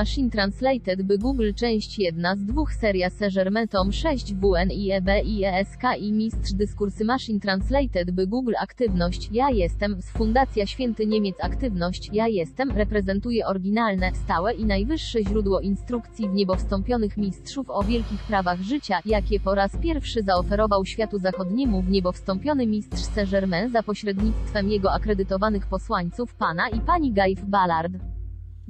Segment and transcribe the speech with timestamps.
[0.00, 5.08] Machine Translated by Google Część 1 z dwóch seria Saint-Germain Tom 6 WN i EB
[5.24, 11.06] i ESK i Mistrz Dyskursy Machine Translated by Google Aktywność Ja jestem z Fundacja Święty
[11.06, 17.70] Niemiec Aktywność Ja jestem reprezentuje oryginalne, stałe i najwyższe źródło instrukcji w niebo wstąpionych mistrzów
[17.70, 23.02] o wielkich prawach życia, jakie po raz pierwszy zaoferował światu zachodniemu w niebo wstąpiony mistrz
[23.02, 28.19] Saint-Germain za pośrednictwem jego akredytowanych posłańców pana i pani Gaif Ballard.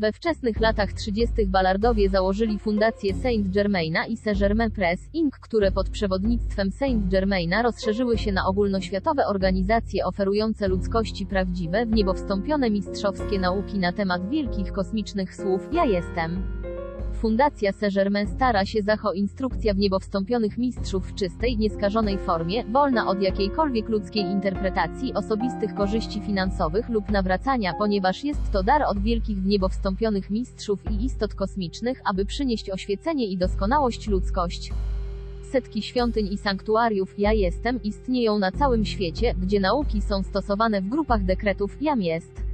[0.01, 1.47] We wczesnych latach 30.
[1.47, 8.19] Ballardowie założyli fundację Saint Germaina i Saint-Germain Press, Inc., które pod przewodnictwem Saint Germaina rozszerzyły
[8.19, 14.73] się na ogólnoświatowe organizacje oferujące ludzkości prawdziwe, w niebo wstąpione mistrzowskie nauki na temat wielkich
[14.73, 16.43] kosmicznych słów Ja jestem.
[17.21, 23.09] Fundacja Saint-Germain stara się zacho instrukcja w niebo wstąpionych mistrzów w czystej, nieskażonej formie, wolna
[23.09, 29.39] od jakiejkolwiek ludzkiej interpretacji, osobistych korzyści finansowych lub nawracania, ponieważ jest to dar od wielkich
[29.39, 34.73] w niebo wstąpionych mistrzów i istot kosmicznych, aby przynieść oświecenie i doskonałość ludzkość.
[35.53, 40.89] Setki świątyń i sanktuariów Ja Jestem istnieją na całym świecie, gdzie nauki są stosowane w
[40.89, 42.50] grupach dekretów Jam Jest.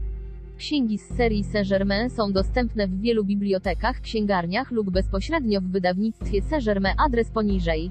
[0.57, 6.95] Księgi z serii Saint-Germain są dostępne w wielu bibliotekach, księgarniach lub bezpośrednio w wydawnictwie Saint-Germain
[6.99, 7.91] adres poniżej.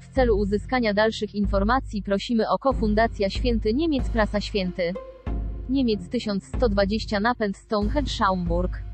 [0.00, 4.92] W celu uzyskania dalszych informacji prosimy o kofundacja Święty Niemiec Prasa Święty.
[5.68, 8.85] Niemiec 1120 Napęd Stonehenge Schaumburg.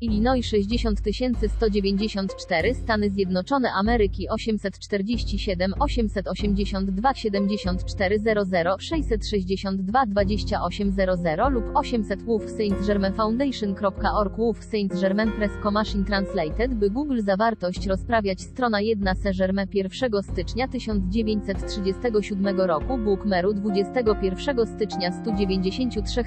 [0.00, 1.00] Illinois 60
[1.48, 13.14] 194 Stany Zjednoczone Ameryki 847 882 74 00 662 2800 lub 800 WUF Saint Germain
[13.14, 20.22] Foundation.org WUF Saint Germain Press Machine Translated by Google zawartość rozprawiać strona 1 Saint-Germain 1
[20.22, 26.22] stycznia 1937 roku Bookmeru 21 stycznia 193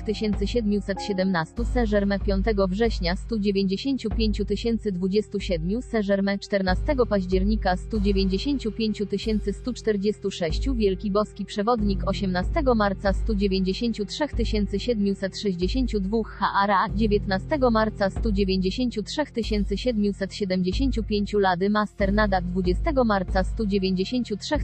[0.46, 9.02] 717 Saint-Germain 5 września 190 195 027 Saint-Germain 14 października 195
[9.52, 14.28] 146 Wielki Boski Przewodnik 18 marca 193
[14.80, 18.90] 762 HARA 19 marca 193
[19.66, 24.58] 775 Lady Master Nada 20 marca 193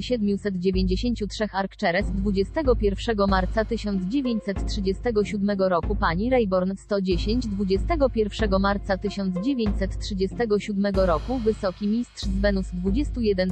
[0.00, 8.08] 793 Arcturus 21 marca 1937 roku Pani Rayborn 110 21
[8.46, 13.50] marca 1937 roku Wysoki Mistrz z Wenus 21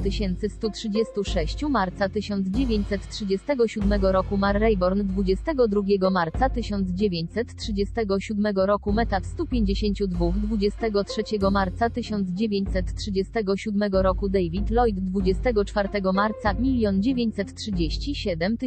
[0.49, 13.79] 136 marca 1937 roku Mar Rayborn 22 marca 1937 roku Metat 152 23 marca 1937
[13.91, 18.57] roku David Lloyd 24 marca 1 937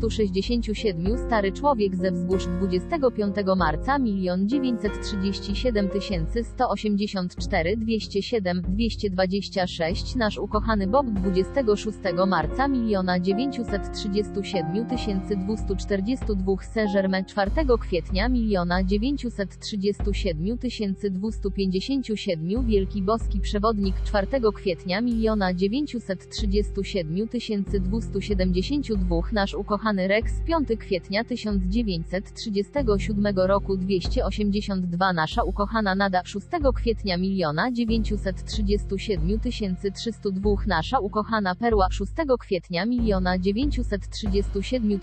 [0.00, 11.10] 167 Stary Człowiek ze Wzgórz 25 marca 1 937 7184 207 226 Nasz ukochany Bob
[11.10, 14.86] 26 marca 1 937
[15.46, 17.50] 242 Saint-Germain 4
[17.80, 20.58] kwietnia 1 937
[21.10, 27.28] 257 Wielki Boski Przewodnik 4 kwietnia 1 937
[27.80, 37.72] 272 Nasz ukochany Rex 5 kwietnia 1937 roku 282 Nasza ukochana Nada 6 kwietnia miliona
[37.72, 39.38] 937
[39.94, 45.00] 302 Nasza ukochana Perła 6 kwietnia miliona 937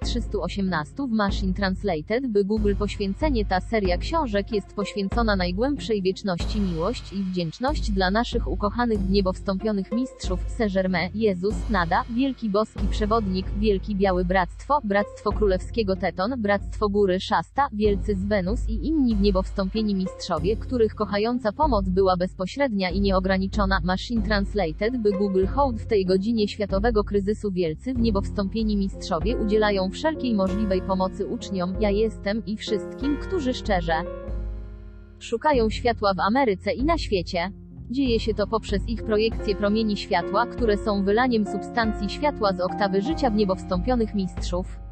[0.00, 7.12] 318 w Machine Translated by Google poświęcenie Ta seria książek jest poświęcona najgłębszej wieczności miłość
[7.12, 13.46] i wdzięczność dla naszych ukochanych w niebo wstąpionych mistrzów Saint-Germain, Jezus, Nada, Wielki Boski Przewodnik,
[13.58, 19.20] Wielki Biały Bractwo, Bractwo Królewskiego Teton, Bractwo Góry Szasta, Wielcy z Wenus i inni w
[19.20, 23.80] niebo wstąpieni mistrzowie, których kochająca pomoc była bezpośrednia i nieograniczona.
[23.84, 29.36] Machine Translated by Google Hołd w tej godzinie światowego kryzysu wielcy w niebo wstąpieni mistrzowie
[29.36, 33.94] udzielają wszelkiej możliwej pomocy uczniom, ja jestem i wszystkim, którzy szczerze
[35.18, 37.52] szukają światła w Ameryce i na świecie.
[37.90, 43.02] Dzieje się to poprzez ich projekcje promieni światła, które są wylaniem substancji światła z oktawy
[43.02, 44.85] życia w niebo wstąpionych mistrzów.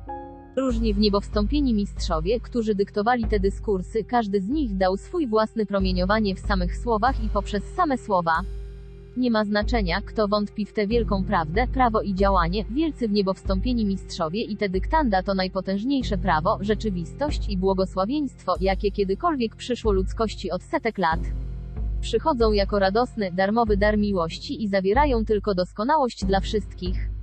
[0.56, 5.66] Różni w niebo wstąpieni mistrzowie, którzy dyktowali te dyskursy, każdy z nich dał swój własny
[5.66, 8.32] promieniowanie w samych słowach i poprzez same słowa.
[9.16, 13.34] Nie ma znaczenia, kto wątpi w tę wielką prawdę, prawo i działanie, wielcy w niebo
[13.34, 20.50] wstąpieni mistrzowie i te dyktanda to najpotężniejsze prawo, rzeczywistość i błogosławieństwo, jakie kiedykolwiek przyszło ludzkości
[20.50, 21.20] od setek lat.
[22.00, 27.13] Przychodzą jako radosny, darmowy dar miłości i zawierają tylko doskonałość dla wszystkich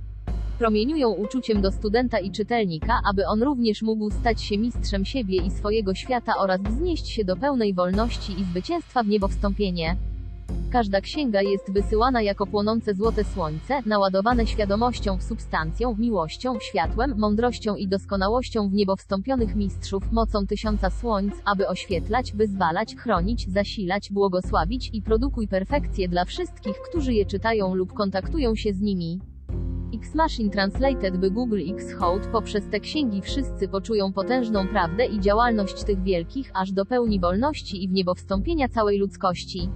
[0.62, 5.50] promieniują uczuciem do studenta i czytelnika, aby on również mógł stać się mistrzem siebie i
[5.50, 9.96] swojego świata oraz wznieść się do pełnej wolności i zwycięstwa w niebo wstąpienie.
[10.72, 17.88] Każda księga jest wysyłana jako płonące złote słońce, naładowane świadomością, substancją, miłością, światłem, mądrością i
[17.88, 25.02] doskonałością w niebo wstąpionych mistrzów, mocą tysiąca słońc, aby oświetlać, wyzwalać, chronić, zasilać, błogosławić i
[25.02, 29.31] produkuj perfekcję dla wszystkich, którzy je czytają lub kontaktują się z nimi.
[29.94, 35.84] X-Machine Translated by Google X Hołd poprzez te księgi wszyscy poczują potężną prawdę i działalność
[35.84, 39.68] tych wielkich, aż do pełni wolności i w niebo wstąpienia całej ludzkości.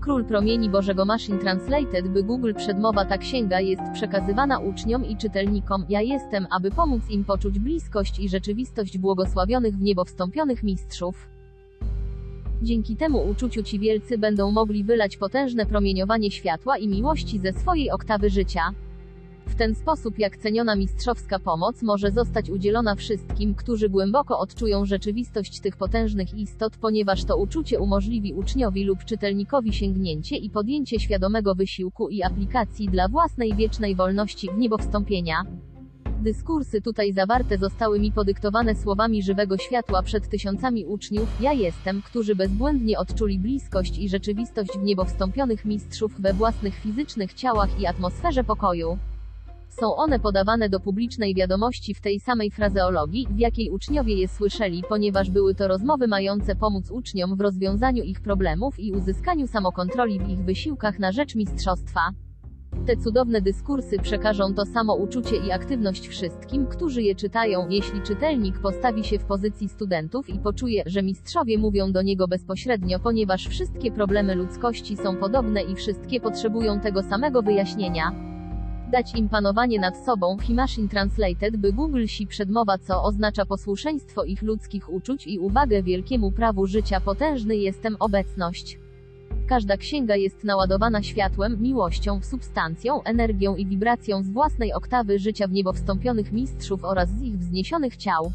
[0.00, 5.84] Król promieni Bożego Machine Translated by Google przedmowa ta księga jest przekazywana uczniom i czytelnikom,
[5.88, 11.28] ja jestem, aby pomóc im poczuć bliskość i rzeczywistość błogosławionych w niebo wstąpionych mistrzów.
[12.62, 17.90] Dzięki temu uczuciu ci wielcy będą mogli wylać potężne promieniowanie światła i miłości ze swojej
[17.90, 18.62] oktawy życia.
[19.48, 25.60] W ten sposób jak ceniona mistrzowska pomoc może zostać udzielona wszystkim, którzy głęboko odczują rzeczywistość
[25.60, 32.08] tych potężnych istot, ponieważ to uczucie umożliwi uczniowi lub czytelnikowi sięgnięcie i podjęcie świadomego wysiłku
[32.08, 35.44] i aplikacji dla własnej wiecznej wolności w niebo wstąpienia.
[36.22, 42.34] Dyskursy tutaj zawarte zostały mi podyktowane słowami żywego światła przed tysiącami uczniów, ja jestem, którzy
[42.34, 48.44] bezbłędnie odczuli bliskość i rzeczywistość w niebo wstąpionych mistrzów we własnych fizycznych ciałach i atmosferze
[48.44, 48.98] pokoju.
[49.80, 54.82] Są one podawane do publicznej wiadomości w tej samej frazeologii, w jakiej uczniowie je słyszeli,
[54.88, 60.28] ponieważ były to rozmowy mające pomóc uczniom w rozwiązaniu ich problemów i uzyskaniu samokontroli w
[60.28, 62.00] ich wysiłkach na rzecz mistrzostwa.
[62.86, 68.58] Te cudowne dyskursy przekażą to samo uczucie i aktywność wszystkim, którzy je czytają, jeśli czytelnik
[68.58, 73.90] postawi się w pozycji studentów i poczuje, że mistrzowie mówią do niego bezpośrednio, ponieważ wszystkie
[73.90, 78.37] problemy ludzkości są podobne i wszystkie potrzebują tego samego wyjaśnienia
[78.90, 84.24] dać im panowanie nad sobą w Himachine Translated by Google si przedmowa co oznacza posłuszeństwo
[84.24, 88.78] ich ludzkich uczuć i uwagę wielkiemu prawu życia potężny jestem obecność.
[89.48, 95.52] Każda księga jest naładowana światłem, miłością, substancją, energią i wibracją z własnej oktawy życia w
[95.52, 98.32] niebo wstąpionych mistrzów oraz z ich wzniesionych ciał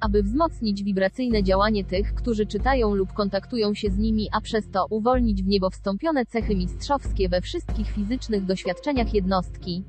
[0.00, 4.86] aby wzmocnić wibracyjne działanie tych, którzy czytają lub kontaktują się z nimi, a przez to
[4.90, 9.84] uwolnić w niebo wstąpione cechy mistrzowskie we wszystkich fizycznych doświadczeniach jednostki.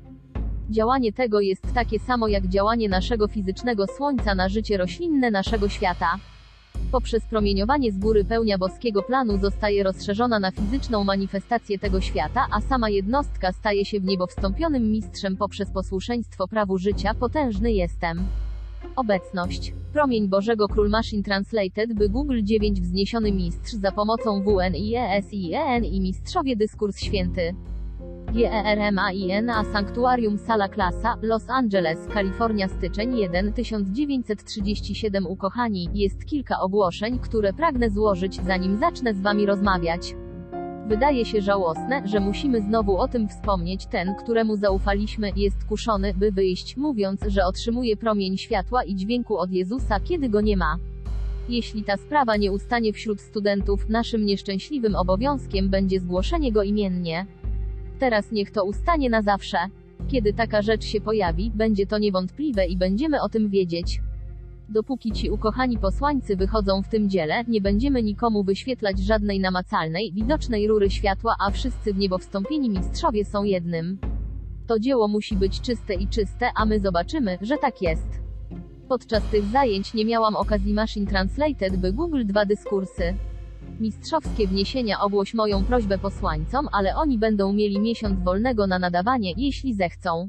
[0.70, 6.06] Działanie tego jest takie samo jak działanie naszego fizycznego słońca na życie roślinne naszego świata.
[6.92, 12.60] Poprzez promieniowanie z góry pełnia boskiego planu zostaje rozszerzona na fizyczną manifestację tego świata, a
[12.60, 18.24] sama jednostka staje się w niebo wstąpionym mistrzem poprzez posłuszeństwo prawu życia, potężny jestem.
[18.96, 19.72] Obecność.
[19.92, 26.56] Promień Bożego Król Machine Translated by Google 9 Wzniesiony Mistrz za pomocą WNIESIEN i Mistrzowie
[26.56, 27.54] Dyskurs Święty.
[28.34, 37.52] GERMAINA Sanktuarium Sala Klasa, Los Angeles, Kalifornia Styczeń 1 1937 Ukochani, jest kilka ogłoszeń, które
[37.52, 40.14] pragnę złożyć, zanim zacznę z Wami rozmawiać.
[40.90, 43.86] Wydaje się żałosne, że musimy znowu o tym wspomnieć.
[43.86, 49.50] Ten, któremu zaufaliśmy, jest kuszony, by wyjść, mówiąc, że otrzymuje promień światła i dźwięku od
[49.50, 50.76] Jezusa, kiedy go nie ma.
[51.48, 57.26] Jeśli ta sprawa nie ustanie wśród studentów, naszym nieszczęśliwym obowiązkiem będzie zgłoszenie go imiennie.
[57.98, 59.58] Teraz niech to ustanie na zawsze.
[60.08, 64.00] Kiedy taka rzecz się pojawi, będzie to niewątpliwe i będziemy o tym wiedzieć.
[64.70, 70.68] Dopóki ci ukochani posłańcy wychodzą w tym dziele, nie będziemy nikomu wyświetlać żadnej namacalnej, widocznej
[70.68, 73.98] rury światła, a wszyscy w niebo wstąpieni mistrzowie są jednym.
[74.66, 78.06] To dzieło musi być czyste i czyste, a my zobaczymy, że tak jest.
[78.88, 83.14] Podczas tych zajęć nie miałam okazji Machine Translated, by Google dwa dyskursy.
[83.80, 89.74] Mistrzowskie wniesienia ogłoś moją prośbę posłańcom, ale oni będą mieli miesiąc wolnego na nadawanie, jeśli
[89.74, 90.28] zechcą.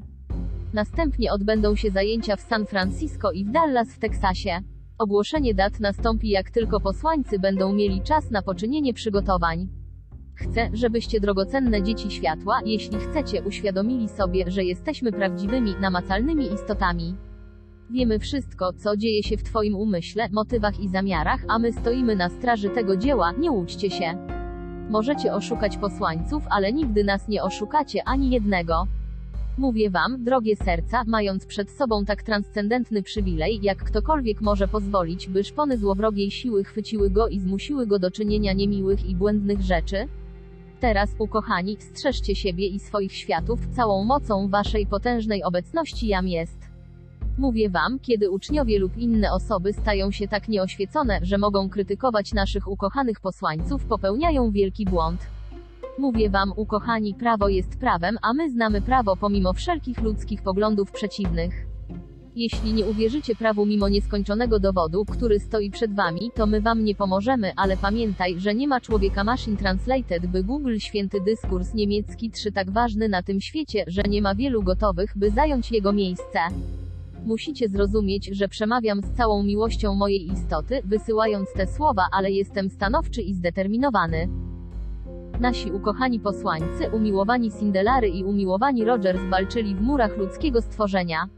[0.74, 4.60] Następnie odbędą się zajęcia w San Francisco i w Dallas w Teksasie.
[4.98, 9.68] Ogłoszenie dat nastąpi jak tylko posłańcy będą mieli czas na poczynienie przygotowań.
[10.36, 17.16] Chcę, żebyście drogocenne dzieci światła, jeśli chcecie, uświadomili sobie, że jesteśmy prawdziwymi, namacalnymi istotami.
[17.90, 22.30] Wiemy wszystko, co dzieje się w Twoim umyśle, motywach i zamiarach, a my stoimy na
[22.30, 24.28] straży tego dzieła, nie łudźcie się.
[24.90, 28.88] Możecie oszukać posłańców, ale nigdy nas nie oszukacie ani jednego.
[29.58, 35.44] Mówię wam, drogie serca, mając przed sobą tak transcendentny przywilej, jak ktokolwiek może pozwolić, by
[35.44, 40.08] szpony złowrogiej siły chwyciły go i zmusiły go do czynienia niemiłych i błędnych rzeczy?
[40.80, 46.58] Teraz, ukochani, strzeżcie siebie i swoich światów, całą mocą waszej potężnej obecności jam jest.
[47.38, 52.68] Mówię wam, kiedy uczniowie lub inne osoby stają się tak nieoświecone, że mogą krytykować naszych
[52.68, 55.28] ukochanych posłańców, popełniają wielki błąd.
[55.98, 61.66] Mówię wam, ukochani, prawo jest prawem, a my znamy prawo pomimo wszelkich ludzkich poglądów przeciwnych.
[62.36, 66.96] Jeśli nie uwierzycie prawu mimo nieskończonego dowodu, który stoi przed wami, to my wam nie
[66.96, 72.52] pomożemy, ale pamiętaj, że nie ma człowieka Machine Translated, by Google święty dyskurs niemiecki 3
[72.52, 76.40] tak ważny na tym świecie, że nie ma wielu gotowych, by zająć jego miejsce.
[77.26, 83.22] Musicie zrozumieć, że przemawiam z całą miłością mojej istoty, wysyłając te słowa, ale jestem stanowczy
[83.22, 84.51] i zdeterminowany.
[85.42, 91.30] Nasi ukochani posłańcy, umiłowani Sindelary i umiłowani Rogers walczyli w murach ludzkiego stworzenia.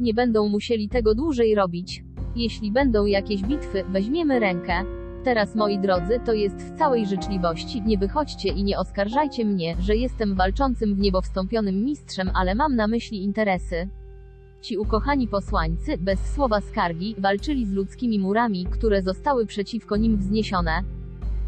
[0.00, 2.04] Nie będą musieli tego dłużej robić.
[2.36, 4.84] Jeśli będą jakieś bitwy, weźmiemy rękę.
[5.24, 9.96] Teraz, moi drodzy, to jest w całej życzliwości, nie wychodźcie i nie oskarżajcie mnie, że
[9.96, 13.88] jestem walczącym w niebo wstąpionym mistrzem, ale mam na myśli interesy.
[14.60, 20.82] Ci ukochani posłańcy, bez słowa skargi, walczyli z ludzkimi murami, które zostały przeciwko nim wzniesione.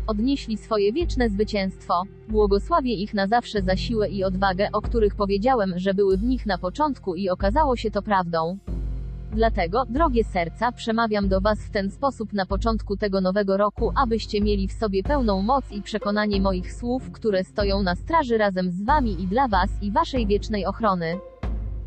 [0.06, 2.02] Odnieśli swoje wieczne zwycięstwo.
[2.28, 6.46] Błogosławię ich na zawsze za siłę i odwagę, o których powiedziałem, że były w nich
[6.46, 8.58] na początku i okazało się to prawdą.
[9.32, 14.40] Dlatego, drogie serca, przemawiam do Was w ten sposób na początku tego nowego roku, abyście
[14.40, 18.84] mieli w sobie pełną moc i przekonanie moich słów, które stoją na straży razem z
[18.84, 21.18] Wami i dla Was i Waszej wiecznej ochrony.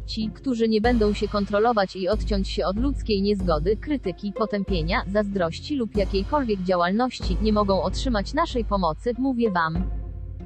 [0.05, 5.75] Ci, którzy nie będą się kontrolować i odciąć się od ludzkiej niezgody, krytyki, potępienia, zazdrości
[5.75, 9.89] lub jakiejkolwiek działalności, nie mogą otrzymać naszej pomocy, mówię Wam.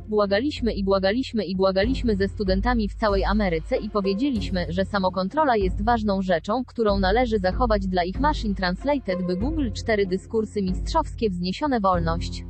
[0.09, 5.83] Błagaliśmy i błagaliśmy i błagaliśmy ze studentami w całej Ameryce i powiedzieliśmy, że samokontrola jest
[5.83, 11.79] ważną rzeczą, którą należy zachować dla ich machine translated, by Google 4 dyskursy mistrzowskie wzniesione
[11.79, 12.43] wolność.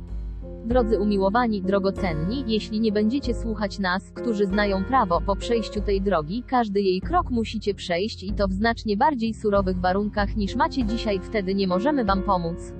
[0.64, 6.44] Drodzy umiłowani, drogocenni, jeśli nie będziecie słuchać nas, którzy znają prawo, po przejściu tej drogi,
[6.46, 11.20] każdy jej krok musicie przejść i to w znacznie bardziej surowych warunkach niż macie dzisiaj,
[11.22, 12.72] wtedy nie możemy wam pomóc.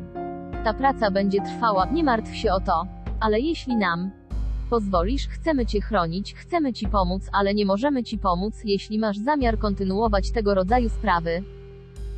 [0.65, 2.87] Ta praca będzie trwała, nie martw się o to.
[3.21, 4.11] Ale jeśli nam
[4.71, 9.59] pozwolisz, chcemy cię chronić, chcemy ci pomóc, ale nie możemy ci pomóc, jeśli masz zamiar
[9.59, 11.43] kontynuować tego rodzaju sprawy.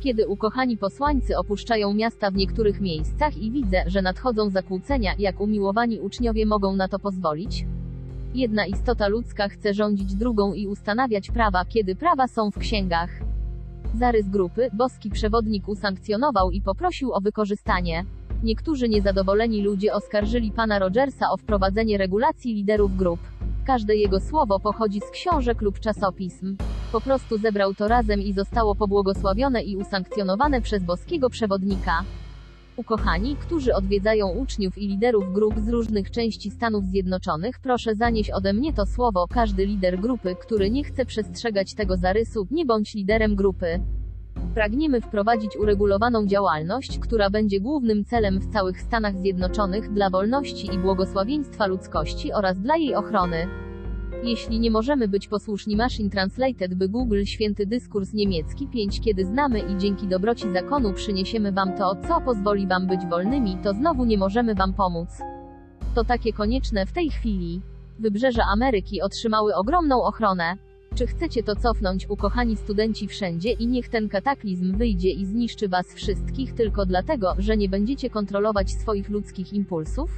[0.03, 5.99] Kiedy ukochani posłańcy opuszczają miasta w niektórych miejscach i widzę, że nadchodzą zakłócenia, jak umiłowani
[5.99, 7.65] uczniowie mogą na to pozwolić?
[8.33, 13.09] Jedna istota ludzka chce rządzić drugą i ustanawiać prawa, kiedy prawa są w księgach.
[13.95, 18.05] Zarys grupy, boski przewodnik usankcjonował i poprosił o wykorzystanie.
[18.43, 23.19] Niektórzy niezadowoleni ludzie oskarżyli pana Rogersa o wprowadzenie regulacji liderów grup.
[23.65, 26.57] Każde jego słowo pochodzi z książek lub czasopism.
[26.93, 32.03] Po prostu zebrał to razem i zostało pobłogosławione i usankcjonowane przez boskiego przewodnika.
[32.77, 38.53] Ukochani, którzy odwiedzają uczniów i liderów grup z różnych części Stanów Zjednoczonych, proszę zanieść ode
[38.53, 39.27] mnie to słowo.
[39.29, 43.79] Każdy lider grupy, który nie chce przestrzegać tego zarysu, nie bądź liderem grupy.
[44.53, 50.79] Pragniemy wprowadzić uregulowaną działalność, która będzie głównym celem w całych Stanach Zjednoczonych dla wolności i
[50.79, 53.47] błogosławieństwa ludzkości oraz dla jej ochrony.
[54.23, 59.59] Jeśli nie możemy być posłuszni Machine Translated, by Google święty dyskurs niemiecki 5 kiedy znamy
[59.59, 64.17] i dzięki dobroci zakonu przyniesiemy wam to, co pozwoli wam być wolnymi, to znowu nie
[64.17, 65.09] możemy wam pomóc.
[65.95, 67.61] To takie konieczne w tej chwili.
[67.99, 70.57] Wybrzeża Ameryki otrzymały ogromną ochronę.
[70.95, 75.93] Czy chcecie to cofnąć, ukochani studenci wszędzie i niech ten kataklizm wyjdzie i zniszczy was
[75.93, 80.11] wszystkich tylko dlatego, że nie będziecie kontrolować swoich ludzkich impulsów?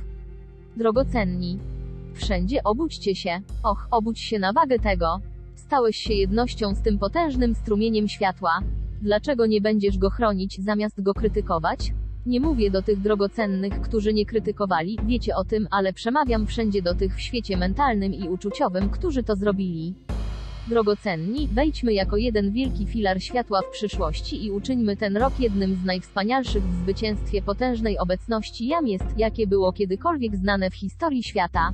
[0.78, 1.75] Drogocenni.
[2.16, 3.42] Wszędzie obudźcie się.
[3.64, 5.20] Och, obudź się na wagę tego.
[5.56, 8.60] Stałeś się jednością z tym potężnym strumieniem światła.
[9.02, 11.94] Dlaczego nie będziesz go chronić, zamiast go krytykować?
[12.26, 16.96] Nie mówię do tych drogocennych, którzy nie krytykowali, wiecie o tym, ale przemawiam wszędzie do
[16.96, 19.94] tych w świecie mentalnym i uczuciowym, którzy to zrobili.
[20.68, 25.86] Drogocenni, wejdźmy jako jeden wielki filar światła w przyszłości i uczyńmy ten rok jednym z
[25.86, 31.74] najwspanialszych w zwycięstwie potężnej obecności jam jest, jakie było kiedykolwiek znane w historii świata.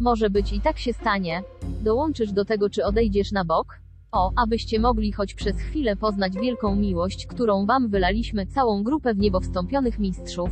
[0.00, 1.42] Może być i tak się stanie.
[1.82, 3.80] Dołączysz do tego czy odejdziesz na bok?
[4.12, 9.18] O, abyście mogli choć przez chwilę poznać wielką miłość, którą wam wylaliśmy całą grupę w
[9.18, 10.50] niebo wstąpionych mistrzów.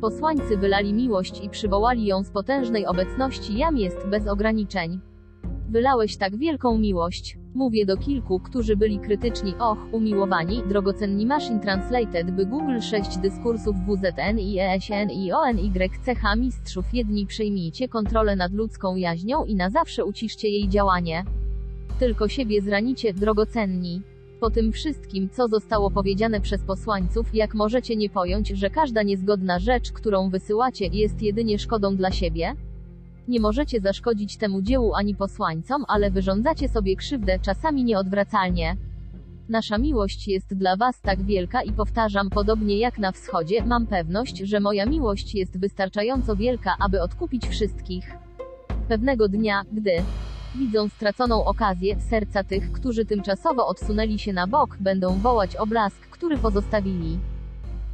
[0.00, 5.00] Posłańcy wylali miłość i przywołali ją z potężnej obecności jam jest bez ograniczeń.
[5.68, 7.38] Wylałeś tak wielką miłość.
[7.54, 13.76] Mówię do kilku, którzy byli krytyczni, och, umiłowani, drogocenni Machine Translated, by Google 6 dyskursów
[13.76, 20.04] WZN i ESN i ONYCH mistrzów jedni przejmijcie kontrolę nad ludzką jaźnią i na zawsze
[20.04, 21.24] uciszcie jej działanie.
[21.98, 24.02] Tylko siebie zranicie, drogocenni.
[24.40, 29.58] Po tym wszystkim, co zostało powiedziane przez posłańców, jak możecie nie pojąć, że każda niezgodna
[29.58, 32.54] rzecz, którą wysyłacie, jest jedynie szkodą dla siebie?
[33.28, 38.76] Nie możecie zaszkodzić temu dziełu ani posłańcom, ale wyrządzacie sobie krzywdę, czasami nieodwracalnie.
[39.48, 44.38] Nasza miłość jest dla Was tak wielka i powtarzam, podobnie jak na wschodzie, mam pewność,
[44.38, 48.12] że moja miłość jest wystarczająco wielka, aby odkupić wszystkich.
[48.88, 49.92] Pewnego dnia, gdy
[50.58, 56.00] widzą straconą okazję, serca tych, którzy tymczasowo odsunęli się na bok, będą wołać o blask,
[56.00, 57.18] który pozostawili.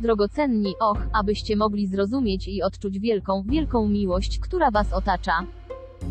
[0.02, 5.32] Drogocenni, och, abyście mogli zrozumieć i odczuć wielką, wielką miłość, która Was otacza.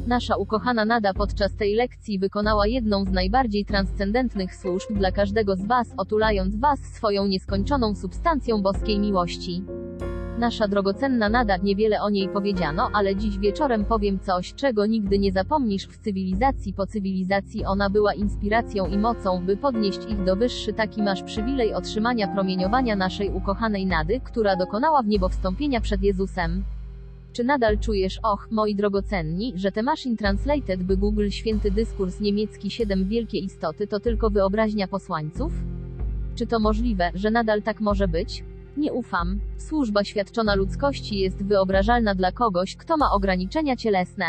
[0.08, 5.66] Nasza ukochana Nada podczas tej lekcji wykonała jedną z najbardziej transcendentnych służb dla każdego z
[5.66, 9.64] Was, otulając Was swoją nieskończoną substancją boskiej miłości.
[10.42, 15.32] Nasza drogocenna Nada, niewiele o niej powiedziano, ale dziś wieczorem powiem coś, czego nigdy nie
[15.32, 20.74] zapomnisz w cywilizacji po cywilizacji ona była inspiracją i mocą, by podnieść ich do wyższy
[20.74, 26.64] taki masz przywilej otrzymania promieniowania naszej ukochanej Nady, która dokonała w niebo wstąpienia przed Jezusem.
[27.34, 32.72] Czy nadal czujesz, och, moi drogocenni, że te Machine Translated by Google święty dyskurs niemiecki
[32.72, 35.52] 7 wielkie istoty to tylko wyobraźnia posłańców?
[36.36, 38.51] Czy to możliwe, że nadal tak może być?
[38.82, 39.40] Nie ufam.
[39.58, 44.26] Służba świadczona ludzkości jest wyobrażalna dla kogoś, kto ma ograniczenia cielesne.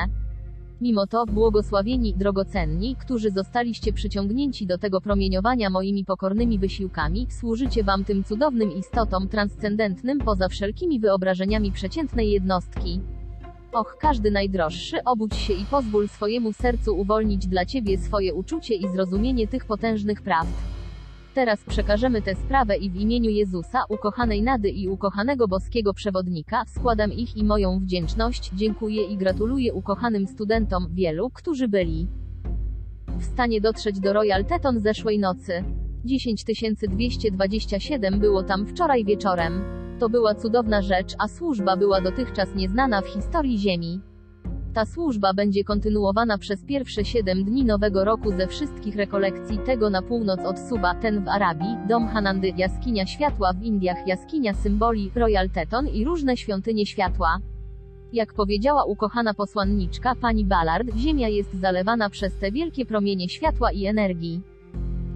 [0.81, 8.05] Mimo to, błogosławieni, drogocenni, którzy zostaliście przyciągnięci do tego promieniowania moimi pokornymi wysiłkami, służycie wam
[8.05, 13.01] tym cudownym istotom transcendentnym poza wszelkimi wyobrażeniami przeciętnej jednostki.
[13.73, 18.89] Och, każdy najdroższy, obudź się i pozwól swojemu sercu uwolnić dla ciebie swoje uczucie i
[18.89, 20.72] zrozumienie tych potężnych prawd.
[21.35, 27.13] Teraz przekażemy tę sprawę i w imieniu Jezusa, ukochanej Nady i ukochanego boskiego przewodnika, składam
[27.13, 32.09] ich i moją wdzięczność, dziękuję i gratuluję ukochanym studentom, wielu, którzy byli
[33.19, 35.65] w stanie dotrzeć do Royal Teton zeszłej nocy.
[36.05, 39.63] 10227 było tam wczoraj wieczorem.
[39.99, 44.01] To była cudowna rzecz, a służba była dotychczas nieznana w historii Ziemi.
[44.75, 50.03] Ta służba będzie kontynuowana przez pierwsze 7 dni nowego roku ze wszystkich rekolekcji tego na
[50.03, 55.51] północ od Suba, ten w Arabii, dom Hanandy, jaskinia światła w Indiach, jaskinia symboli, Royal
[55.51, 57.39] Teton i różne świątynie światła.
[58.13, 63.87] Jak powiedziała ukochana posłanniczka, pani Ballard, Ziemia jest zalewana przez te wielkie promienie światła i
[63.87, 64.52] energii.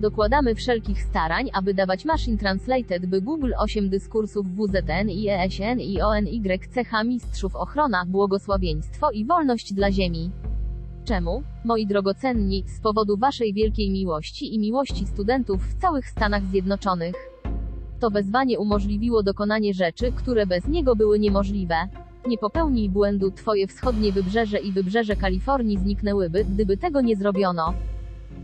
[0.00, 6.00] Dokładamy wszelkich starań, aby dawać Machine Translated by Google 8 dyskursów WZN i ESN i
[6.00, 10.30] ONYCH mistrzów ochrona, błogosławieństwo i wolność dla Ziemi.
[11.04, 11.42] Czemu?
[11.64, 17.14] Moi drogocenni, z powodu Waszej wielkiej miłości i miłości studentów w całych Stanach Zjednoczonych.
[18.00, 21.74] To wezwanie umożliwiło dokonanie rzeczy, które bez niego były niemożliwe.
[22.28, 27.74] Nie popełnij błędu, Twoje wschodnie wybrzeże i wybrzeże Kalifornii zniknęłyby, gdyby tego nie zrobiono.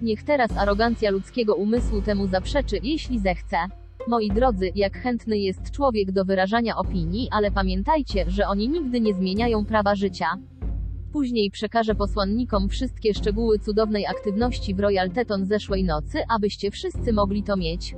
[0.03, 3.57] Niech teraz arogancja ludzkiego umysłu temu zaprzeczy, jeśli zechce.
[4.09, 9.15] Moi drodzy, jak chętny jest człowiek do wyrażania opinii, ale pamiętajcie, że oni nigdy nie
[9.15, 10.27] zmieniają prawa życia.
[11.13, 17.43] Później przekażę posłannikom wszystkie szczegóły cudownej aktywności w Royal Teton zeszłej nocy, abyście wszyscy mogli
[17.43, 17.95] to mieć.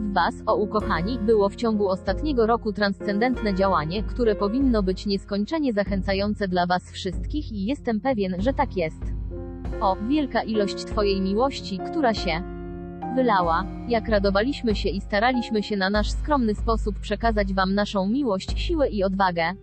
[0.00, 5.72] W Was, o ukochani, było w ciągu ostatniego roku transcendentne działanie, które powinno być nieskończenie
[5.72, 9.25] zachęcające dla Was wszystkich i jestem pewien, że tak jest.
[9.80, 12.42] O, wielka ilość Twojej miłości, która się
[13.16, 13.64] wylała.
[13.88, 18.88] Jak radowaliśmy się i staraliśmy się na nasz skromny sposób przekazać Wam naszą miłość, siłę
[18.88, 19.54] i odwagę.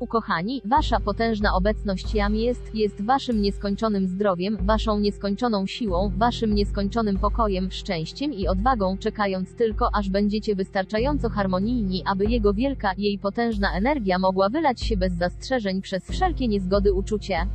[0.00, 7.18] Ukochani, Wasza potężna obecność Jam jest, jest Waszym nieskończonym zdrowiem, Waszą nieskończoną siłą, Waszym nieskończonym
[7.18, 13.72] pokojem, szczęściem i odwagą, czekając tylko, aż będziecie wystarczająco harmonijni, aby Jego wielka, jej potężna
[13.72, 17.46] energia mogła wylać się bez zastrzeżeń przez wszelkie niezgody uczucie.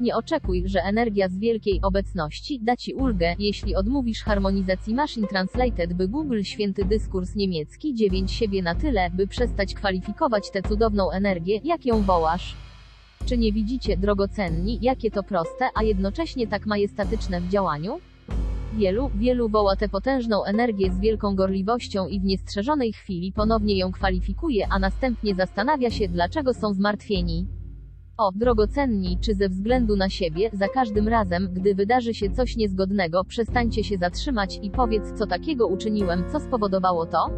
[0.00, 5.92] Nie oczekuj, że energia z wielkiej obecności da ci ulgę, jeśli odmówisz harmonizacji Machine Translated,
[5.92, 11.60] by Google święty dyskurs niemiecki 9 siebie na tyle, by przestać kwalifikować tę cudowną energię,
[11.64, 12.56] jak ją wołasz.
[13.26, 18.00] Czy nie widzicie, drogocenni, jakie to proste, a jednocześnie tak majestatyczne w działaniu?
[18.74, 23.92] Wielu, wielu woła tę potężną energię z wielką gorliwością i w niestrzeżonej chwili ponownie ją
[23.92, 27.57] kwalifikuje, a następnie zastanawia się, dlaczego są zmartwieni.
[28.18, 33.24] O, drogocenni, czy ze względu na siebie, za każdym razem, gdy wydarzy się coś niezgodnego,
[33.24, 37.30] przestańcie się zatrzymać i powiedz, co takiego uczyniłem, co spowodowało to?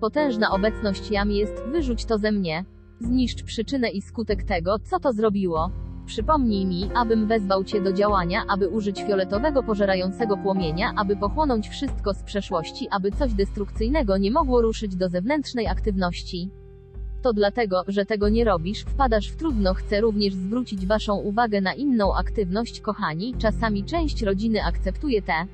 [0.00, 2.64] Potężna obecność jam jest, wyrzuć to ze mnie.
[3.00, 5.70] Zniszcz przyczynę i skutek tego, co to zrobiło.
[6.06, 12.14] Przypomnij mi, abym wezwał Cię do działania, aby użyć fioletowego pożerającego płomienia, aby pochłonąć wszystko
[12.14, 16.50] z przeszłości, aby coś destrukcyjnego nie mogło ruszyć do zewnętrznej aktywności.
[17.26, 19.74] To dlatego, że tego nie robisz, wpadasz w trudno.
[19.74, 23.34] Chcę również zwrócić Waszą uwagę na inną aktywność, kochani.
[23.38, 25.46] Czasami część rodziny akceptuje tę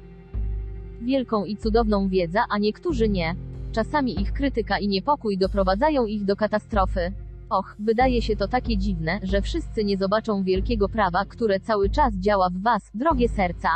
[1.02, 3.34] wielką i cudowną wiedzę, a niektórzy nie.
[3.72, 7.12] Czasami ich krytyka i niepokój doprowadzają ich do katastrofy.
[7.50, 12.14] Och, wydaje się to takie dziwne, że wszyscy nie zobaczą wielkiego prawa, które cały czas
[12.14, 13.68] działa w Was, drogie serca.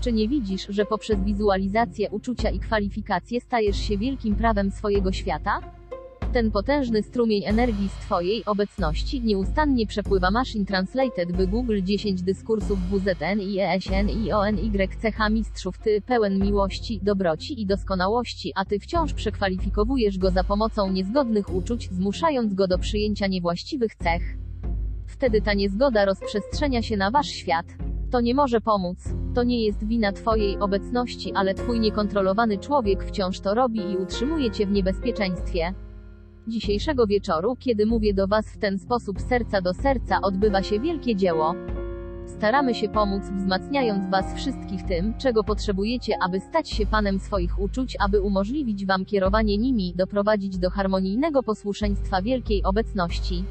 [0.00, 5.77] Czy nie widzisz, że poprzez wizualizację uczucia i kwalifikacje stajesz się wielkim prawem swojego świata?
[6.32, 12.78] Ten potężny strumień energii z Twojej obecności nieustannie przepływa Machine Translated by Google 10 dyskursów
[12.90, 19.14] WZN i ESN i ONYCH mistrzów Ty pełen miłości, dobroci i doskonałości, a Ty wciąż
[19.14, 24.22] przekwalifikowujesz go za pomocą niezgodnych uczuć, zmuszając go do przyjęcia niewłaściwych cech.
[25.06, 27.66] Wtedy ta niezgoda rozprzestrzenia się na Wasz świat.
[28.10, 28.98] To nie może pomóc.
[29.34, 34.50] To nie jest wina Twojej obecności, ale Twój niekontrolowany człowiek wciąż to robi i utrzymuje
[34.50, 35.74] Cię w niebezpieczeństwie.
[36.48, 41.16] Dzisiejszego wieczoru, kiedy mówię do Was w ten sposób serca do serca, odbywa się wielkie
[41.16, 41.54] dzieło.
[42.26, 47.96] Staramy się pomóc, wzmacniając Was wszystkich tym, czego potrzebujecie, aby stać się Panem swoich uczuć,
[48.00, 53.44] aby umożliwić Wam kierowanie nimi, doprowadzić do harmonijnego posłuszeństwa wielkiej obecności.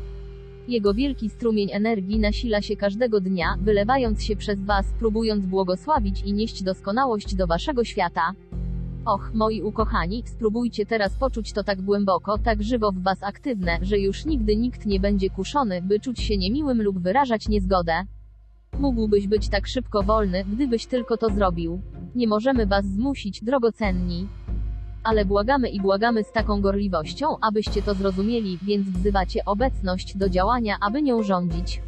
[0.67, 6.33] Jego wielki strumień energii nasila się każdego dnia, wylewając się przez Was, próbując błogosławić i
[6.33, 8.33] nieść doskonałość do Waszego świata.
[9.07, 13.99] Och, moi ukochani, spróbujcie teraz poczuć to tak głęboko, tak żywo w was aktywne, że
[13.99, 17.93] już nigdy nikt nie będzie kuszony, by czuć się niemiłym lub wyrażać niezgodę.
[18.79, 21.81] Mógłbyś być tak szybko wolny, gdybyś tylko to zrobił.
[22.15, 24.27] Nie możemy was zmusić, drogocenni.
[25.03, 30.77] Ale błagamy i błagamy z taką gorliwością, abyście to zrozumieli, więc wzywacie obecność do działania,
[30.81, 31.81] aby nią rządzić.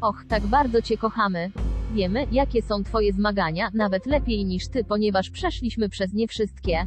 [0.00, 1.50] Och, tak bardzo Cię kochamy.
[1.94, 6.86] Wiemy, jakie są Twoje zmagania, nawet lepiej niż Ty, ponieważ przeszliśmy przez nie wszystkie.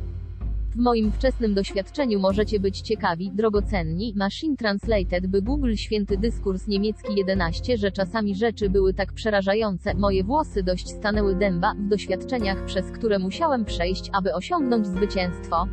[0.69, 7.15] W moim wczesnym doświadczeniu możecie być ciekawi, drogocenni, Machine Translated by Google święty dyskurs niemiecki
[7.15, 12.91] 11, że czasami rzeczy były tak przerażające, moje włosy dość stanęły dęba, w doświadczeniach przez
[12.91, 15.67] które musiałem przejść, aby osiągnąć zwycięstwo.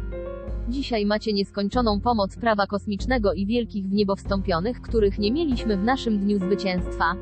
[0.70, 5.84] Dzisiaj macie nieskończoną pomoc prawa kosmicznego i wielkich w niebo wstąpionych, których nie mieliśmy w
[5.84, 7.14] naszym dniu zwycięstwa.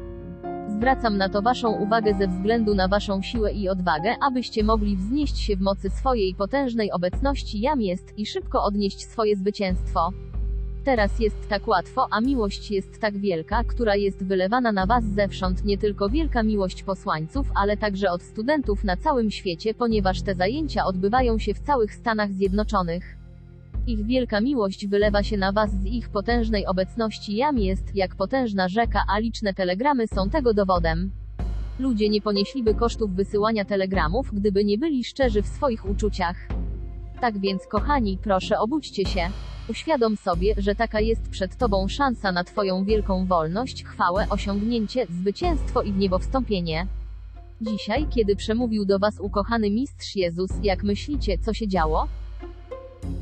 [0.69, 5.39] Zwracam na to Waszą uwagę ze względu na Waszą siłę i odwagę, abyście mogli wznieść
[5.39, 10.13] się w mocy swojej potężnej obecności jam jest i szybko odnieść swoje zwycięstwo.
[10.85, 15.65] Teraz jest tak łatwo, a miłość jest tak wielka, która jest wylewana na Was zewsząd,
[15.65, 20.85] nie tylko wielka miłość posłańców, ale także od studentów na całym świecie, ponieważ te zajęcia
[20.85, 23.18] odbywają się w całych Stanach Zjednoczonych.
[23.89, 28.69] Ich wielka miłość wylewa się na was z ich potężnej obecności jam jest, jak potężna
[28.69, 31.11] rzeka, a liczne telegramy są tego dowodem.
[31.79, 36.37] Ludzie nie ponieśliby kosztów wysyłania telegramów, gdyby nie byli szczerzy w swoich uczuciach.
[37.21, 39.21] Tak więc, kochani, proszę obudźcie się.
[39.69, 45.83] Uświadom sobie, że taka jest przed Tobą szansa na Twoją wielką wolność, chwałę, osiągnięcie, zwycięstwo
[45.83, 46.87] i w niebo wstąpienie.
[47.61, 52.09] Dzisiaj, kiedy przemówił do Was ukochany Mistrz Jezus, jak myślicie, co się działo?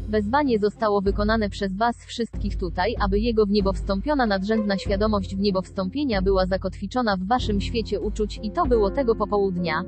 [0.08, 5.38] Wezwanie zostało wykonane przez Was wszystkich tutaj, aby Jego w niebo wstąpiona nadrzędna świadomość w
[5.38, 9.82] niebo wstąpienia była zakotwiczona w Waszym świecie uczuć i to było tego popołudnia.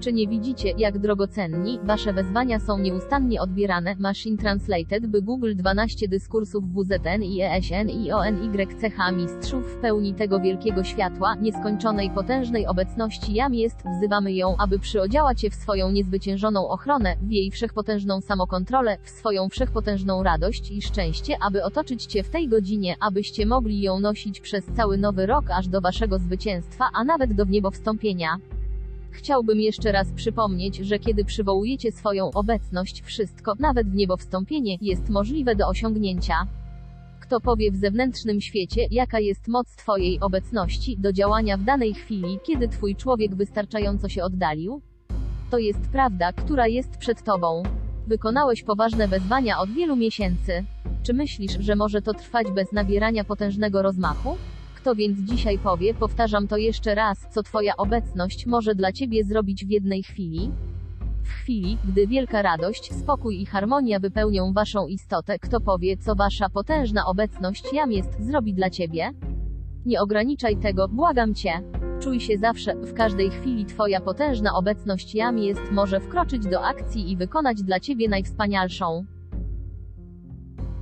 [0.00, 3.94] Czy nie widzicie, jak drogocenni, wasze wezwania są nieustannie odbierane?
[3.98, 10.40] Machine Translated by Google 12 dyskursów WZN i ESN i ONYCH mistrzów w pełni tego
[10.40, 16.68] wielkiego światła, nieskończonej potężnej obecności jam jest, wzywamy ją, aby przyodziała cię w swoją niezwyciężoną
[16.68, 22.30] ochronę, w jej wszechpotężną samokontrolę, w swoją wszechpotężną radość i szczęście, aby otoczyć cię w
[22.30, 27.04] tej godzinie, abyście mogli ją nosić przez cały nowy rok aż do waszego zwycięstwa, a
[27.04, 28.38] nawet do wniebowstąpienia.
[29.18, 35.08] Chciałbym jeszcze raz przypomnieć, że kiedy przywołujecie swoją obecność, wszystko, nawet w niebo wstąpienie, jest
[35.08, 36.34] możliwe do osiągnięcia.
[37.20, 42.38] Kto powie w zewnętrznym świecie, jaka jest moc Twojej obecności do działania w danej chwili,
[42.46, 44.80] kiedy Twój człowiek wystarczająco się oddalił?
[45.50, 47.62] To jest prawda, która jest przed Tobą.
[48.06, 50.64] Wykonałeś poważne wezwania od wielu miesięcy.
[51.02, 54.36] Czy myślisz, że może to trwać bez nabierania potężnego rozmachu?
[54.78, 59.66] Kto więc dzisiaj powie, powtarzam to jeszcze raz, co Twoja obecność może dla Ciebie zrobić
[59.66, 60.50] w jednej chwili?
[61.22, 66.48] W chwili, gdy wielka radość, spokój i harmonia wypełnią Waszą istotę, kto powie, co Wasza
[66.48, 69.10] potężna obecność jam jest, zrobi dla Ciebie?
[69.86, 71.52] Nie ograniczaj tego, błagam Cię.
[72.00, 77.10] Czuj się zawsze, w każdej chwili Twoja potężna obecność jam jest, może wkroczyć do akcji
[77.10, 79.04] i wykonać dla Ciebie najwspanialszą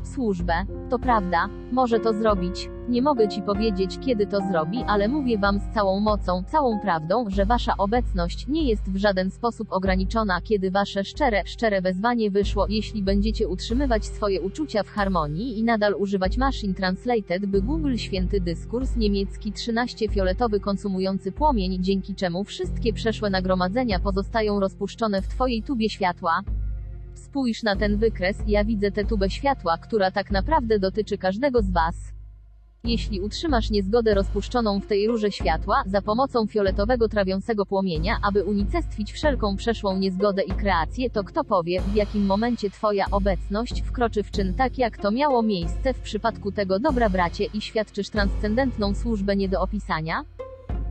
[0.06, 0.54] służbę.
[0.90, 2.70] To prawda, może to zrobić.
[2.88, 7.24] Nie mogę ci powiedzieć, kiedy to zrobi, ale mówię wam z całą mocą, całą prawdą,
[7.28, 12.66] że wasza obecność nie jest w żaden sposób ograniczona, kiedy wasze szczere, szczere wezwanie wyszło,
[12.68, 18.40] jeśli będziecie utrzymywać swoje uczucia w harmonii i nadal używać Machine Translated, by Google święty
[18.40, 25.62] dyskurs niemiecki 13 fioletowy konsumujący płomień, dzięki czemu wszystkie przeszłe nagromadzenia pozostają rozpuszczone w twojej
[25.62, 26.42] tubie światła.
[27.36, 31.70] Spójrz na ten wykres, ja widzę tę tubę światła, która tak naprawdę dotyczy każdego z
[31.70, 31.94] Was.
[32.84, 39.12] Jeśli utrzymasz niezgodę rozpuszczoną w tej rurze światła, za pomocą fioletowego trawiącego płomienia, aby unicestwić
[39.12, 44.30] wszelką przeszłą niezgodę i kreację, to kto powie, w jakim momencie Twoja obecność wkroczy w
[44.30, 49.36] czyn tak jak to miało miejsce w przypadku tego dobra bracie i świadczysz transcendentną służbę
[49.36, 50.24] nie do opisania?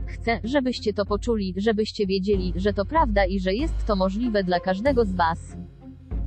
[0.06, 4.60] Chcę, żebyście to poczuli, żebyście wiedzieli, że to prawda i że jest to możliwe dla
[4.60, 5.56] każdego z Was.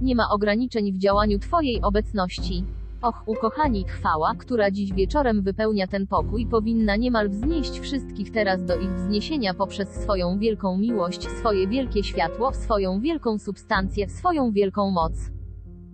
[0.01, 2.63] Nie ma ograniczeń w działaniu Twojej obecności.
[3.01, 8.75] Och, ukochani, chwała, która dziś wieczorem wypełnia ten pokój, powinna niemal wznieść wszystkich teraz do
[8.75, 15.13] ich wzniesienia poprzez swoją wielką miłość, swoje wielkie światło, swoją wielką substancję, swoją wielką moc.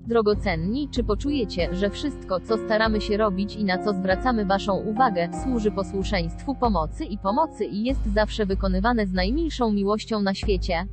[0.07, 5.29] Drogocenni, czy poczujecie, że wszystko, co staramy się robić i na co zwracamy Waszą uwagę,
[5.43, 10.87] służy posłuszeństwu, pomocy i pomocy i jest zawsze wykonywane z najmilszą miłością na świecie?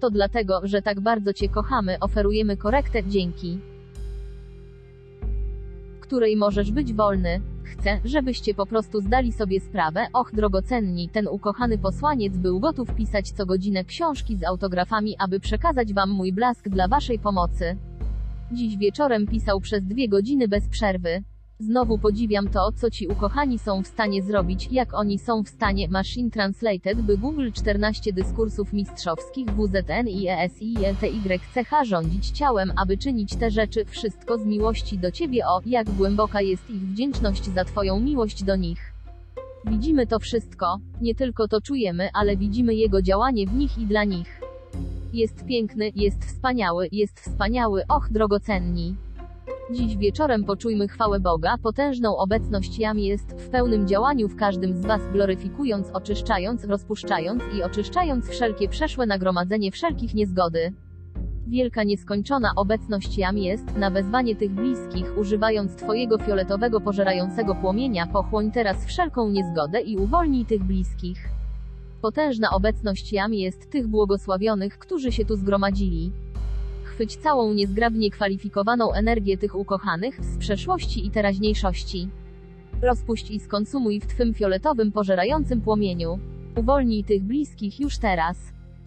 [0.00, 3.58] To dlatego, że tak bardzo Cię kochamy, oferujemy korektę, dzięki
[6.06, 7.40] której możesz być wolny.
[7.64, 13.30] Chcę, żebyście po prostu zdali sobie sprawę, och drogocenni, ten ukochany posłaniec był gotów pisać
[13.30, 17.76] co godzinę książki z autografami, aby przekazać wam mój blask dla waszej pomocy.
[18.52, 21.22] Dziś wieczorem pisał przez dwie godziny bez przerwy.
[21.58, 25.88] Znowu podziwiam to, co ci ukochani są w stanie zrobić, jak oni są w stanie
[25.88, 32.98] Machine Translated, by Google 14 dyskursów mistrzowskich WZN i ESI i LTYCH rządzić ciałem, aby
[32.98, 37.64] czynić te rzeczy, wszystko z miłości do ciebie o, jak głęboka jest ich wdzięczność za
[37.64, 38.92] twoją miłość do nich.
[39.64, 44.04] Widzimy to wszystko, nie tylko to czujemy, ale widzimy jego działanie w nich i dla
[44.04, 44.40] nich.
[45.12, 49.05] Jest piękny, jest wspaniały, jest wspaniały, och drogocenni.
[49.70, 54.86] Dziś wieczorem poczujmy chwałę Boga, potężną obecność Jam jest w pełnym działaniu w każdym z
[54.86, 60.72] Was, gloryfikując, oczyszczając, rozpuszczając i oczyszczając wszelkie przeszłe nagromadzenie wszelkich niezgody.
[61.48, 68.50] Wielka nieskończona obecność Jam jest, na wezwanie tych bliskich, używając Twojego fioletowego pożerającego płomienia, pochłoń
[68.50, 71.28] teraz wszelką niezgodę i uwolnij tych bliskich.
[72.02, 76.12] Potężna obecność Jam jest tych błogosławionych, którzy się tu zgromadzili.
[76.96, 82.08] Chwyć całą niezgrabnie kwalifikowaną energię tych ukochanych, z przeszłości i teraźniejszości.
[82.82, 86.18] Rozpuść i skonsumuj w Twym fioletowym pożerającym płomieniu.
[86.56, 88.36] Uwolnij tych bliskich już teraz.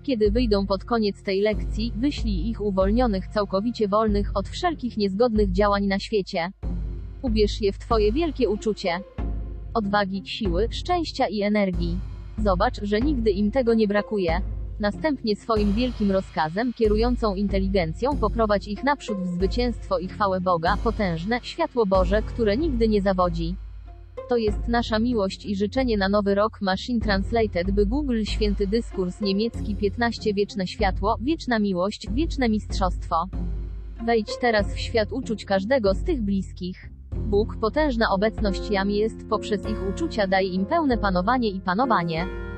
[0.03, 5.85] Kiedy wyjdą pod koniec tej lekcji, wyślij ich uwolnionych całkowicie wolnych od wszelkich niezgodnych działań
[5.85, 6.51] na świecie.
[7.21, 8.99] Ubierz je w Twoje wielkie uczucie.
[9.73, 11.97] Odwagi, siły, szczęścia i energii.
[12.37, 14.41] Zobacz, że nigdy im tego nie brakuje.
[14.79, 21.39] Następnie swoim wielkim rozkazem, kierującą inteligencją, poprowadź ich naprzód w zwycięstwo i chwałę Boga, potężne,
[21.43, 23.55] światło Boże, które nigdy nie zawodzi.
[24.29, 29.21] To jest nasza miłość i życzenie na nowy rok Machine Translated, by Google Święty Dyskurs
[29.21, 33.27] Niemiecki 15 Wieczne Światło, Wieczna Miłość, Wieczne Mistrzostwo.
[34.05, 36.89] Wejdź teraz w świat uczuć każdego z tych bliskich.
[37.15, 42.48] Bóg, potężna obecność Jam jest, poprzez ich uczucia daj im pełne panowanie i panowanie.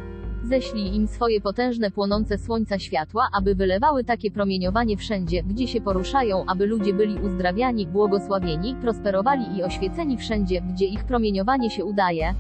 [0.44, 6.46] Ześlij im swoje potężne płonące słońca światła, aby wylewały takie promieniowanie wszędzie, gdzie się poruszają,
[6.46, 12.34] aby ludzie byli uzdrawiani, błogosławieni, prosperowali i oświeceni wszędzie, gdzie ich promieniowanie się udaje.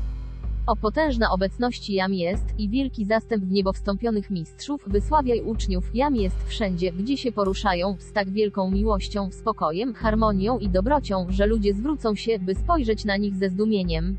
[0.67, 6.15] O potężna obecności Jam jest i wielki zastęp w niebo wstąpionych mistrzów, wysławiaj uczniów, Jam
[6.15, 11.73] jest wszędzie, gdzie się poruszają, z tak wielką miłością, spokojem, harmonią i dobrocią, że ludzie
[11.73, 14.17] zwrócą się, by spojrzeć na nich ze zdumieniem.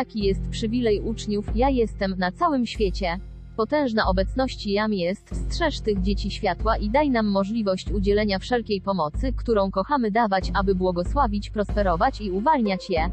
[0.00, 3.18] Taki jest przywilej uczniów, ja jestem na całym świecie.
[3.56, 9.32] Potężna obecności jam jest, strzeż tych dzieci światła i daj nam możliwość udzielenia wszelkiej pomocy,
[9.32, 13.10] którą kochamy dawać, aby błogosławić, prosperować i uwalniać je.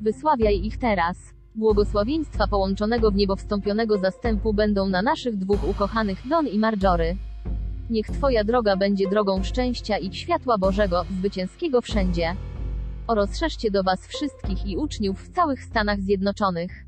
[0.00, 1.16] Wysławiaj ich teraz.
[1.54, 7.16] Błogosławieństwa połączonego w niebo wstąpionego zastępu będą na naszych dwóch ukochanych, Don i Marjory.
[7.90, 12.36] Niech Twoja droga będzie drogą szczęścia i światła Bożego, zwycięskiego wszędzie.
[13.08, 16.84] O rozszerzcie do Was wszystkich i uczniów w całych Stanach Zjednoczonych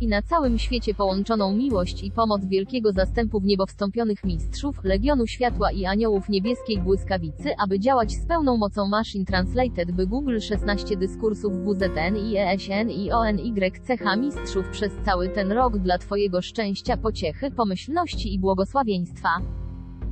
[0.00, 5.26] i na całym świecie połączoną miłość i pomoc wielkiego zastępu w niebo wstąpionych mistrzów, Legionu
[5.26, 10.96] Światła i Aniołów Niebieskiej Błyskawicy, aby działać z pełną mocą Machine Translated by Google 16
[10.96, 17.50] dyskursów WZN i ESN i ONYCH mistrzów przez cały ten rok dla Twojego szczęścia, pociechy,
[17.50, 19.28] pomyślności i błogosławieństwa.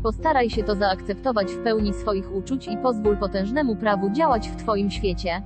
[0.07, 4.91] Postaraj się to zaakceptować w pełni swoich uczuć i pozwól potężnemu prawu działać w Twoim
[4.91, 5.43] świecie.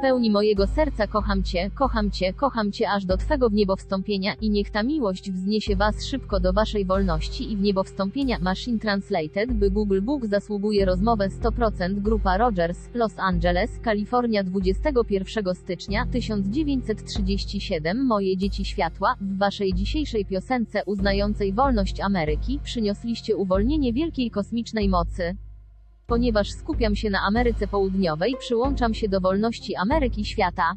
[0.00, 1.06] Pełni mojego serca.
[1.06, 4.82] Kocham Cię, kocham Cię, kocham Cię aż do Twego w niebo wstąpienia i niech ta
[4.82, 10.02] miłość wzniesie Was szybko do Waszej wolności i w niebo wstąpienia Machine Translated by Google
[10.02, 19.14] Book zasługuje rozmowę 100% Grupa Rogers, Los Angeles, Kalifornia 21 stycznia 1937 Moje dzieci światła,
[19.20, 25.36] w Waszej dzisiejszej piosence uznającej wolność Ameryki przyniosliście uwolnienie wielkiej kosmicznej mocy.
[26.10, 30.72] Ponieważ skupiam się na Ameryce Południowej, przyłączam się do wolności Ameryki świata.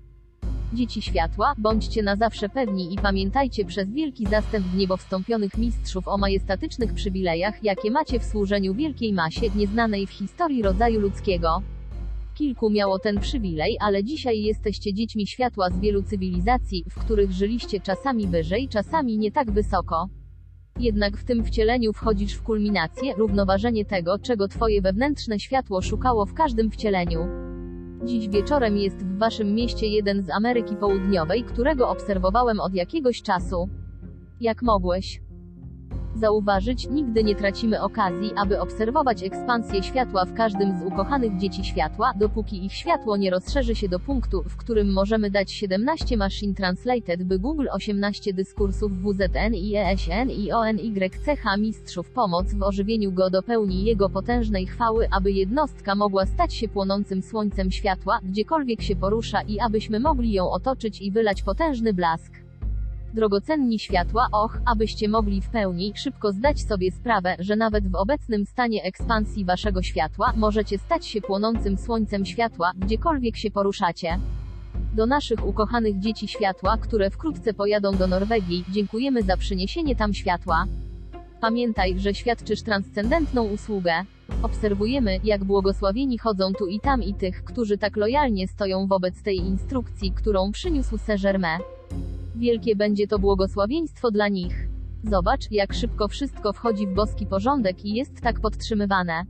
[0.74, 6.08] Dzieci światła, bądźcie na zawsze pewni i pamiętajcie przez wielki zastęp w niebo wstąpionych mistrzów
[6.08, 11.62] o majestatycznych przywilejach, jakie macie w służeniu wielkiej masie, nieznanej w historii rodzaju ludzkiego.
[12.36, 17.80] Kilku miało ten przywilej, ale dzisiaj jesteście dziećmi światła z wielu cywilizacji, w których żyliście
[17.80, 20.10] czasami wyżej, czasami nie tak wysoko.
[20.80, 26.34] Jednak w tym wcieleniu wchodzisz w kulminację, równoważenie tego, czego twoje wewnętrzne światło szukało w
[26.34, 27.28] każdym wcieleniu.
[28.04, 33.70] Dziś wieczorem jest w waszym mieście jeden z Ameryki Południowej, którego obserwowałem od jakiegoś czasu.
[34.42, 35.22] Jak mogłeś?
[36.16, 42.14] Zauważyć, nigdy nie tracimy okazji, aby obserwować ekspansję światła w każdym z ukochanych dzieci światła,
[42.16, 47.24] dopóki ich światło nie rozszerzy się do punktu, w którym możemy dać 17 Machine Translated
[47.24, 53.84] by Google 18 dyskursów WZN i ESN i ONYCH mistrzów pomoc w ożywieniu go dopełni
[53.84, 59.60] jego potężnej chwały, aby jednostka mogła stać się płonącym słońcem światła, gdziekolwiek się porusza i
[59.60, 62.43] abyśmy mogli ją otoczyć i wylać potężny blask
[63.14, 68.46] drogocenni światła, och, abyście mogli w pełni, szybko zdać sobie sprawę, że nawet w obecnym
[68.46, 74.20] stanie ekspansji waszego światła, możecie stać się płonącym słońcem światła, gdziekolwiek się poruszacie.
[74.94, 80.66] Do naszych ukochanych dzieci światła, które wkrótce pojadą do Norwegii, dziękujemy za przyniesienie tam światła.
[81.42, 83.94] Pamiętaj, że świadczysz transcendentną usługę.
[84.42, 89.38] Obserwujemy, jak błogosławieni chodzą tu i tam i tych, którzy tak lojalnie stoją wobec tej
[89.38, 91.60] instrukcji, którą przyniósł Saint-Germain.
[92.36, 94.68] Wielkie będzie to błogosławieństwo dla nich.
[95.04, 99.24] Zobacz, jak szybko wszystko wchodzi w boski porządek i jest tak podtrzymywane.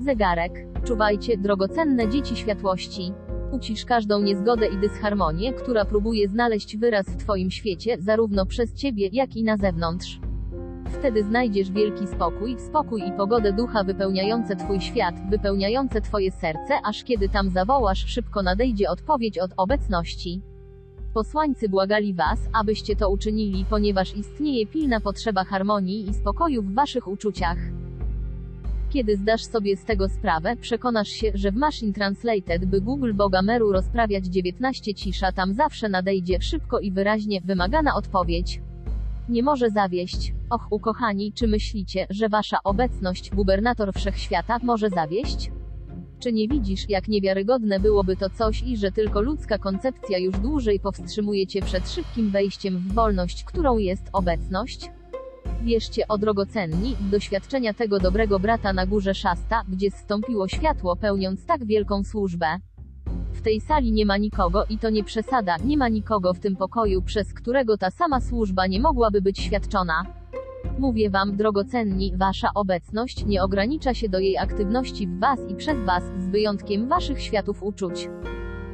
[0.00, 0.52] Zegarek.
[0.84, 3.12] Czuwajcie, drogocenne dzieci światłości.
[3.52, 9.08] Ucisz każdą niezgodę i dysharmonię, która próbuje znaleźć wyraz w Twoim świecie, zarówno przez Ciebie,
[9.12, 10.20] jak i na zewnątrz.
[10.98, 17.04] Wtedy znajdziesz wielki spokój, spokój i pogodę ducha wypełniające Twój świat, wypełniające Twoje serce, aż
[17.04, 20.42] kiedy tam zawołasz, szybko nadejdzie odpowiedź od obecności.
[21.14, 27.08] Posłańcy błagali was, abyście to uczynili, ponieważ istnieje pilna potrzeba harmonii i spokoju w waszych
[27.08, 27.58] uczuciach.
[28.90, 33.72] Kiedy zdasz sobie z tego sprawę, przekonasz się, że w Machine Translated, by Google Bogameru
[33.72, 38.60] rozprawiać 19 cisza, tam zawsze nadejdzie szybko i wyraźnie wymagana odpowiedź.
[39.28, 40.34] Nie może zawieść.
[40.50, 45.50] Och, ukochani, czy myślicie, że wasza obecność, gubernator wszechświata, może zawieść?
[46.24, 50.80] Czy nie widzisz, jak niewiarygodne byłoby to coś i że tylko ludzka koncepcja już dłużej
[50.80, 54.90] powstrzymuje cię przed szybkim wejściem w wolność, którą jest obecność?
[55.62, 61.64] Wierzcie o drogocenni, doświadczenia tego dobrego brata na górze Szasta, gdzie zstąpiło światło pełniąc tak
[61.64, 62.46] wielką służbę.
[63.32, 66.56] W tej sali nie ma nikogo i to nie przesada, nie ma nikogo w tym
[66.56, 70.23] pokoju, przez którego ta sama służba nie mogłaby być świadczona.
[70.78, 75.84] Mówię wam, drogocenni, wasza obecność nie ogranicza się do jej aktywności w was i przez
[75.86, 78.08] was, z wyjątkiem waszych światów uczuć.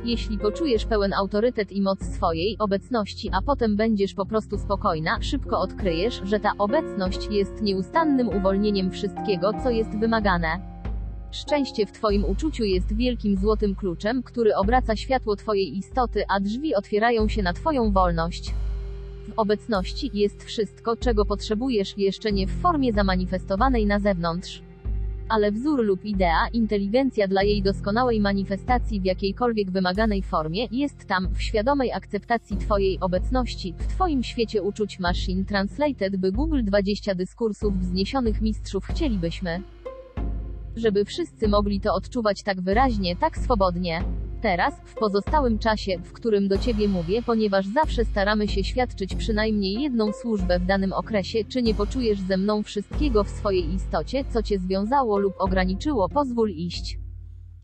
[0.05, 5.61] Jeśli poczujesz pełen autorytet i moc swojej obecności, a potem będziesz po prostu spokojna, szybko
[5.61, 10.71] odkryjesz, że ta obecność jest nieustannym uwolnieniem wszystkiego, co jest wymagane.
[11.31, 16.75] Szczęście w Twoim uczuciu jest wielkim złotym kluczem, który obraca światło Twojej istoty, a drzwi
[16.75, 18.55] otwierają się na Twoją wolność.
[19.37, 24.63] Obecności jest wszystko, czego potrzebujesz, jeszcze nie w formie zamanifestowanej na zewnątrz.
[25.29, 31.29] Ale wzór lub idea, inteligencja dla jej doskonałej manifestacji w jakiejkolwiek wymaganej formie, jest tam,
[31.35, 37.79] w świadomej akceptacji Twojej obecności, w Twoim świecie uczuć Machine Translated by Google 20 dyskursów
[37.79, 39.63] wzniesionych mistrzów chcielibyśmy.
[40.77, 44.05] Żeby wszyscy mogli to odczuwać tak wyraźnie, tak swobodnie.
[44.43, 49.83] Teraz, w pozostałym czasie, w którym do Ciebie mówię, ponieważ zawsze staramy się świadczyć przynajmniej
[49.83, 54.43] jedną służbę w danym okresie, czy nie poczujesz ze mną wszystkiego w swojej istocie, co
[54.43, 56.99] Cię związało lub ograniczyło, pozwól iść.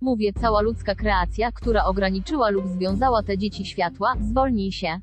[0.00, 5.00] Mówię, cała ludzka kreacja, która ograniczyła lub związała te dzieci światła, zwolnij się.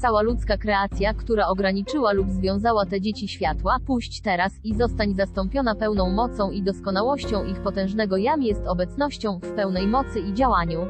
[0.00, 5.74] Cała ludzka kreacja, która ograniczyła lub związała te dzieci światła, puść teraz i zostań zastąpiona
[5.74, 10.86] pełną mocą i doskonałością ich potężnego jam jest obecnością w pełnej mocy i działaniu.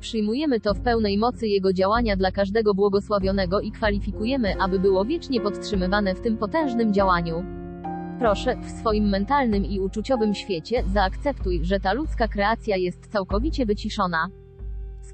[0.00, 5.40] Przyjmujemy to w pełnej mocy Jego działania dla każdego błogosławionego i kwalifikujemy, aby było wiecznie
[5.40, 7.44] podtrzymywane w tym potężnym działaniu.
[8.18, 14.39] Proszę, w swoim mentalnym i uczuciowym świecie, zaakceptuj, że ta ludzka kreacja jest całkowicie wyciszona.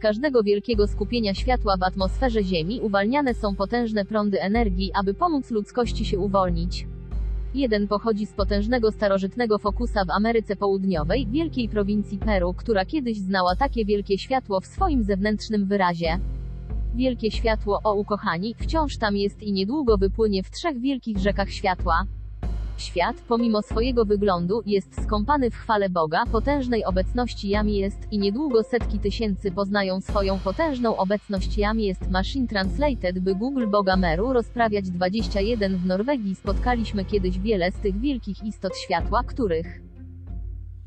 [0.07, 6.05] Każdego wielkiego skupienia światła w atmosferze Ziemi uwalniane są potężne prądy energii, aby pomóc ludzkości
[6.05, 6.87] się uwolnić.
[7.55, 13.57] Jeden pochodzi z potężnego starożytnego fokusa w Ameryce Południowej, wielkiej prowincji Peru, która kiedyś znała
[13.57, 16.19] takie wielkie światło w swoim zewnętrznym wyrazie.
[16.95, 22.05] Wielkie światło, o ukochani, wciąż tam jest i niedługo wypłynie w trzech wielkich rzekach światła.
[22.77, 28.63] Świat, pomimo swojego wyglądu, jest skąpany w chwale Boga, potężnej obecności Jam jest, i niedługo
[28.63, 34.91] setki tysięcy poznają swoją potężną obecność Jam jest Machine Translated by Google Boga Meru rozprawiać
[34.91, 39.81] 21 w Norwegii spotkaliśmy kiedyś wiele z tych wielkich istot światła, których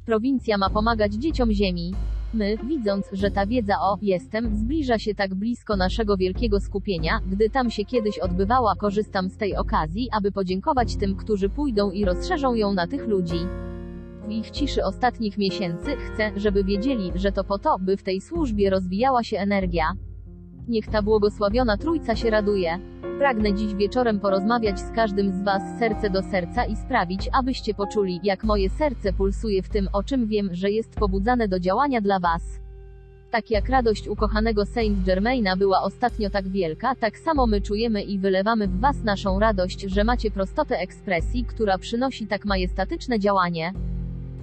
[0.05, 1.93] prowincja ma pomagać dzieciom Ziemi.
[2.34, 7.49] My, widząc, że ta wiedza o jestem zbliża się tak blisko naszego wielkiego skupienia, gdy
[7.49, 12.53] tam się kiedyś odbywała, korzystam z tej okazji, aby podziękować tym, którzy pójdą i rozszerzą
[12.53, 13.39] ją na tych ludzi.
[14.27, 18.21] W ich ciszy ostatnich miesięcy chcę, żeby wiedzieli, że to po to, by w tej
[18.21, 19.93] służbie rozwijała się energia.
[20.70, 22.80] Niech ta błogosławiona Trójca się raduje.
[23.17, 28.20] Pragnę dziś wieczorem porozmawiać z każdym z Was serce do serca i sprawić, abyście poczuli,
[28.24, 32.20] jak moje serce pulsuje w tym, o czym wiem, że jest pobudzane do działania dla
[32.20, 32.41] Was.
[33.32, 38.20] Tak jak radość ukochanego Saint Germaina była ostatnio tak wielka, tak samo my czujemy i
[38.20, 43.74] wylewamy w Was naszą radość, że macie prostotę ekspresji, która przynosi tak majestatyczne działanie.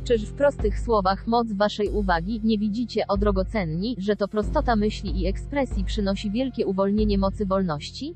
[0.07, 5.23] Czyż w prostych słowach moc Waszej uwagi nie widzicie, o drogocenni, że to prostota myśli
[5.23, 8.15] i ekspresji przynosi wielkie uwolnienie mocy wolności?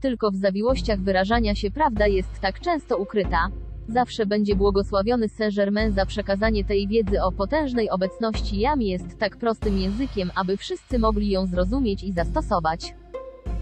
[0.00, 3.48] Tylko w zawiłościach wyrażania się prawda jest tak często ukryta.
[3.88, 9.78] Zawsze będzie błogosławiony Saint-Germain za przekazanie tej wiedzy o potężnej obecności Jam jest tak prostym
[9.78, 12.94] językiem, aby wszyscy mogli ją zrozumieć i zastosować.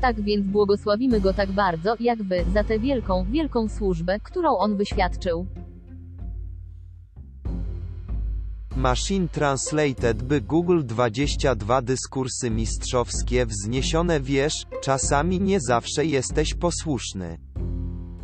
[0.01, 4.77] Tak więc błogosławimy go tak bardzo, jak wy, za tę wielką, wielką służbę, którą on
[4.77, 5.47] wyświadczył.
[8.77, 17.39] Machine Translated by Google 22 dyskursy mistrzowskie wzniesione wiesz, czasami nie zawsze jesteś posłuszny.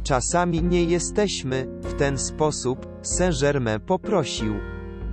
[0.03, 4.55] Czasami nie jesteśmy, w ten sposób, Saint-Germain poprosił,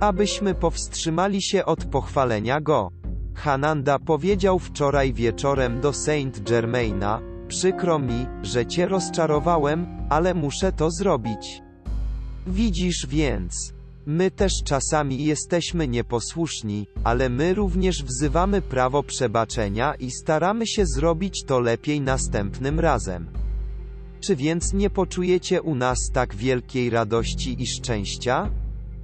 [0.00, 2.90] abyśmy powstrzymali się od pochwalenia go.
[3.34, 10.90] Hananda powiedział wczoraj wieczorem do Saint Germaina, przykro mi, że cię rozczarowałem, ale muszę to
[10.90, 11.62] zrobić.
[12.46, 13.73] Widzisz więc,
[14.06, 21.44] My też czasami jesteśmy nieposłuszni, ale my również wzywamy prawo przebaczenia i staramy się zrobić
[21.44, 23.28] to lepiej następnym razem.
[24.20, 28.50] Czy więc nie poczujecie u nas tak wielkiej radości i szczęścia?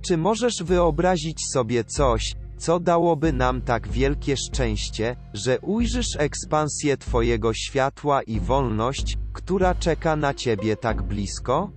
[0.03, 7.55] Czy możesz wyobrazić sobie coś, co dałoby nam tak wielkie szczęście, że ujrzysz ekspansję Twojego
[7.55, 11.71] światła i wolność, która czeka na Ciebie tak blisko?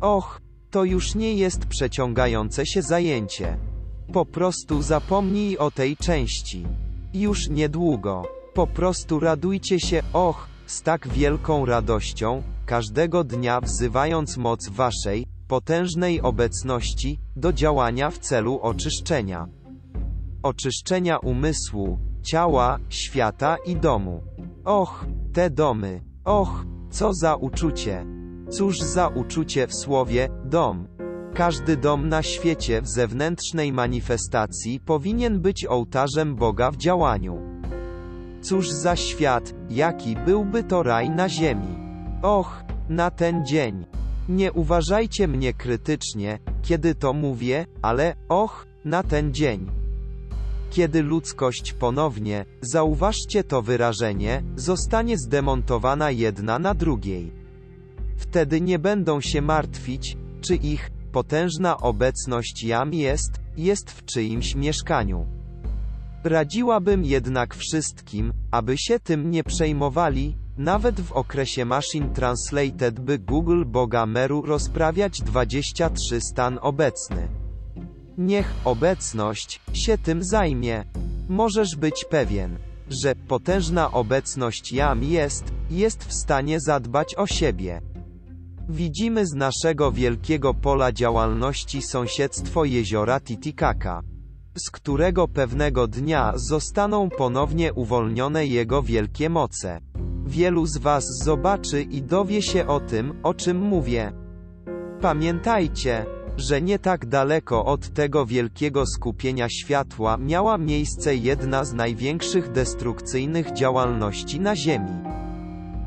[0.00, 0.43] Och,
[0.74, 3.56] to już nie jest przeciągające się zajęcie.
[4.12, 6.66] Po prostu zapomnij o tej części.
[7.12, 8.22] Już niedługo.
[8.54, 16.20] Po prostu radujcie się, och, z tak wielką radością, każdego dnia wzywając moc waszej, potężnej
[16.20, 19.46] obecności, do działania w celu oczyszczenia.
[20.42, 24.22] Oczyszczenia umysłu, ciała, świata i domu.
[24.64, 26.00] Och, te domy.
[26.24, 28.13] Och, co za uczucie.
[28.50, 30.86] Cóż za uczucie w słowie dom.
[31.34, 37.38] Każdy dom na świecie w zewnętrznej manifestacji powinien być ołtarzem Boga w działaniu.
[38.42, 41.78] Cóż za świat, jaki byłby to raj na ziemi.
[42.22, 43.86] Och, na ten dzień.
[44.28, 49.70] Nie uważajcie mnie krytycznie, kiedy to mówię, ale och, na ten dzień.
[50.70, 57.43] Kiedy ludzkość ponownie, zauważcie to wyrażenie, zostanie zdemontowana jedna na drugiej.
[58.16, 65.26] Wtedy nie będą się martwić, czy ich potężna obecność jam jest, jest w czyimś mieszkaniu.
[66.24, 73.64] Radziłabym jednak wszystkim, aby się tym nie przejmowali, nawet w okresie Machine Translated by Google
[73.64, 77.28] Boga Meru rozprawiać 23 stan obecny.
[78.18, 80.84] Niech obecność się tym zajmie.
[81.28, 82.58] Możesz być pewien,
[82.90, 87.80] że potężna obecność jam jest, jest w stanie zadbać o siebie.
[88.68, 94.02] Widzimy z naszego wielkiego pola działalności sąsiedztwo jeziora Titicaca,
[94.56, 99.80] z którego pewnego dnia zostaną ponownie uwolnione jego wielkie moce.
[100.26, 104.12] Wielu z Was zobaczy i dowie się o tym, o czym mówię.
[105.00, 106.06] Pamiętajcie,
[106.36, 113.52] że nie tak daleko od tego wielkiego skupienia światła miała miejsce jedna z największych destrukcyjnych
[113.52, 115.23] działalności na Ziemi.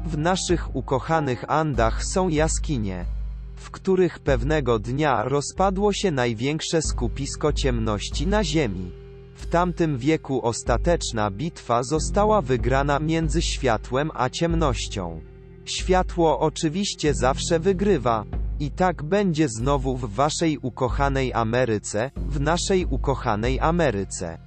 [0.07, 3.05] W naszych ukochanych Andach są jaskinie,
[3.55, 8.91] w których pewnego dnia rozpadło się największe skupisko ciemności na Ziemi.
[9.35, 15.21] W tamtym wieku ostateczna bitwa została wygrana między światłem a ciemnością.
[15.65, 18.25] Światło oczywiście zawsze wygrywa.
[18.59, 24.46] I tak będzie znowu w waszej ukochanej Ameryce, w naszej ukochanej Ameryce.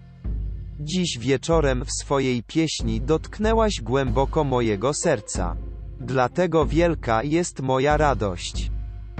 [0.82, 5.56] Dziś wieczorem w swojej pieśni dotknęłaś głęboko mojego serca.
[6.00, 8.70] Dlatego wielka jest moja radość,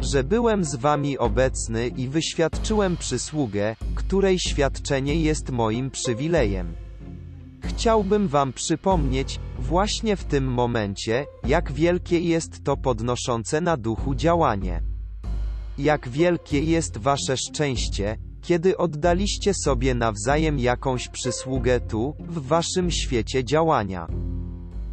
[0.03, 6.73] że byłem z wami obecny i wyświadczyłem przysługę, której świadczenie jest moim przywilejem.
[7.63, 14.83] Chciałbym wam przypomnieć, właśnie w tym momencie, jak wielkie jest to podnoszące na duchu działanie.
[15.79, 18.17] Jak wielkie jest wasze szczęście,
[18.51, 24.07] kiedy oddaliście sobie nawzajem jakąś przysługę tu, w waszym świecie działania.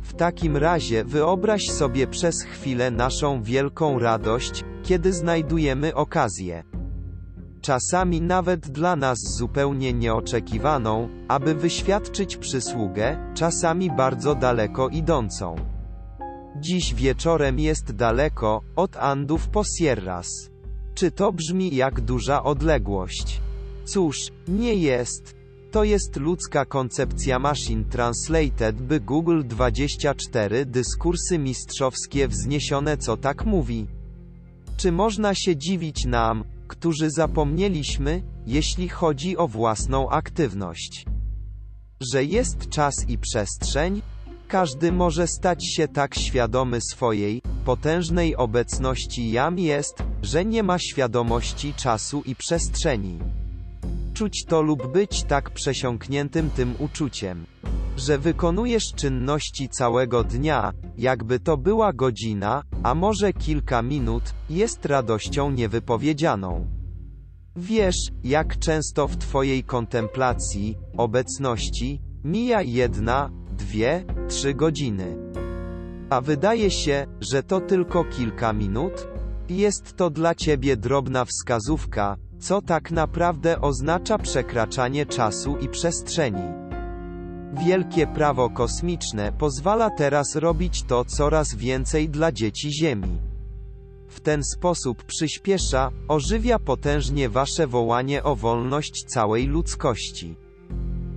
[0.02, 6.64] W takim razie wyobraź sobie przez chwilę naszą wielką radość, kiedy znajdujemy okazję.
[7.62, 15.56] Czasami nawet dla nas zupełnie nieoczekiwaną, aby wyświadczyć przysługę, czasami bardzo daleko idącą.
[16.60, 20.28] Dziś wieczorem jest daleko, od Andów po Sierras.
[20.94, 23.47] Czy to brzmi jak duża odległość?
[23.88, 25.36] Cóż, nie jest.
[25.72, 33.88] To jest ludzka koncepcja Machine Translated by Google 24 dyskursy mistrzowskie wzniesione co tak mówi.
[34.78, 41.06] Czy można się dziwić nam, którzy zapomnieliśmy, jeśli chodzi o własną aktywność?
[42.12, 44.02] Że jest czas i przestrzeń?
[44.48, 51.74] Każdy może stać się tak świadomy swojej, potężnej obecności jam jest, że nie ma świadomości
[51.74, 53.20] czasu i przestrzeni.
[54.18, 57.46] Czuć to lub być tak przesiąkniętym tym uczuciem,
[57.98, 65.52] że wykonujesz czynności całego dnia, jakby to była godzina, a może kilka minut, jest radością
[65.52, 66.68] niewypowiedzianą.
[67.56, 75.18] Wiesz, jak często w Twojej kontemplacji, obecności, mija jedna, dwie, trzy godziny.
[76.10, 79.08] A wydaje się, że to tylko kilka minut?
[79.50, 86.44] Jest to dla Ciebie drobna wskazówka, co tak naprawdę oznacza przekraczanie czasu i przestrzeni.
[87.54, 93.18] Wielkie prawo kosmiczne pozwala teraz robić to coraz więcej dla dzieci Ziemi.
[94.08, 100.36] W ten sposób przyspiesza, ożywia potężnie wasze wołanie o wolność całej ludzkości.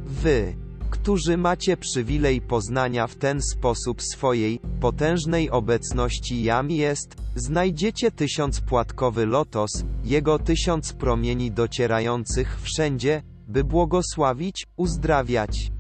[0.05, 0.57] Wy,
[0.91, 9.85] którzy macie przywilej poznania w ten sposób swojej, potężnej obecności jam jest, znajdziecie tysiącpłatkowy lotos,
[10.05, 15.73] jego tysiąc promieni docierających wszędzie, by błogosławić, uzdrawiać,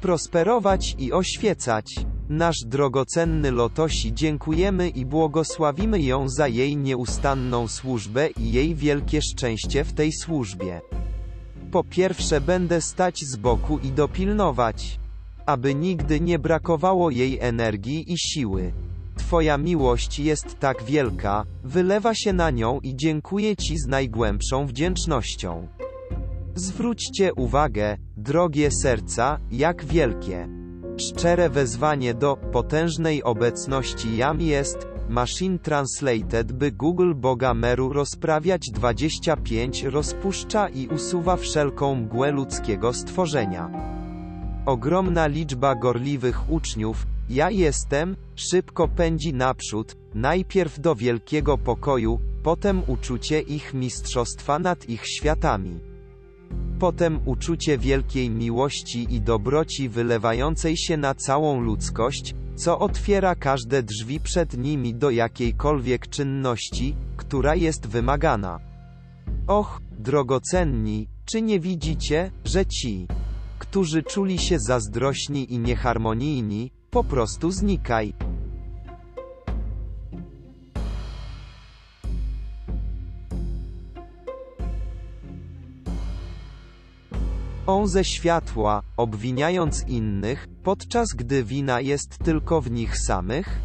[0.00, 1.94] prosperować i oświecać.
[2.28, 9.84] Nasz drogocenny Lotosi dziękujemy i błogosławimy ją za jej nieustanną służbę i jej wielkie szczęście
[9.84, 10.80] w tej służbie.
[11.70, 15.00] Po pierwsze będę stać z boku i dopilnować,
[15.46, 18.72] aby nigdy nie brakowało jej energii i siły.
[19.16, 25.68] Twoja miłość jest tak wielka, wylewa się na nią i dziękuję Ci z najgłębszą wdzięcznością.
[26.54, 30.48] Zwróćcie uwagę, drogie serca, jak wielkie.
[30.96, 39.82] Szczere wezwanie do potężnej obecności jam jest, Machine Translated by Google Boga Meru rozprawiać 25
[39.82, 43.70] rozpuszcza i usuwa wszelką mgłę ludzkiego stworzenia.
[44.66, 53.40] Ogromna liczba gorliwych uczniów, ja jestem, szybko pędzi naprzód, najpierw do wielkiego pokoju, potem uczucie
[53.40, 55.80] ich mistrzostwa nad ich światami.
[56.78, 64.20] Potem uczucie wielkiej miłości i dobroci wylewającej się na całą ludzkość, co otwiera każde drzwi
[64.20, 68.60] przed nimi do jakiejkolwiek czynności, która jest wymagana.
[69.46, 73.06] Och, drogocenni, czy nie widzicie, że ci,
[73.58, 78.14] którzy czuli się zazdrośni i nieharmonijni, po prostu znikaj.
[87.84, 93.58] Ze światła, obwiniając innych, podczas gdy wina jest tylko w nich samych?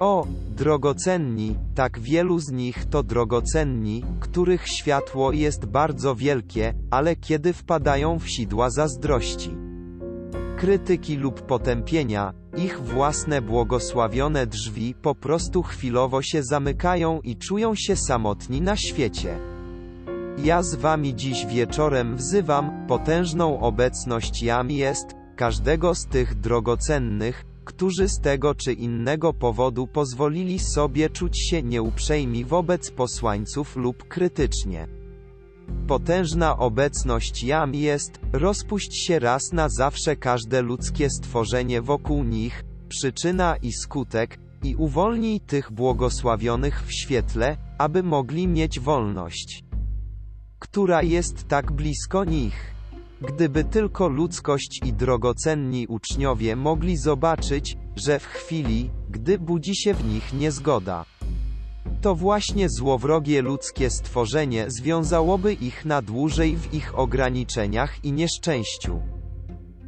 [0.00, 7.52] O, drogocenni, tak wielu z nich to drogocenni, których światło jest bardzo wielkie, ale kiedy
[7.52, 9.50] wpadają w sidła zazdrości,
[10.56, 17.96] krytyki lub potępienia, ich własne błogosławione drzwi po prostu chwilowo się zamykają i czują się
[17.96, 19.38] samotni na świecie.
[20.44, 24.42] Ja z wami dziś wieczorem wzywam, potężną obecność.
[24.42, 31.38] Jam jest, każdego z tych drogocennych, którzy z tego czy innego powodu pozwolili sobie czuć
[31.50, 34.88] się nieuprzejmi wobec posłańców lub krytycznie.
[35.86, 37.44] Potężna obecność.
[37.44, 40.16] Jam jest, rozpuść się raz na zawsze.
[40.16, 48.02] Każde ludzkie stworzenie wokół nich, przyczyna i skutek, i uwolnij tych błogosławionych w świetle, aby
[48.02, 49.64] mogli mieć wolność,
[50.60, 52.74] która jest tak blisko nich.
[53.20, 60.04] Gdyby tylko ludzkość i drogocenni uczniowie mogli zobaczyć, że w chwili, gdy budzi się w
[60.04, 61.04] nich niezgoda,
[62.00, 69.00] to właśnie złowrogie ludzkie stworzenie związałoby ich na dłużej w ich ograniczeniach i nieszczęściu.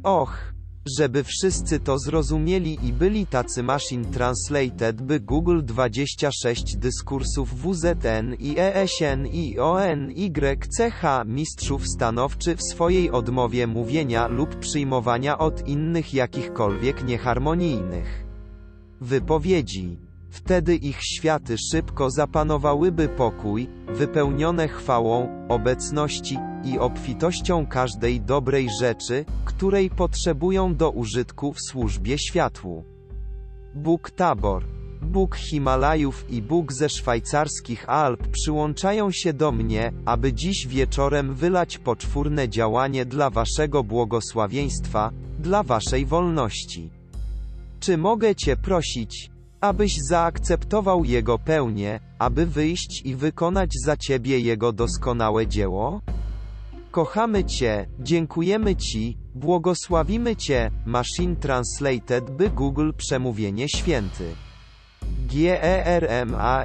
[0.03, 0.52] Och,
[0.85, 8.55] żeby wszyscy to zrozumieli i byli tacy Machine Translated by Google 26 dyskursów WZN i
[8.57, 18.25] ESN i ONYCH mistrzów stanowczy w swojej odmowie mówienia lub przyjmowania od innych jakichkolwiek nieharmonijnych
[19.01, 19.97] wypowiedzi.
[20.33, 29.89] Wtedy ich światy szybko zapanowałyby pokój, wypełnione chwałą, obecności i obfitością każdej dobrej rzeczy, której
[29.89, 32.83] potrzebują do użytku w służbie światłu.
[33.75, 34.65] Bóg Tabor,
[35.01, 41.77] Bóg Himalajów i Bóg ze szwajcarskich Alp przyłączają się do mnie, aby dziś wieczorem wylać
[41.77, 46.89] poczwórne działanie dla waszego błogosławieństwa, dla waszej wolności.
[47.79, 49.32] Czy mogę Cię prosić,
[49.63, 56.01] abyś zaakceptował Jego pełnię, aby wyjść i wykonać za Ciebie Jego doskonałe dzieło?
[56.91, 64.35] Kochamy Cię, dziękujemy Ci, błogosławimy Cię, Machine Translated by Google Przemówienie Święty.
[65.27, 66.63] GERMAINA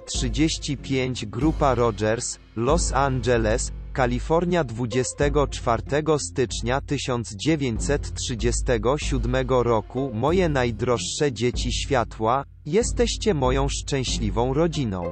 [0.00, 5.82] 35 Grupa Rogers, Los Angeles, Kalifornia 24
[6.18, 15.02] stycznia 1937 roku Moje najdroższe dzieci światła, jesteście moją szczęśliwą rodziną.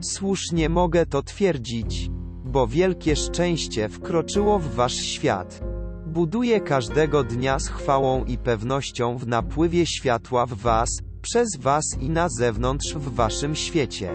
[0.00, 2.10] Słusznie mogę to twierdzić,
[2.44, 5.60] bo wielkie szczęście wkroczyło w wasz świat.
[6.06, 10.88] Buduję każdego dnia z chwałą i pewnością w napływie światła w was,
[11.22, 14.14] przez was i na zewnątrz w waszym świecie.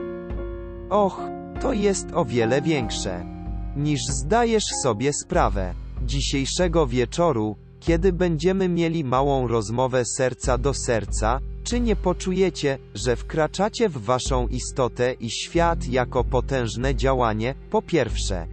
[0.89, 1.21] Och,
[1.61, 3.40] to jest o wiele większe
[3.75, 5.73] niż zdajesz sobie sprawę.
[6.05, 13.89] Dzisiejszego wieczoru, kiedy będziemy mieli małą rozmowę serca do serca, czy nie poczujecie, że wkraczacie
[13.89, 18.47] w waszą istotę i świat jako potężne działanie, po pierwsze,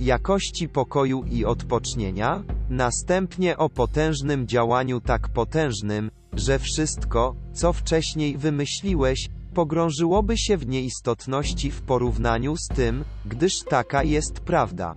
[0.00, 9.30] jakości pokoju i odpocznienia, następnie o potężnym działaniu tak potężnym, że wszystko, co wcześniej wymyśliłeś,
[9.58, 14.94] pogrążyłoby się w nieistotności w porównaniu z tym, gdyż taka jest prawda.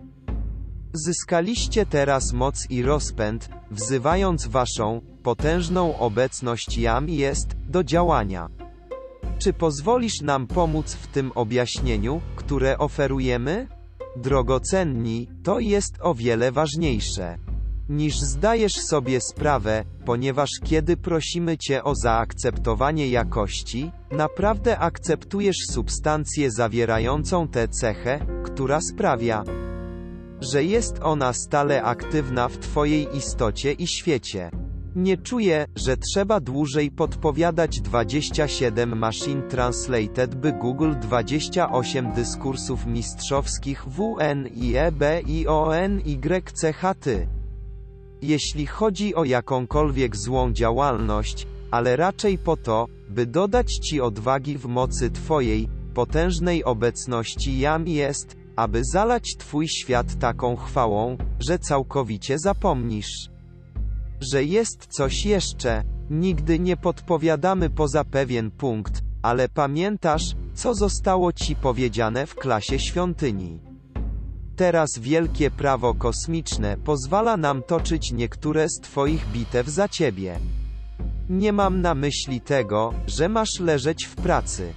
[0.93, 8.49] Zyskaliście teraz moc i rozpęd, wzywając waszą, potężną obecność Jam jest, do działania.
[9.39, 13.67] Czy pozwolisz nam pomóc w tym objaśnieniu, które oferujemy?
[14.15, 17.50] Drogocenni, to jest o wiele ważniejsze
[17.91, 27.47] niż zdajesz sobie sprawę, ponieważ kiedy prosimy Cię o zaakceptowanie jakości, naprawdę akceptujesz substancję zawierającą
[27.47, 29.43] tę cechę, która sprawia,
[30.41, 34.51] że jest ona stale aktywna w Twojej istocie i świecie.
[34.95, 44.47] Nie czuję, że trzeba dłużej podpowiadać 27 Machine Translated by Google 28 dyskursów mistrzowskich WN
[44.47, 47.05] i EB i ONYCHT
[48.21, 54.65] jeśli chodzi o jakąkolwiek złą działalność, ale raczej po to, by dodać Ci odwagi w
[54.65, 63.29] mocy Twojej, potężnej obecności Jam jest, aby zalać Twój świat taką chwałą, że całkowicie zapomnisz.
[64.19, 71.55] Że jest coś jeszcze, nigdy nie podpowiadamy poza pewien punkt, ale pamiętasz, co zostało ci
[71.55, 73.70] powiedziane w klasie świątyni?
[74.61, 80.39] Teraz wielkie prawo kosmiczne pozwala nam toczyć niektóre z Twoich bitew za Ciebie.
[81.29, 84.73] Nie mam na myśli tego, że masz leżeć w pracy.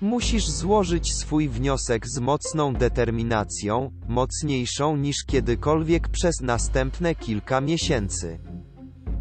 [0.00, 8.38] Musisz złożyć swój wniosek z mocną determinacją, mocniejszą niż kiedykolwiek przez następne kilka miesięcy.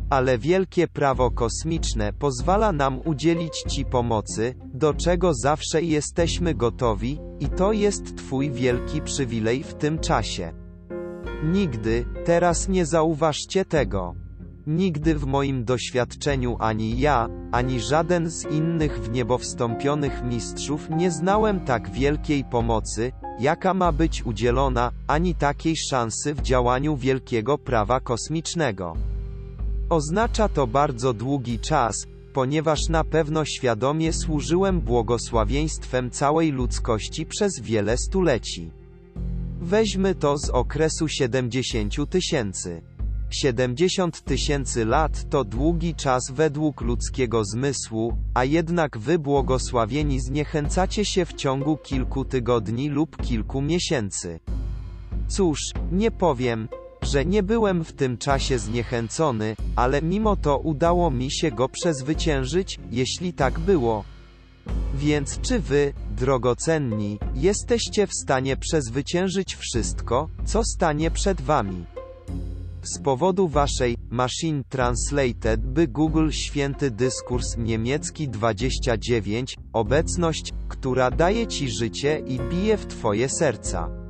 [0.10, 7.49] Ale wielkie prawo kosmiczne pozwala nam udzielić Ci pomocy, do czego zawsze jesteśmy gotowi, i
[7.49, 10.53] to jest Twój wielki przywilej w tym czasie.
[11.43, 14.16] Nigdy, teraz nie zauważcie tego.
[14.68, 21.12] Nigdy w moim doświadczeniu ani ja, ani żaden z innych w niebo wstąpionych mistrzów nie
[21.12, 27.99] znałem tak wielkiej pomocy, jaka ma być udzielona, ani takiej szansy w działaniu wielkiego prawa
[27.99, 29.16] kosmicznego.
[29.89, 37.97] Oznacza to bardzo długi czas, ponieważ na pewno świadomie służyłem błogosławieństwem całej ludzkości przez wiele
[37.97, 38.71] stuleci.
[39.61, 42.81] Weźmy to z okresu 70 tysięcy.
[43.29, 51.25] 70 tysięcy lat to długi czas według ludzkiego zmysłu, a jednak wy błogosławieni zniechęcacie się
[51.25, 54.39] w ciągu kilku tygodni lub kilku miesięcy.
[55.27, 55.59] Cóż,
[55.91, 56.67] nie powiem,
[57.01, 62.79] że nie byłem w tym czasie zniechęcony, ale mimo to udało mi się go przezwyciężyć,
[62.91, 64.03] jeśli tak było.
[64.95, 71.85] Więc czy wy, drogocenni, jesteście w stanie przezwyciężyć wszystko, co stanie przed wami?
[72.83, 81.69] Z powodu waszej Machine Translated by Google Święty Dyskurs Niemiecki 29, obecność, która daje ci
[81.69, 84.07] życie i bije w twoje serca.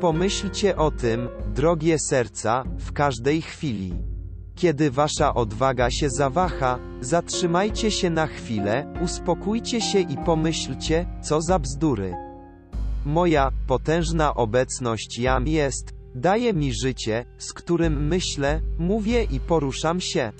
[0.00, 3.94] Pomyślcie o tym, drogie serca, w każdej chwili.
[4.54, 11.58] Kiedy wasza odwaga się zawaha, zatrzymajcie się na chwilę, uspokójcie się i pomyślcie, co za
[11.58, 12.14] bzdury.
[13.06, 20.32] Moja potężna obecność jam jest, daje mi życie, z którym myślę, mówię i poruszam się.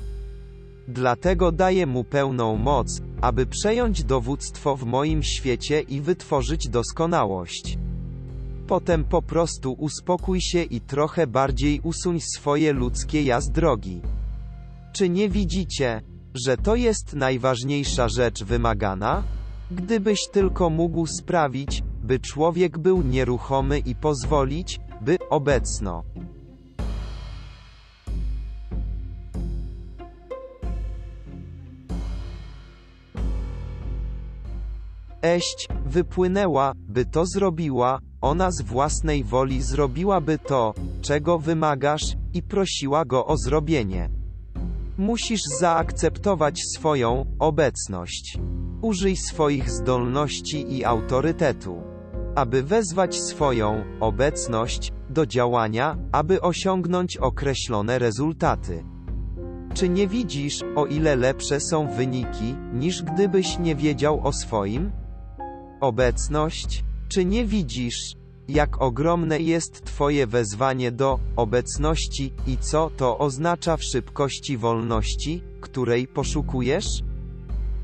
[0.89, 7.79] Dlatego daję mu pełną moc, aby przejąć dowództwo w moim świecie i wytworzyć doskonałość.
[8.69, 14.01] Potem po prostu uspokój się i trochę bardziej usuń swoje ludzkie ja z drogi.
[14.93, 16.03] Czy nie widzicie,
[16.35, 19.23] że to jest najważniejsza rzecz wymagana?
[19.71, 26.05] Gdybyś tylko mógł sprawić, by człowiek był nieruchomy i pozwolić, by obecno.
[35.23, 43.05] Eść, wypłynęła, by to zrobiła, ona z własnej woli zrobiłaby to, czego wymagasz, i prosiła
[43.05, 44.11] go o zrobienie.
[44.99, 48.39] Musisz zaakceptować swoją obecność.
[48.83, 51.83] Użyj swoich zdolności i autorytetu,
[52.35, 58.85] aby wezwać swoją obecność do działania, aby osiągnąć określone rezultaty.
[59.75, 64.91] Czy nie widzisz, o ile lepsze są wyniki, niż gdybyś nie wiedział o swoim?
[65.81, 66.85] Obecność?
[67.09, 68.15] Czy nie widzisz,
[68.49, 76.07] jak ogromne jest Twoje wezwanie do obecności i co to oznacza w szybkości wolności, której
[76.07, 77.03] poszukujesz?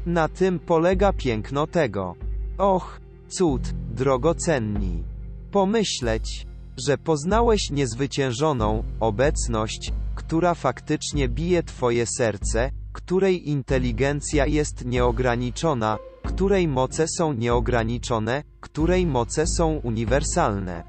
[0.07, 2.15] Na tym polega piękno tego.
[2.59, 3.63] Och, cud,
[3.95, 5.05] drogocenni.
[5.51, 16.69] Pomyśleć, że poznałeś niezwyciężoną obecność, która faktycznie bije Twoje serce, której inteligencja jest nieograniczona, której
[16.69, 20.85] moce są nieograniczone, której moce są uniwersalne.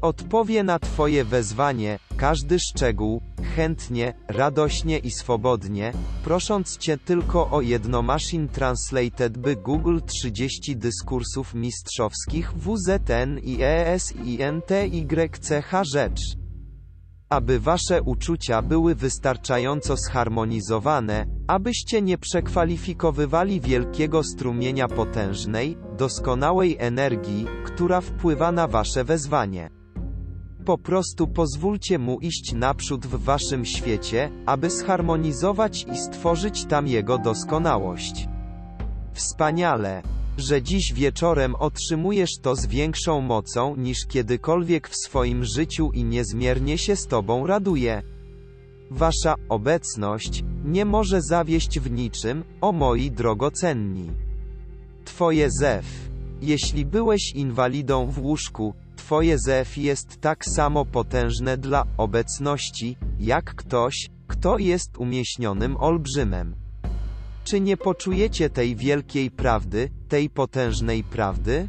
[0.00, 3.20] Odpowie na Twoje wezwanie, każdy szczegół,
[3.56, 5.92] chętnie, radośnie i swobodnie,
[6.24, 15.06] prosząc Cię tylko o jedno Machine Translated by Google 30 dyskursów mistrzowskich WZN i ESINTYCH
[15.82, 16.43] rzecz
[17.34, 28.00] aby wasze uczucia były wystarczająco zharmonizowane, abyście nie przekwalifikowywali wielkiego strumienia potężnej, doskonałej energii, która
[28.00, 29.70] wpływa na wasze wezwanie.
[30.64, 37.18] Po prostu pozwólcie mu iść naprzód w waszym świecie, aby zharmonizować i stworzyć tam jego
[37.18, 38.28] doskonałość.
[39.12, 40.02] Wspaniale!
[40.38, 46.78] Że dziś wieczorem otrzymujesz to z większą mocą niż kiedykolwiek w swoim życiu i niezmiernie
[46.78, 48.02] się z Tobą raduje.
[48.90, 54.10] Wasza obecność nie może zawieść w niczym, o moi drogocenni.
[55.04, 55.84] Twoje zew.
[56.42, 64.10] Jeśli byłeś inwalidą w łóżku, Twoje zew jest tak samo potężne dla obecności, jak ktoś,
[64.26, 66.63] kto jest umieśnionym olbrzymem.
[67.44, 71.68] Czy nie poczujecie tej wielkiej prawdy, tej potężnej prawdy?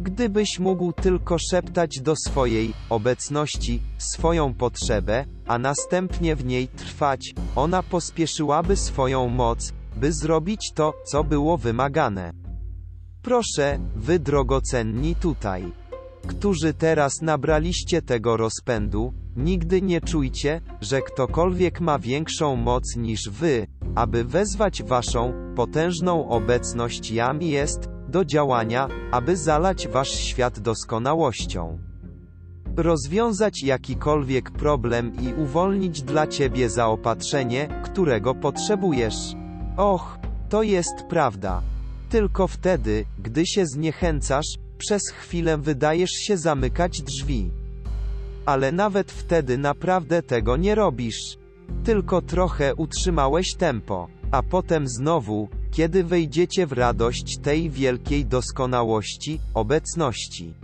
[0.00, 7.82] Gdybyś mógł tylko szeptać do swojej obecności swoją potrzebę, a następnie w niej trwać, ona
[7.82, 12.32] pospieszyłaby swoją moc, by zrobić to, co było wymagane.
[13.22, 15.72] Proszę, wy drogocenni tutaj,
[16.26, 23.66] którzy teraz nabraliście tego rozpędu, nigdy nie czujcie, że ktokolwiek ma większą moc niż wy,
[23.94, 31.78] aby wezwać waszą potężną obecność jam jest do działania, aby zalać wasz świat doskonałością.
[32.76, 39.34] Rozwiązać jakikolwiek problem i uwolnić dla ciebie zaopatrzenie, którego potrzebujesz.
[39.76, 40.18] Och,
[40.48, 41.62] to jest prawda.
[42.08, 44.46] Tylko wtedy, gdy się zniechęcasz,
[44.78, 47.50] przez chwilę wydajesz się zamykać drzwi.
[48.50, 51.38] Ale nawet wtedy naprawdę tego nie robisz.
[51.84, 60.54] Tylko trochę utrzymałeś tempo, a potem znowu, kiedy wejdziecie w radość tej wielkiej doskonałości, obecności.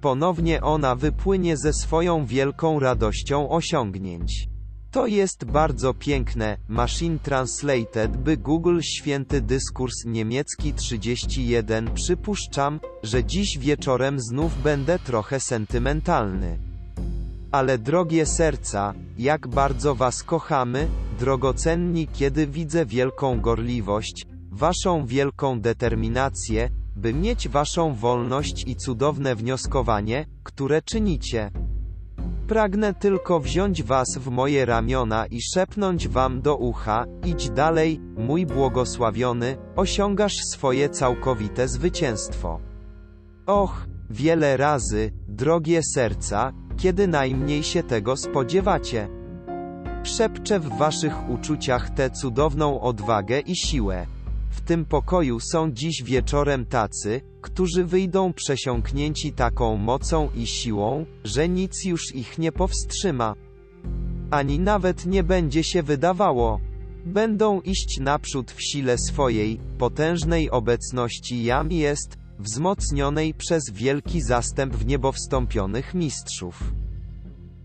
[0.00, 4.48] Ponownie ona wypłynie ze swoją wielką radością osiągnięć.
[4.90, 13.58] To jest bardzo piękne, Machine Translated by Google Święty Dyskurs Niemiecki 31 Przypuszczam, że dziś
[13.58, 16.68] wieczorem znów będę trochę sentymentalny.
[17.50, 20.88] Ale drogie serca, jak bardzo was kochamy,
[21.20, 30.26] drogocenni kiedy widzę wielką gorliwość, waszą wielką determinację, by mieć waszą wolność i cudowne wnioskowanie,
[30.42, 31.50] które czynicie.
[32.48, 38.46] Pragnę tylko wziąć was w moje ramiona i szepnąć wam do ucha, idź dalej, mój
[38.46, 42.60] błogosławiony, osiągasz swoje całkowite zwycięstwo.
[43.46, 49.08] Och, wiele razy, drogie serca, kiedy najmniej się tego spodziewacie.
[50.02, 54.06] Szepczę w waszych uczuciach tę cudowną odwagę i siłę.
[54.50, 61.48] W tym pokoju są dziś wieczorem tacy, którzy wyjdą przesiąknięci taką mocą i siłą, że
[61.48, 63.34] nic już ich nie powstrzyma.
[64.30, 66.60] Ani nawet nie będzie się wydawało.
[67.04, 74.86] Będą iść naprzód w sile swojej, potężnej obecności jam jest, wzmocnionej przez wielki zastęp w
[75.94, 76.72] mistrzów.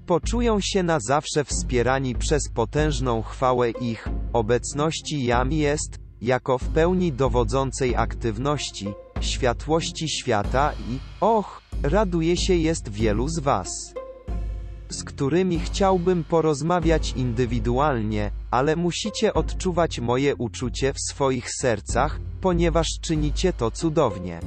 [0.05, 7.11] Poczują się na zawsze wspierani przez potężną chwałę ich obecności jam jest, jako w pełni
[7.11, 13.93] dowodzącej aktywności, światłości świata i, och, raduje się jest wielu z Was,
[14.94, 23.54] z którymi chciałbym porozmawiać indywidualnie, ale musicie odczuwać moje uczucie w swoich sercach, ponieważ czynicie
[23.54, 24.39] to cudownie.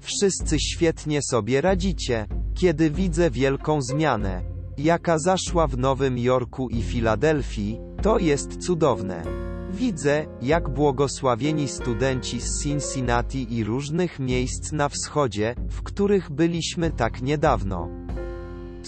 [0.00, 4.42] Wszyscy świetnie sobie radzicie, kiedy widzę wielką zmianę,
[4.78, 9.22] jaka zaszła w Nowym Jorku i Filadelfii, to jest cudowne.
[9.70, 17.22] Widzę, jak błogosławieni studenci z Cincinnati i różnych miejsc na wschodzie, w których byliśmy tak
[17.22, 18.05] niedawno,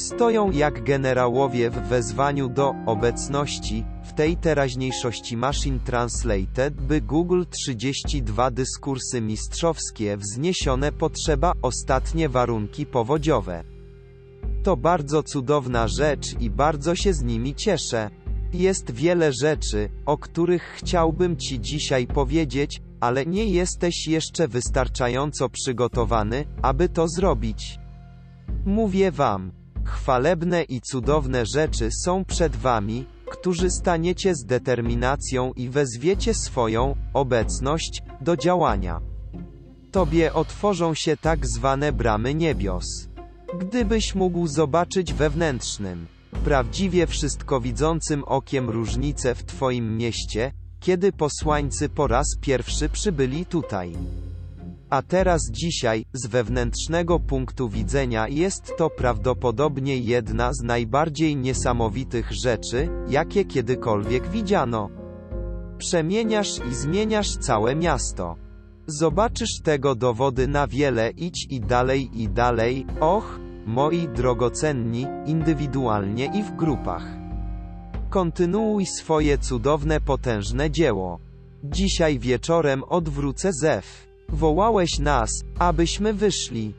[0.01, 8.51] stoją jak generałowie w wezwaniu do obecności w tej teraźniejszości Machine Translated, by Google 32
[8.51, 13.65] dyskursy mistrzowskie wzniesione potrzeba ostatnie warunki powodziowe.
[14.63, 18.11] To bardzo cudowna rzecz i bardzo się z nimi cieszę.
[18.53, 26.45] Jest wiele rzeczy, o których chciałbym Ci dzisiaj powiedzieć, ale nie jesteś jeszcze wystarczająco przygotowany,
[26.63, 27.79] aby to zrobić.
[28.65, 29.58] Mówię Wam,
[29.89, 38.03] chwalebne i cudowne rzeczy są przed Wami, którzy staniecie z determinacją i wezwiecie swoją obecność
[38.21, 39.01] do działania.
[39.91, 43.09] Tobie otworzą się tak zwane bramy niebios.
[43.59, 46.07] Gdybyś mógł zobaczyć wewnętrznym,
[46.45, 53.97] prawdziwie wszystkowidzącym okiem różnicę w Twoim mieście, kiedy posłańcy po raz pierwszy przybyli tutaj.
[54.91, 62.89] A teraz dzisiaj, z wewnętrznego punktu widzenia jest to prawdopodobnie jedna z najbardziej niesamowitych rzeczy,
[63.09, 64.89] jakie kiedykolwiek widziano.
[65.79, 68.37] Przemieniasz i zmieniasz całe miasto.
[68.87, 76.43] Zobaczysz tego dowody na wiele idź i dalej i dalej, och, moi drogocenni, indywidualnie i
[76.43, 77.07] w grupach.
[78.11, 81.19] Kontynuuj swoje cudowne potężne dzieło.
[81.65, 84.08] Dzisiaj wieczorem odwrócę zew.
[84.33, 86.75] Wołałeś nas, abyśmy wyszli.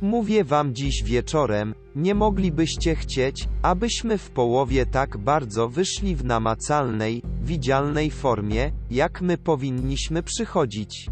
[0.00, 7.22] Mówię wam dziś wieczorem, nie moglibyście chcieć, abyśmy w połowie tak bardzo wyszli w namacalnej,
[7.42, 11.10] widzialnej formie, jak my powinniśmy przychodzić.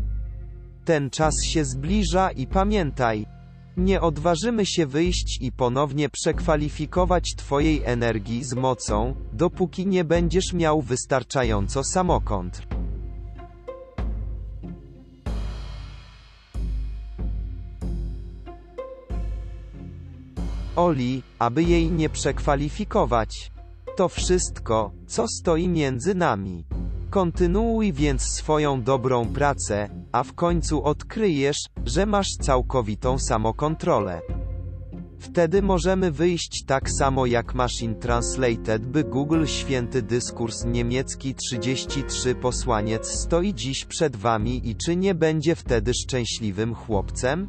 [0.85, 3.27] Ten czas się zbliża i pamiętaj,
[3.77, 10.83] nie odważymy się wyjść i ponownie przekwalifikować Twojej energii z mocą, dopóki nie będziesz miał
[10.83, 12.80] wystarczająco samokontr.
[20.77, 23.51] Oli, aby jej nie przekwalifikować.
[23.97, 26.65] To wszystko, co stoi między nami.
[27.11, 34.21] Kontynuuj więc swoją dobrą pracę, a w końcu odkryjesz, że masz całkowitą samokontrolę.
[35.19, 43.07] Wtedy możemy wyjść tak samo jak Machine Translated by Google Święty Dyskurs Niemiecki 33 Posłaniec
[43.07, 47.49] stoi dziś przed wami i czy nie będzie wtedy szczęśliwym chłopcem?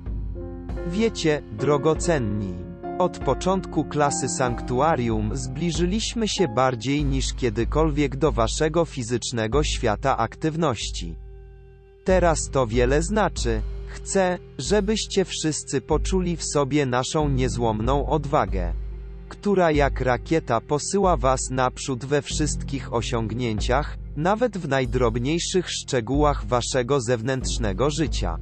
[0.87, 2.70] Wiecie, drogocenni.
[3.01, 11.15] Od początku klasy sanktuarium zbliżyliśmy się bardziej niż kiedykolwiek do waszego fizycznego świata aktywności.
[12.03, 13.61] Teraz to wiele znaczy.
[13.87, 18.73] Chcę, żebyście wszyscy poczuli w sobie naszą niezłomną odwagę,
[19.29, 27.89] która jak rakieta posyła was naprzód we wszystkich osiągnięciach, nawet w najdrobniejszych szczegółach waszego zewnętrznego
[27.89, 28.37] życia.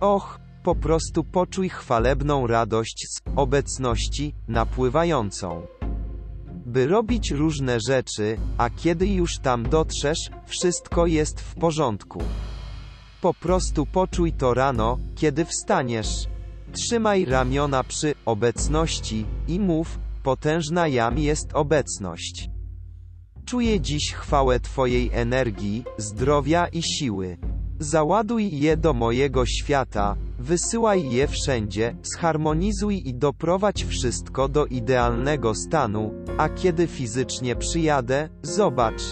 [0.00, 5.66] Och, po prostu poczuj chwalebną radość z obecności napływającą.
[6.66, 12.22] By robić różne rzeczy, a kiedy już tam dotrzesz, wszystko jest w porządku.
[13.20, 16.26] Po prostu poczuj to rano, kiedy wstaniesz.
[16.72, 22.50] Trzymaj ramiona przy obecności i mów: Potężna jam jest obecność.
[23.44, 27.38] Czuję dziś chwałę Twojej energii, zdrowia i siły.
[27.78, 36.10] Załaduj je do mojego świata, wysyłaj je wszędzie, zharmonizuj i doprowadź wszystko do idealnego stanu,
[36.38, 39.02] a kiedy fizycznie przyjadę, zobacz,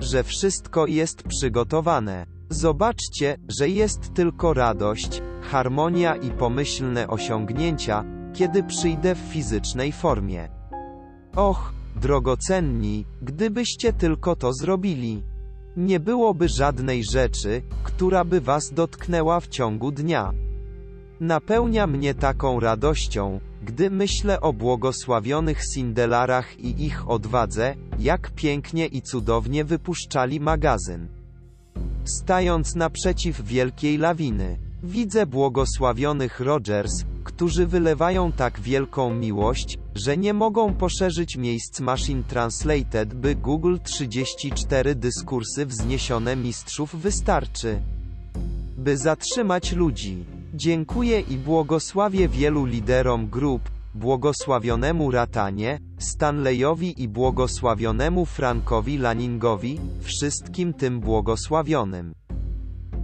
[0.00, 2.26] że wszystko jest przygotowane.
[2.50, 8.04] Zobaczcie, że jest tylko radość, harmonia i pomyślne osiągnięcia,
[8.34, 10.48] kiedy przyjdę w fizycznej formie.
[11.36, 15.22] Och, drogocenni, gdybyście tylko to zrobili.
[15.78, 20.32] Nie byłoby żadnej rzeczy, która by was dotknęła w ciągu dnia.
[21.20, 29.02] Napełnia mnie taką radością, gdy myślę o błogosławionych Sindelarach i ich odwadze, jak pięknie i
[29.02, 31.08] cudownie wypuszczali magazyn.
[32.04, 40.74] Stając naprzeciw wielkiej lawiny, widzę błogosławionych Rogers, którzy wylewają tak wielką miłość, że nie mogą
[40.74, 47.80] poszerzyć miejsc Machine Translated, by Google 34 dyskursy wzniesione mistrzów wystarczy,
[48.78, 50.24] by zatrzymać ludzi.
[50.54, 53.62] Dziękuję i błogosławię wielu liderom grup,
[53.94, 62.14] błogosławionemu Ratanie, Stanleyowi i błogosławionemu Frankowi Lanningowi, wszystkim tym błogosławionym,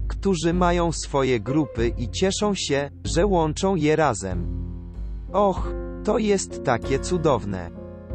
[0.09, 4.65] którzy mają swoje grupy i cieszą się, że łączą je razem.
[5.33, 5.75] Och,
[6.05, 7.71] to jest takie cudowne.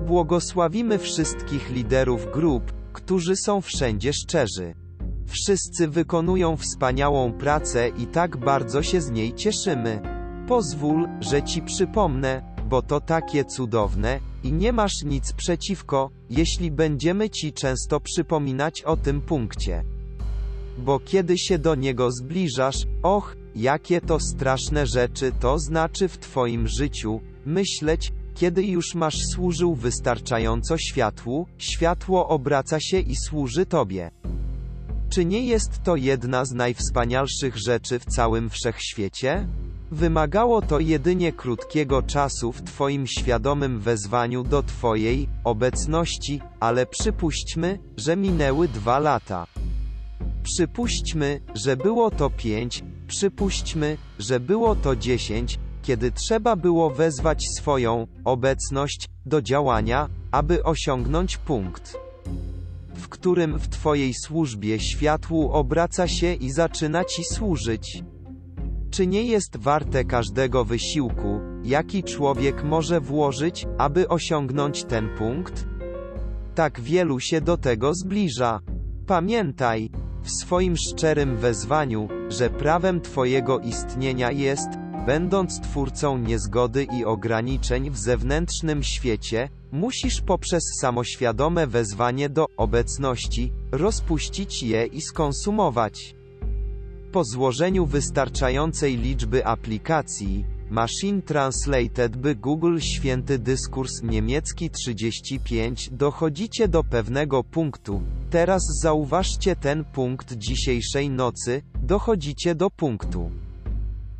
[0.07, 4.73] Błogosławimy wszystkich liderów grup, którzy są wszędzie szczerzy.
[5.25, 10.01] Wszyscy wykonują wspaniałą pracę i tak bardzo się z niej cieszymy.
[10.47, 17.29] Pozwól, że ci przypomnę, bo to takie cudowne, i nie masz nic przeciwko, jeśli będziemy
[17.29, 19.83] ci często przypominać o tym punkcie.
[20.85, 26.67] Bo kiedy się do niego zbliżasz, och, jakie to straszne rzeczy to znaczy w twoim
[26.67, 34.11] życiu, myśleć, kiedy już masz służył wystarczająco światłu, światło obraca się i służy tobie.
[35.09, 39.47] Czy nie jest to jedna z najwspanialszych rzeczy w całym wszechświecie?
[39.91, 48.17] Wymagało to jedynie krótkiego czasu w Twoim świadomym wezwaniu do Twojej obecności, ale przypuśćmy, że
[48.17, 49.47] minęły dwa lata.
[50.43, 58.07] Przypuśćmy, że było to pięć, przypuśćmy, że było to dziesięć, kiedy trzeba było wezwać swoją
[58.25, 61.97] obecność do działania, aby osiągnąć punkt,
[62.95, 68.03] w którym w Twojej służbie światłu obraca się i zaczyna Ci służyć.
[68.91, 75.67] Czy nie jest warte każdego wysiłku, jaki człowiek może włożyć, aby osiągnąć ten punkt?
[76.55, 78.59] Tak wielu się do tego zbliża.
[79.07, 79.89] Pamiętaj,
[80.23, 84.69] w swoim szczerym wezwaniu, że prawem Twojego istnienia jest,
[85.05, 94.63] będąc twórcą niezgody i ograniczeń w zewnętrznym świecie, musisz poprzez samoświadome wezwanie do obecności, rozpuścić
[94.63, 96.15] je i skonsumować.
[97.11, 106.83] Po złożeniu wystarczającej liczby aplikacji, Machine Translated by Google Święty Dyskurs Niemiecki 35 dochodzicie do
[106.83, 108.01] pewnego punktu.
[108.29, 113.31] Teraz zauważcie ten punkt dzisiejszej nocy, dochodzicie do punktu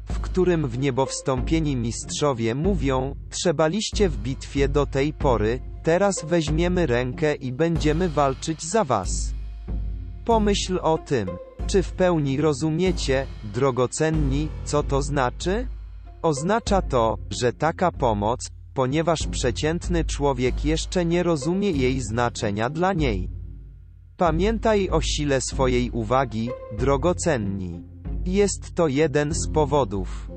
[0.09, 6.85] w którym w niebo wstąpieni mistrzowie mówią, trzebaliście w bitwie do tej pory, teraz weźmiemy
[6.85, 9.33] rękę i będziemy walczyć za was.
[10.25, 11.29] Pomyśl o tym.
[11.67, 15.67] Czy w pełni rozumiecie, drogocenni, co to znaczy?
[16.22, 23.30] Oznacza to, że taka pomoc, ponieważ przeciętny człowiek jeszcze nie rozumie jej znaczenia dla niej.
[24.17, 27.84] Pamiętaj o sile swojej uwagi, drogocenni.
[28.26, 30.32] Jest to jeden z powodów,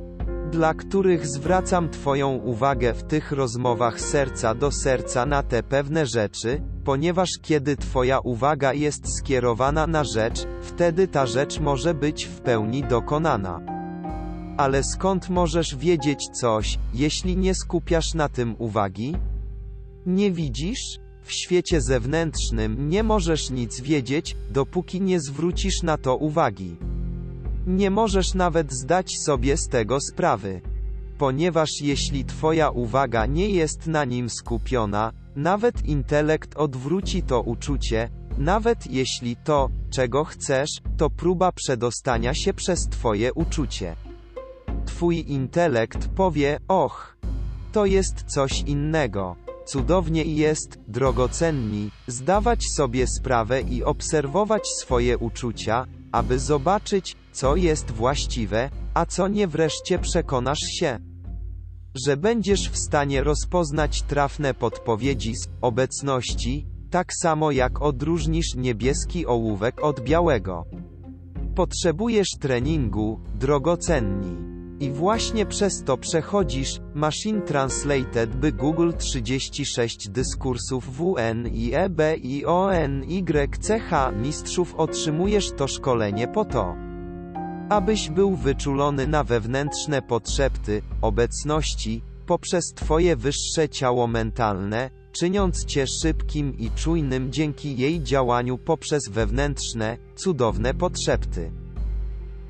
[0.51, 6.63] dla których zwracam Twoją uwagę w tych rozmowach serca do serca na te pewne rzeczy,
[6.85, 12.85] ponieważ kiedy Twoja uwaga jest skierowana na rzecz, wtedy ta rzecz może być w pełni
[12.85, 13.82] dokonana.
[14.57, 19.17] Ale skąd możesz wiedzieć coś, jeśli nie skupiasz na tym uwagi?
[20.07, 20.99] Nie widzisz?
[21.23, 26.77] W świecie zewnętrznym nie możesz nic wiedzieć, dopóki nie zwrócisz na to uwagi.
[27.67, 30.61] Nie możesz nawet zdać sobie z tego sprawy.
[31.19, 38.87] Ponieważ jeśli Twoja uwaga nie jest na nim skupiona, nawet intelekt odwróci to uczucie, nawet
[38.87, 43.97] jeśli to, czego chcesz, to próba przedostania się przez Twoje uczucie.
[44.87, 47.17] Twój intelekt powie: Och,
[47.73, 49.37] to jest coś innego.
[49.65, 58.71] Cudownie jest, drogocenni, zdawać sobie sprawę i obserwować swoje uczucia, aby zobaczyć, co jest właściwe,
[58.95, 60.99] a co nie wreszcie przekonasz się,
[62.07, 69.85] że będziesz w stanie rozpoznać trafne podpowiedzi z obecności, tak samo jak odróżnisz niebieski ołówek
[69.85, 70.65] od białego.
[71.55, 74.52] Potrzebujesz treningu, drogocenni.
[74.83, 82.45] I właśnie przez to przechodzisz, Machine Translated by Google 36 dyskursów WN i EB i
[82.45, 83.91] ON YCH
[84.23, 86.75] mistrzów otrzymujesz to szkolenie po to,
[87.69, 96.59] abyś był wyczulony na wewnętrzne potrzeby, obecności, poprzez Twoje wyższe ciało mentalne, czyniąc Cię szybkim
[96.59, 101.62] i czujnym dzięki jej działaniu poprzez wewnętrzne, cudowne potrzeby.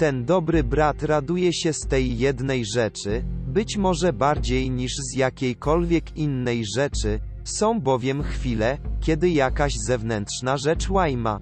[0.03, 6.16] Ten dobry brat raduje się z tej jednej rzeczy, być może bardziej niż z jakiejkolwiek
[6.16, 11.40] innej rzeczy, są bowiem chwile, kiedy jakaś zewnętrzna rzecz łajma.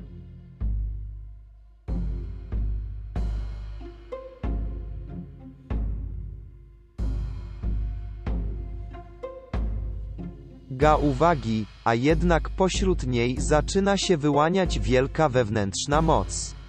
[10.71, 16.60] Ga uwagi, a jednak pośród niej zaczyna się wyłaniać wielka wewnętrzna moc.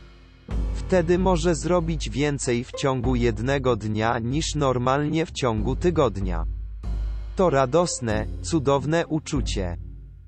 [0.73, 6.45] Wtedy może zrobić więcej w ciągu jednego dnia niż normalnie w ciągu tygodnia.
[7.35, 9.77] To radosne, cudowne uczucie.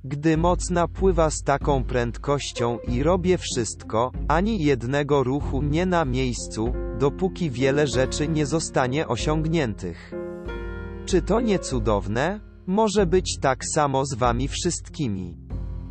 [0.03, 6.73] Gdy moc napływa z taką prędkością i robię wszystko, ani jednego ruchu nie na miejscu,
[6.99, 10.13] dopóki wiele rzeczy nie zostanie osiągniętych.
[11.05, 12.39] Czy to nie cudowne?
[12.67, 15.37] Może być tak samo z wami wszystkimi.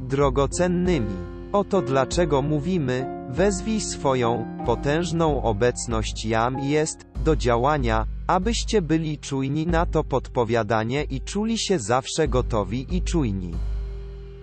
[0.00, 1.16] Drogocennymi.
[1.52, 9.86] Oto dlaczego mówimy, wezwij swoją, potężną obecność jam jest, do działania, abyście byli czujni na
[9.86, 13.54] to podpowiadanie i czuli się zawsze gotowi i czujni.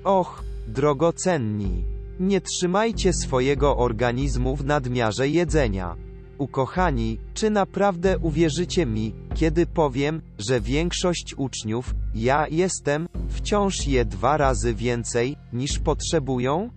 [0.03, 1.83] Och, drogocenni.
[2.19, 5.95] Nie trzymajcie swojego organizmu w nadmiarze jedzenia.
[6.37, 14.37] Ukochani, czy naprawdę uwierzycie mi, kiedy powiem, że większość uczniów, ja jestem, wciąż je dwa
[14.37, 16.69] razy więcej, niż potrzebują?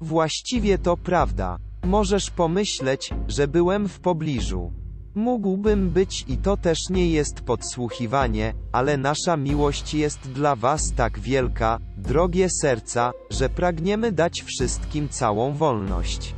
[0.00, 1.58] Właściwie to prawda.
[1.84, 4.72] Możesz pomyśleć, że byłem w pobliżu.
[5.14, 11.18] Mógłbym być i to też nie jest podsłuchiwanie, ale nasza miłość jest dla Was tak
[11.18, 16.34] wielka, drogie serca, że pragniemy dać wszystkim całą wolność,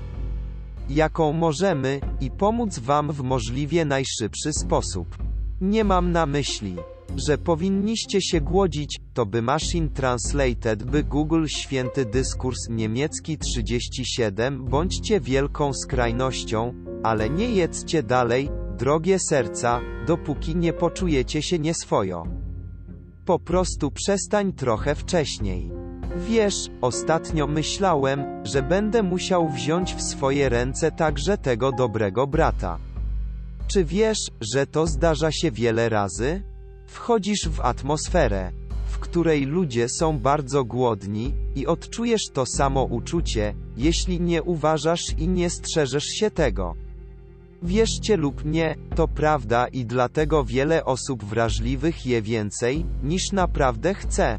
[0.91, 5.19] jaką możemy, i pomóc Wam w możliwie najszybszy sposób.
[5.61, 6.77] Nie mam na myśli,
[7.17, 15.21] że powinniście się głodzić, to by Machine Translated by Google Święty Dyskurs Niemiecki 37 bądźcie
[15.21, 22.27] wielką skrajnością, ale nie jedzcie dalej, drogie serca, dopóki nie poczujecie się nieswojo.
[23.25, 25.71] Po prostu przestań trochę wcześniej.
[26.29, 32.79] Wiesz, ostatnio myślałem, że będę musiał wziąć w swoje ręce także tego dobrego brata.
[33.67, 36.52] Czy wiesz, że to zdarza się wiele razy?
[36.93, 38.53] Wchodzisz w atmosferę,
[38.87, 45.29] w której ludzie są bardzo głodni, i odczujesz to samo uczucie, jeśli nie uważasz i
[45.29, 46.75] nie strzeżesz się tego.
[47.63, 54.39] Wierzcie lub nie, to prawda i dlatego wiele osób wrażliwych je więcej, niż naprawdę chce.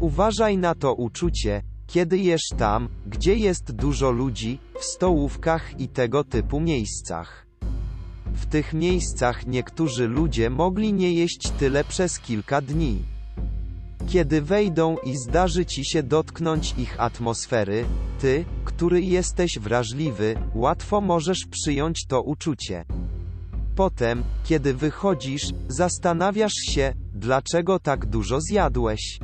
[0.00, 6.24] Uważaj na to uczucie, kiedy jesz tam, gdzie jest dużo ludzi, w stołówkach i tego
[6.24, 7.47] typu miejscach.
[8.40, 13.02] W tych miejscach niektórzy ludzie mogli nie jeść tyle przez kilka dni.
[14.08, 17.84] Kiedy wejdą i zdarzy ci się dotknąć ich atmosfery,
[18.20, 22.84] ty, który jesteś wrażliwy, łatwo możesz przyjąć to uczucie.
[23.76, 29.18] potem, kiedy wychodzisz, zastanawiasz się, dlaczego tak dużo zjadłeś.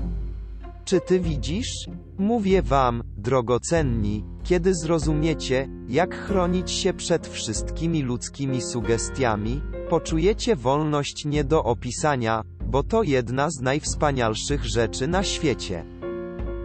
[0.84, 1.88] Czy ty widzisz?
[2.18, 11.44] Mówię wam, drogocenni, kiedy zrozumiecie, jak chronić się przed wszystkimi ludzkimi sugestiami, poczujecie wolność nie
[11.44, 15.84] do opisania, bo to jedna z najwspanialszych rzeczy na świecie.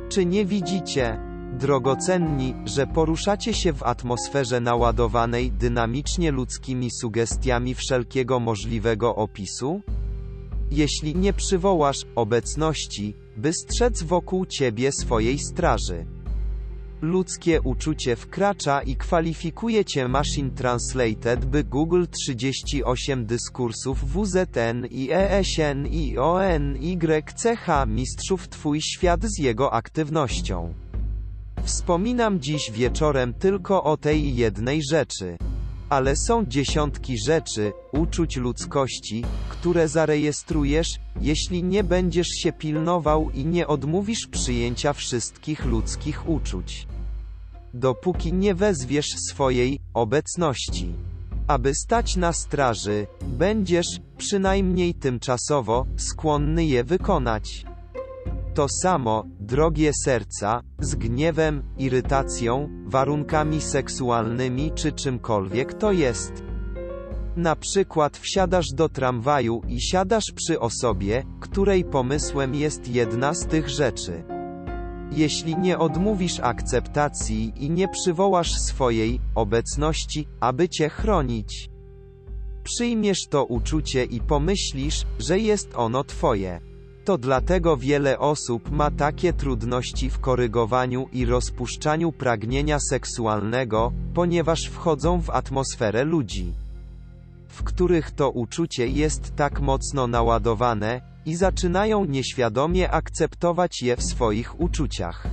[0.10, 1.20] Czy nie widzicie,
[1.60, 9.82] drogocenni, że poruszacie się w atmosferze naładowanej dynamicznie ludzkimi sugestiami wszelkiego możliwego opisu?
[10.72, 16.06] Jeśli nie przywołasz obecności, by strzec wokół ciebie swojej straży.
[17.02, 25.88] Ludzkie uczucie wkracza i kwalifikuje cię Machine Translated by Google 38 dyskursów WZN i ESN
[25.88, 30.74] i ONYCH mistrzów Twój świat z jego aktywnością.
[31.64, 35.38] Wspominam dziś wieczorem tylko o tej jednej rzeczy.
[35.90, 43.68] Ale są dziesiątki rzeczy, uczuć ludzkości, które zarejestrujesz, jeśli nie będziesz się pilnował i nie
[43.68, 46.88] odmówisz przyjęcia wszystkich ludzkich uczuć.
[47.74, 50.94] Dopóki nie wezwiesz swojej obecności.
[51.48, 53.88] Aby stać na straży, będziesz,
[54.18, 57.69] przynajmniej tymczasowo, skłonny je wykonać.
[58.54, 66.44] To samo, drogie serca, z gniewem, irytacją, warunkami seksualnymi czy czymkolwiek to jest.
[67.36, 73.70] Na przykład wsiadasz do tramwaju i siadasz przy osobie, której pomysłem jest jedna z tych
[73.70, 74.24] rzeczy.
[75.12, 81.70] Jeśli nie odmówisz akceptacji i nie przywołasz swojej obecności, aby cię chronić,
[82.64, 86.69] przyjmiesz to uczucie i pomyślisz, że jest ono twoje.
[87.10, 95.22] To dlatego wiele osób ma takie trudności w korygowaniu i rozpuszczaniu pragnienia seksualnego, ponieważ wchodzą
[95.22, 96.54] w atmosferę ludzi,
[97.48, 104.60] w których to uczucie jest tak mocno naładowane, i zaczynają nieświadomie akceptować je w swoich
[104.60, 105.28] uczuciach.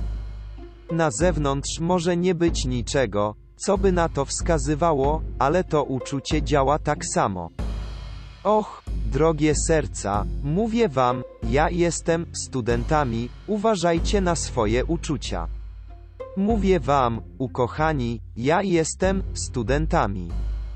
[0.91, 6.79] Na zewnątrz może nie być niczego, co by na to wskazywało, ale to uczucie działa
[6.79, 7.49] tak samo.
[8.47, 15.47] Och, drogie serca, mówię wam, ja jestem studentami, uważajcie na swoje uczucia.
[16.37, 20.29] Mówię wam, ukochani, ja jestem studentami.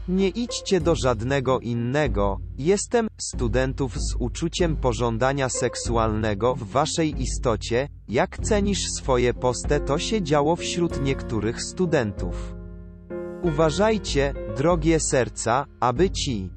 [0.08, 8.40] Nie idźcie do żadnego innego, jestem studentów z uczuciem pożądania seksualnego w waszej istocie, jak
[8.40, 12.56] cenisz swoje poste to się działo wśród niektórych studentów.
[13.44, 16.50] Uważajcie, drogie serca, aby ci,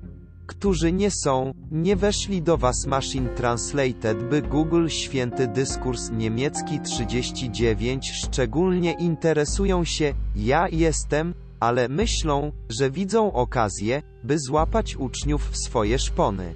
[0.46, 8.10] którzy nie są, nie weszli do Was Machine Translated by Google Święty Dyskurs Niemiecki 39
[8.10, 15.98] szczególnie interesują się, ja jestem, ale myślą, że widzą okazję, by złapać uczniów w swoje
[15.98, 16.54] szpony.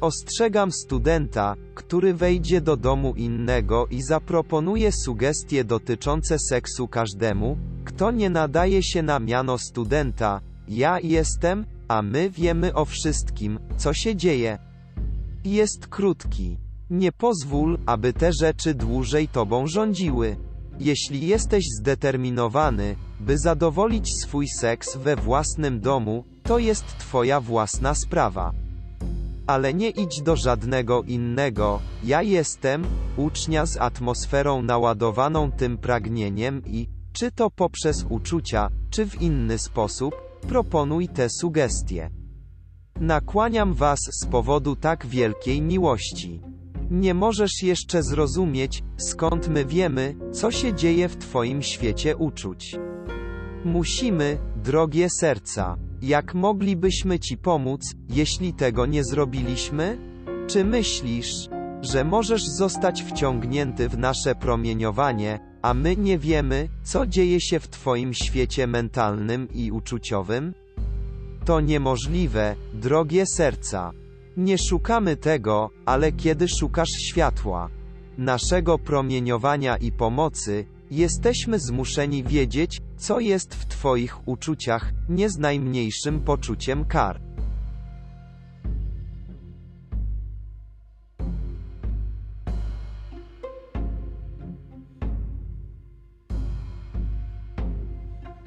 [0.00, 8.30] Ostrzegam studenta, który wejdzie do domu innego i zaproponuje sugestie dotyczące seksu każdemu, kto nie
[8.30, 10.40] nadaje się na miano studenta.
[10.68, 14.58] Ja jestem, a my wiemy o wszystkim, co się dzieje.
[15.44, 16.58] Jest krótki.
[16.90, 20.36] Nie pozwól, aby te rzeczy dłużej tobą rządziły.
[20.80, 28.52] Jeśli jesteś zdeterminowany, by zadowolić swój seks we własnym domu, to jest twoja własna sprawa.
[29.46, 32.84] Ale nie idź do żadnego innego, ja jestem,
[33.16, 40.25] ucznia z atmosferą naładowaną tym pragnieniem i, czy to poprzez uczucia, czy w inny sposób,
[40.48, 42.10] proponuj te sugestie.
[43.00, 46.40] Nakłaniam was z powodu tak wielkiej miłości.
[46.90, 52.76] Nie możesz jeszcze zrozumieć, skąd my wiemy, co się dzieje w Twoim świecie uczuć.
[53.64, 59.98] Musimy, drogie serca, jak moglibyśmy Ci pomóc, jeśli tego nie zrobiliśmy?
[60.46, 61.48] Czy myślisz,
[61.82, 67.68] że możesz zostać wciągnięty w nasze promieniowanie, a my nie wiemy, co dzieje się w
[67.68, 70.54] Twoim świecie mentalnym i uczuciowym?
[71.44, 73.92] To niemożliwe, drogie serca.
[74.36, 77.70] Nie szukamy tego, ale kiedy szukasz światła,
[78.18, 86.20] naszego promieniowania i pomocy, jesteśmy zmuszeni wiedzieć, co jest w Twoich uczuciach, nie z najmniejszym
[86.20, 87.25] poczuciem kar.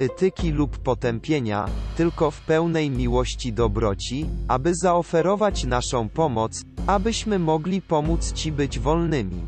[0.00, 8.32] Etyki lub potępienia, tylko w pełnej miłości dobroci, aby zaoferować naszą pomoc, abyśmy mogli pomóc
[8.32, 9.40] Ci być wolnymi.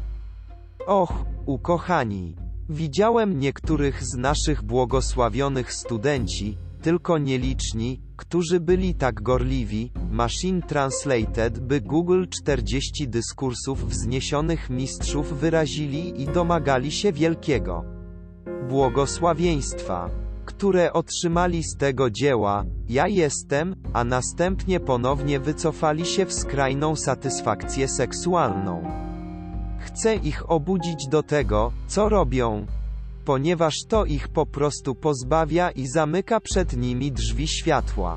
[0.87, 1.13] Och,
[1.47, 2.35] ukochani!
[2.69, 11.81] Widziałem niektórych z naszych błogosławionych studenci, tylko nieliczni, którzy byli tak gorliwi, Machine Translated by
[11.81, 17.85] Google 40 dyskursów wzniesionych mistrzów wyrazili i domagali się wielkiego
[18.69, 26.97] błogosławieństwa, które otrzymali z tego dzieła, ja jestem, a następnie ponownie wycofali się w skrajną
[26.97, 28.83] satysfakcję seksualną.
[29.79, 32.67] Chcę ich obudzić do tego, co robią,
[33.25, 38.17] ponieważ to ich po prostu pozbawia i zamyka przed nimi drzwi światła.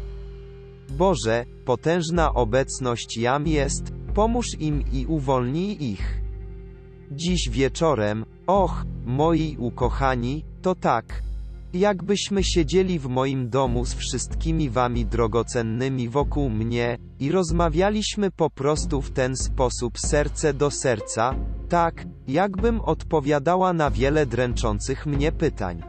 [0.90, 6.22] Boże, potężna obecność Jam jest, pomóż im i uwolnij ich.
[7.12, 11.25] Dziś wieczorem, och, moi ukochani, to tak.
[11.76, 19.02] Jakbyśmy siedzieli w moim domu z wszystkimi wami drogocennymi wokół mnie, i rozmawialiśmy po prostu
[19.02, 21.36] w ten sposób serce do serca,
[21.70, 25.84] tak, jakbym odpowiadała na wiele dręczących mnie pytań.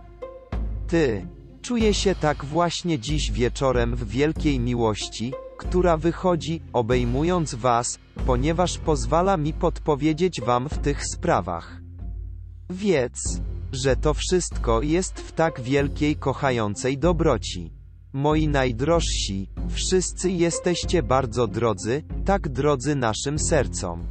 [0.87, 1.27] Ty.
[1.63, 9.37] Czuję się tak właśnie dziś wieczorem w wielkiej miłości, która wychodzi, obejmując Was, ponieważ pozwala
[9.37, 11.81] mi podpowiedzieć Wam w tych sprawach.
[12.71, 13.41] Wiedz,
[13.73, 17.73] że to wszystko jest w tak wielkiej kochającej dobroci.
[18.13, 24.05] Moi najdrożsi, wszyscy jesteście bardzo drodzy, tak drodzy naszym sercom.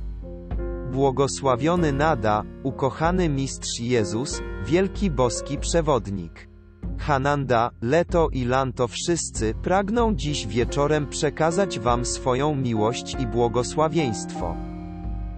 [0.92, 6.50] Błogosławiony nada, ukochany mistrz Jezus, wielki boski przewodnik.
[6.98, 14.75] Hananda, Leto i Lanto wszyscy pragną dziś wieczorem przekazać Wam swoją miłość i błogosławieństwo.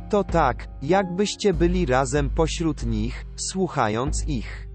[0.10, 4.68] To tak, jakbyście byli razem pośród nich, słuchając ich.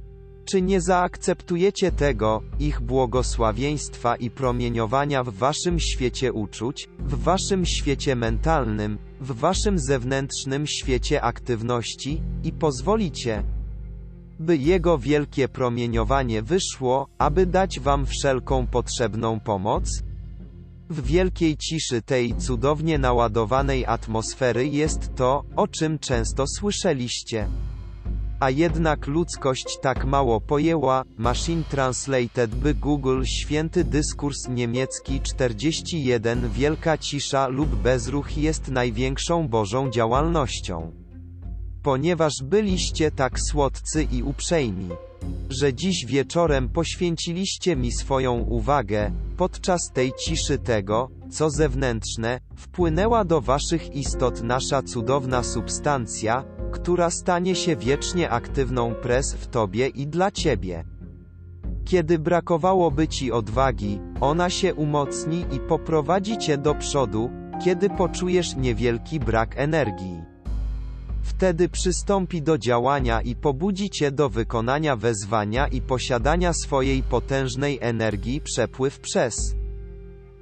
[0.44, 8.16] Czy nie zaakceptujecie tego, ich błogosławieństwa i promieniowania w waszym świecie uczuć, w waszym świecie
[8.16, 13.42] mentalnym, w waszym zewnętrznym świecie aktywności, i pozwolicie,
[14.40, 20.02] by jego wielkie promieniowanie wyszło, aby dać wam wszelką potrzebną pomoc?
[20.92, 27.48] W wielkiej ciszy tej cudownie naładowanej atmosfery jest to, o czym często słyszeliście.
[28.40, 36.98] A jednak ludzkość tak mało pojęła, Machine Translated by Google Święty dyskurs niemiecki 41 Wielka
[36.98, 40.92] cisza lub bezruch jest największą Bożą działalnością.
[41.82, 44.88] Ponieważ byliście tak słodcy i uprzejmi,
[45.50, 53.40] że dziś wieczorem poświęciliście mi swoją uwagę, podczas tej ciszy tego, co zewnętrzne, wpłynęła do
[53.40, 60.30] waszych istot nasza cudowna substancja, która stanie się wiecznie aktywną pres w tobie i dla
[60.30, 60.84] ciebie.
[61.84, 67.30] Kiedy brakowałoby ci odwagi, ona się umocni i poprowadzi cię do przodu,
[67.64, 70.21] kiedy poczujesz niewielki brak energii.
[71.22, 78.40] Wtedy przystąpi do działania i pobudzi cię do wykonania wezwania i posiadania swojej potężnej energii
[78.40, 79.34] przepływ przez.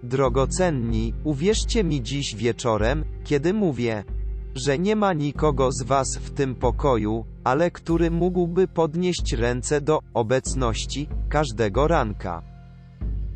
[0.02, 4.04] Drogocenni, uwierzcie mi dziś wieczorem, kiedy mówię,
[4.54, 9.98] że nie ma nikogo z was w tym pokoju, ale który mógłby podnieść ręce do
[10.14, 12.42] obecności każdego ranka.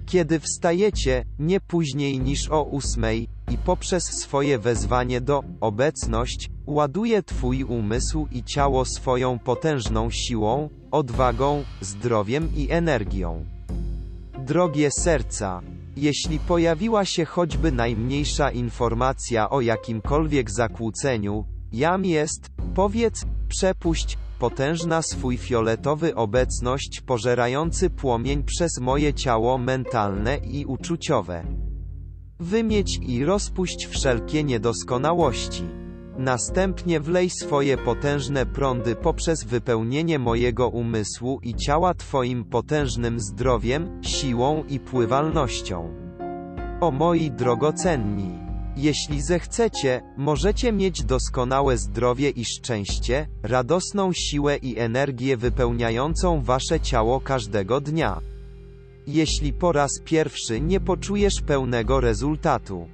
[0.06, 7.64] Kiedy wstajecie, nie później niż o ósmej, i poprzez swoje wezwanie do obecność, ładuje Twój
[7.64, 13.44] umysł i ciało swoją potężną siłą, odwagą, zdrowiem i energią.
[14.38, 15.60] Drogie serca,
[15.96, 25.36] jeśli pojawiła się choćby najmniejsza informacja o jakimkolwiek zakłóceniu, jam jest, powiedz, przepuść, potężna swój
[25.36, 31.44] fioletowy obecność pożerający płomień przez moje ciało mentalne i uczuciowe.
[32.40, 35.64] Wymieć i rozpuść wszelkie niedoskonałości.
[36.18, 44.64] Następnie wlej swoje potężne prądy poprzez wypełnienie mojego umysłu i ciała Twoim potężnym zdrowiem, siłą
[44.68, 45.94] i pływalnością.
[46.80, 48.43] O moi drogocenni!
[48.76, 57.20] Jeśli zechcecie, możecie mieć doskonałe zdrowie i szczęście, radosną siłę i energię wypełniającą wasze ciało
[57.20, 58.20] każdego dnia.
[59.06, 62.88] Jeśli po raz pierwszy nie poczujesz pełnego rezultatu,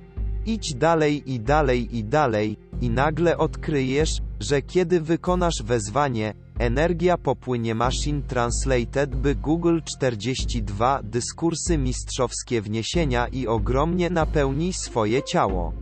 [0.47, 7.74] idź dalej i dalej i dalej, i nagle odkryjesz, że kiedy wykonasz wezwanie, energia popłynie
[7.74, 15.73] Machine Translated by Google 42 dyskursy mistrzowskie wniesienia i ogromnie napełni swoje ciało.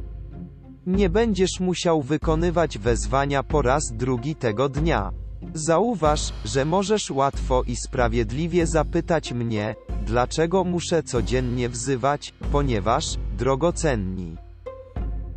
[0.86, 5.12] Nie będziesz musiał wykonywać wezwania po raz drugi tego dnia.
[5.54, 9.74] Zauważ, że możesz łatwo i sprawiedliwie zapytać mnie,
[10.06, 13.04] dlaczego muszę codziennie wzywać, ponieważ,
[13.38, 14.36] drogocenni,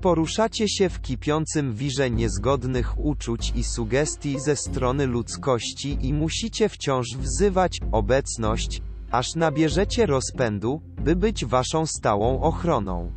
[0.01, 7.07] poruszacie się w kipiącym wirze niezgodnych uczuć i sugestii ze strony ludzkości i musicie wciąż
[7.17, 13.11] wzywać obecność, aż nabierzecie rozpędu, by być waszą stałą ochroną.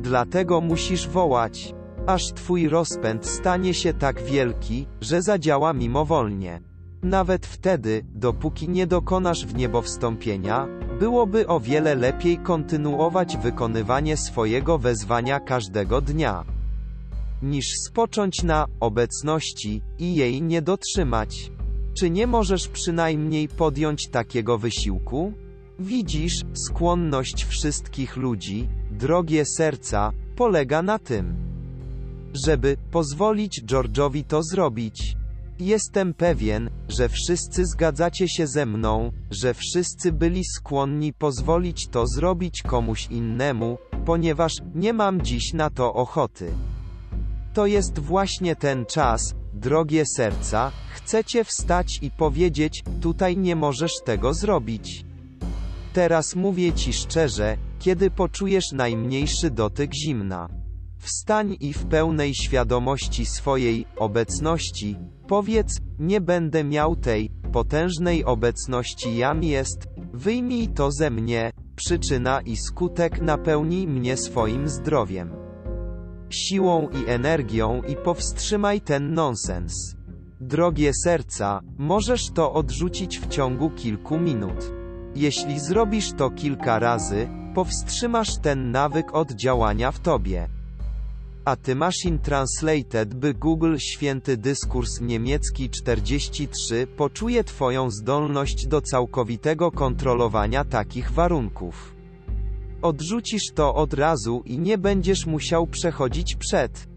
[0.00, 1.74] Dlatego musisz wołać,
[2.06, 6.60] aż twój rozpęd stanie się tak wielki, że zadziała mimowolnie.
[7.06, 10.66] Nawet wtedy, dopóki nie dokonasz w niebo wstąpienia,
[11.00, 16.44] byłoby o wiele lepiej kontynuować wykonywanie swojego wezwania każdego dnia,
[17.42, 21.52] niż spocząć na obecności i jej nie dotrzymać.
[21.98, 25.32] Czy nie możesz przynajmniej podjąć takiego wysiłku?
[25.78, 31.36] Widzisz, skłonność wszystkich ludzi, drogie serca, polega na tym,
[32.46, 35.16] żeby pozwolić George'owi to zrobić.
[35.58, 42.62] Jestem pewien, że wszyscy zgadzacie się ze mną, że wszyscy byli skłonni pozwolić to zrobić
[42.62, 46.52] komuś innemu, ponieważ nie mam dziś na to ochoty.
[47.54, 54.34] To jest właśnie ten czas, drogie serca, chcecie wstać i powiedzieć, tutaj nie możesz tego
[54.34, 55.04] zrobić.
[55.92, 60.65] Teraz mówię ci szczerze, kiedy poczujesz najmniejszy dotyk zimna.
[60.98, 64.96] Wstań i w pełnej świadomości swojej obecności,
[65.28, 72.56] powiedz, nie będę miał tej potężnej obecności jam jest, wyjmij to ze mnie, przyczyna i
[72.56, 75.30] skutek napełnij mnie swoim zdrowiem,
[76.30, 79.96] siłą i energią i powstrzymaj ten nonsens.
[80.40, 84.72] Drogie serca, możesz to odrzucić w ciągu kilku minut.
[85.14, 90.55] Jeśli zrobisz to kilka razy, powstrzymasz ten nawyk od działania w tobie.
[91.46, 99.70] A ty Machine Translated by Google Święty Dyskurs Niemiecki 43 poczuje Twoją zdolność do całkowitego
[99.70, 101.94] kontrolowania takich warunków.
[102.82, 106.88] Odrzucisz to od razu i nie będziesz musiał przechodzić przed.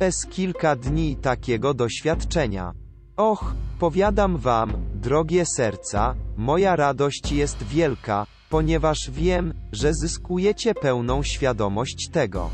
[0.00, 2.81] Bez kilka dni takiego doświadczenia.
[3.22, 12.08] Och, powiadam wam, drogie serca, moja radość jest wielka, ponieważ wiem, że zyskujecie pełną świadomość
[12.12, 12.50] tego.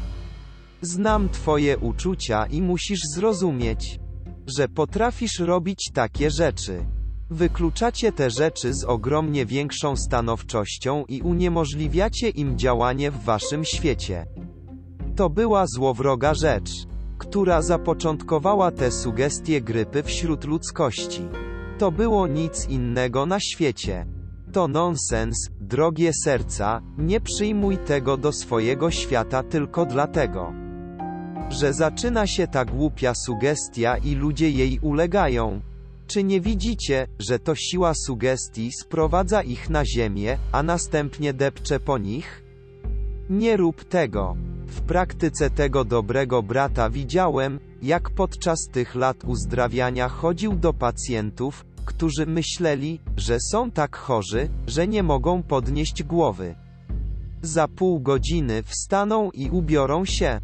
[0.82, 4.00] Znam Twoje uczucia i musisz zrozumieć,
[4.46, 6.86] że potrafisz robić takie rzeczy.
[7.30, 14.26] Wykluczacie te rzeczy z ogromnie większą stanowczością i uniemożliwiacie im działanie w Waszym świecie.
[15.16, 16.70] To była złowroga rzecz
[17.28, 21.22] która zapoczątkowała te sugestie grypy wśród ludzkości.
[21.78, 24.06] To było nic innego na świecie.
[24.52, 30.52] To nonsens, drogie serca, nie przyjmuj tego do swojego świata tylko dlatego,
[31.48, 35.60] że zaczyna się ta głupia sugestia i ludzie jej ulegają.
[36.06, 41.98] Czy nie widzicie, że to siła sugestii sprowadza ich na ziemię, a następnie depcze po
[41.98, 42.44] nich?
[43.30, 44.36] Nie rób tego.
[44.68, 52.26] W praktyce tego dobrego brata widziałem, jak podczas tych lat uzdrawiania chodził do pacjentów, którzy
[52.26, 56.54] myśleli, że są tak chorzy, że nie mogą podnieść głowy.
[57.42, 60.40] Za pół godziny wstaną i ubiorą się.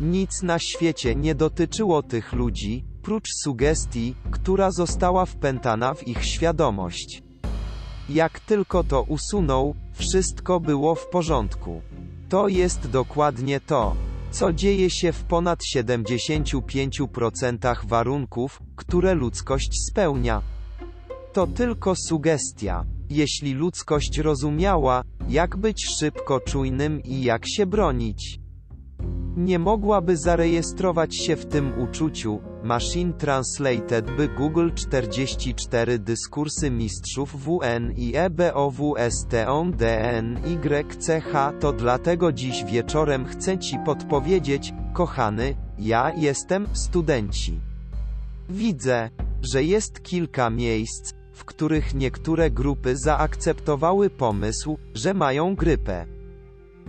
[0.00, 7.22] Nic na świecie nie dotyczyło tych ludzi, prócz sugestii, która została wpętana w ich świadomość.
[8.08, 11.82] Jak tylko to usunął, wszystko było w porządku.
[12.28, 13.96] To jest dokładnie to,
[14.30, 20.42] co dzieje się w ponad 75% warunków, które ludzkość spełnia.
[21.32, 22.84] To tylko sugestia.
[23.10, 28.38] Jeśli ludzkość rozumiała, jak być szybko czujnym i jak się bronić,
[29.36, 32.40] nie mogłaby zarejestrować się w tym uczuciu.
[32.62, 43.24] Machine Translated by Google 44 Dyskursy mistrzów WN i EBOWSTON DNYCH To dlatego dziś wieczorem
[43.24, 47.60] chcę Ci podpowiedzieć, kochany, ja jestem studenci.
[48.48, 49.10] Widzę,
[49.42, 56.06] że jest kilka miejsc, w których niektóre grupy zaakceptowały pomysł, że mają grypę.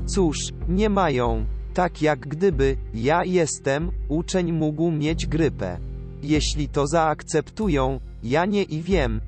[0.05, 1.45] Cóż, nie mają,
[1.75, 5.77] tak jak gdyby, ja jestem, uczeń mógł mieć grypę.
[6.23, 9.21] Jeśli to zaakceptują, ja nie i wiem,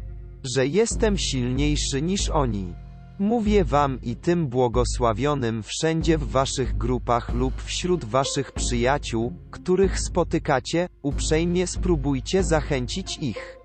[0.43, 2.73] że jestem silniejszy niż oni.
[3.19, 10.89] Mówię wam i tym błogosławionym wszędzie w waszych grupach lub wśród waszych przyjaciół, których spotykacie,
[11.01, 13.57] uprzejmie spróbujcie zachęcić ich,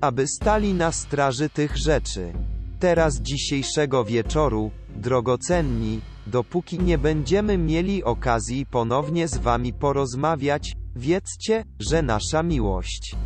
[0.00, 2.32] aby stali na straży tych rzeczy.
[2.80, 12.02] Teraz dzisiejszego wieczoru, drogocenni, Dopóki nie będziemy mieli okazji ponownie z wami porozmawiać, wiedzcie, że
[12.02, 13.16] nasza miłość,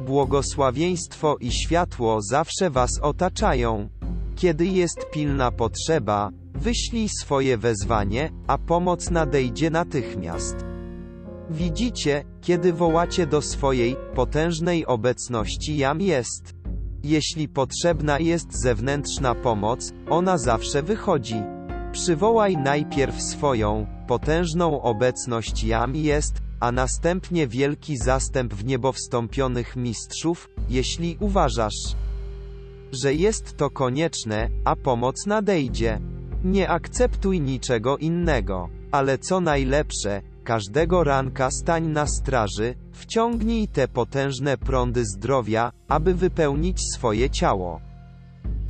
[0.00, 3.88] błogosławieństwo i światło zawsze was otaczają.
[4.36, 10.56] Kiedy jest pilna potrzeba, wyślij swoje wezwanie, a pomoc nadejdzie natychmiast.
[11.50, 16.54] Widzicie, kiedy wołacie do swojej potężnej obecności jam jest.
[17.02, 21.57] Jeśli potrzebna jest zewnętrzna pomoc, ona zawsze wychodzi.
[22.02, 30.48] Przywołaj najpierw swoją potężną obecność jam jest, a następnie wielki zastęp w niebo wstąpionych mistrzów,
[30.68, 31.96] jeśli uważasz,
[32.92, 36.00] że jest to konieczne, a pomoc nadejdzie.
[36.44, 44.58] Nie akceptuj niczego innego, ale co najlepsze, każdego ranka stań na straży, wciągnij te potężne
[44.58, 47.80] prądy zdrowia, aby wypełnić swoje ciało.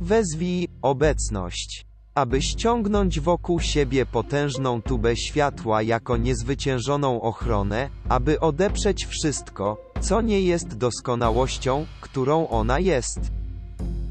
[0.01, 1.88] Wezwij obecność.
[2.19, 10.41] Aby ściągnąć wokół siebie potężną tubę światła jako niezwyciężoną ochronę, aby odeprzeć wszystko, co nie
[10.41, 13.19] jest doskonałością, którą ona jest.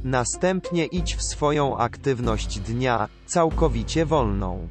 [0.05, 4.69] Następnie idź w swoją aktywność dnia, całkowicie wolną.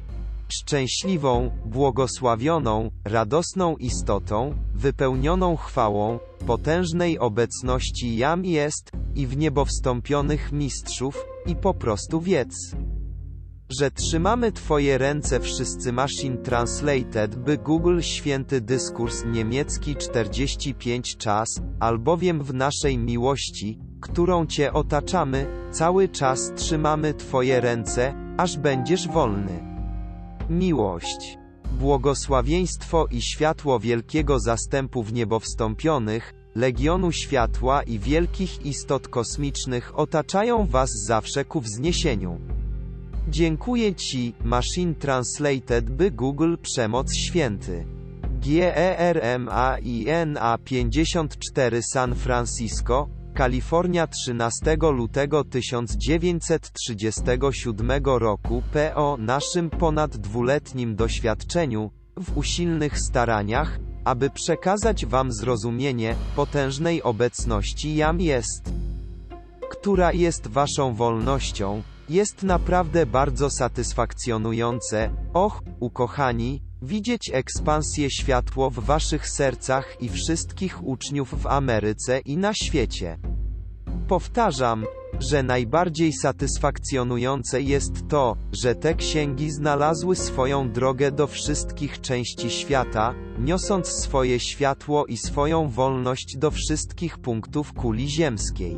[0.48, 11.24] Szczęśliwą, błogosławioną, radosną istotą, wypełnioną chwałą, potężnej obecności Jam jest, i w niebo wstąpionych mistrzów,
[11.46, 12.74] i po prostu wiedz
[13.68, 22.42] że trzymamy Twoje ręce wszyscy Machine Translated by Google Święty Dyskurs Niemiecki 45 czas, albowiem
[22.42, 29.62] w naszej miłości, którą Cię otaczamy, cały czas trzymamy Twoje ręce, aż będziesz wolny.
[30.50, 31.38] Miłość.
[31.72, 40.66] Błogosławieństwo i światło wielkiego zastępu w niebo wstąpionych, Legionu Światła i wielkich istot kosmicznych otaczają
[40.66, 42.57] Was zawsze ku wzniesieniu.
[43.30, 47.86] Dziękuję Ci, Machine Translated by Google Przemoc Święty.
[48.40, 49.78] GERMAINA
[50.64, 62.98] 54 San Francisco, Kalifornia 13 lutego 1937 roku PO naszym ponad dwuletnim doświadczeniu, w usilnych
[62.98, 68.72] staraniach, aby przekazać Wam zrozumienie potężnej obecności Jam jest,
[69.70, 79.28] która jest Waszą wolnością, jest naprawdę bardzo satysfakcjonujące, och, ukochani, widzieć ekspansję światło w waszych
[79.28, 83.18] sercach i wszystkich uczniów w Ameryce i na świecie.
[84.08, 84.84] Powtarzam,
[85.20, 93.14] że najbardziej satysfakcjonujące jest to, że te księgi znalazły swoją drogę do wszystkich części świata,
[93.38, 98.76] niosąc swoje światło i swoją wolność do wszystkich punktów kuli ziemskiej.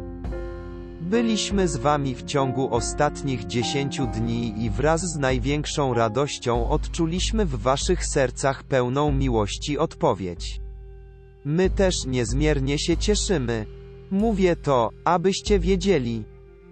[1.10, 7.54] Byliśmy z wami w ciągu ostatnich dziesięciu dni i wraz z największą radością odczuliśmy w
[7.62, 10.60] waszych sercach pełną miłości odpowiedź.
[11.44, 13.66] My też niezmiernie się cieszymy.
[14.10, 16.24] Mówię to, abyście wiedzieli,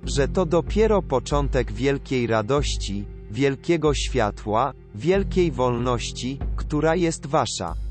[0.05, 7.88] że to dopiero początek wielkiej radości, wielkiego światła, wielkiej wolności, która jest wasza.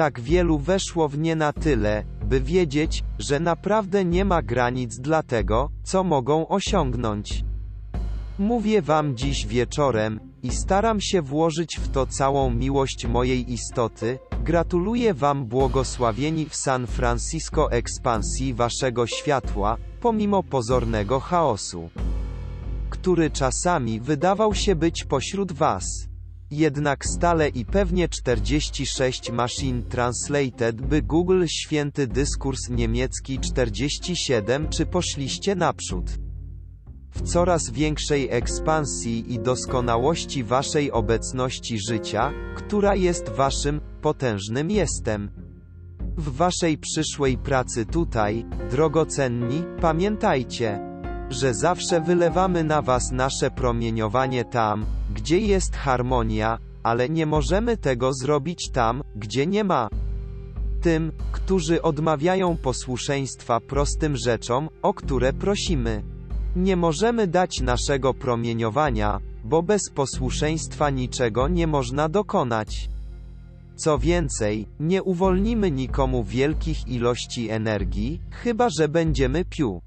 [0.00, 5.22] Tak wielu weszło w nie na tyle, by wiedzieć, że naprawdę nie ma granic dla
[5.22, 7.44] tego, co mogą osiągnąć.
[8.38, 14.18] Mówię wam dziś wieczorem, i staram się włożyć w to całą miłość mojej istoty.
[14.44, 21.90] Gratuluję wam błogosławieni w San Francisco ekspansji waszego światła, pomimo pozornego chaosu,
[22.90, 26.09] który czasami wydawał się być pośród was.
[26.50, 35.54] Jednak stale i pewnie 46 Machine Translated by Google Święty Dyskurs Niemiecki 47 czy poszliście
[35.54, 36.10] naprzód.
[37.10, 45.30] W coraz większej ekspansji i doskonałości waszej obecności życia, która jest waszym potężnym jestem.
[46.16, 50.89] W waszej przyszłej pracy tutaj, drogocenni, pamiętajcie,
[51.30, 58.12] że zawsze wylewamy na was nasze promieniowanie tam, gdzie jest harmonia, ale nie możemy tego
[58.12, 59.88] zrobić tam, gdzie nie ma.
[60.82, 66.02] Tym, którzy odmawiają posłuszeństwa prostym rzeczom, o które prosimy.
[66.56, 72.88] Nie możemy dać naszego promieniowania, bo bez posłuszeństwa niczego nie można dokonać.
[73.76, 79.80] Co więcej, nie uwolnimy nikomu wielkich ilości energii, chyba że będziemy piu.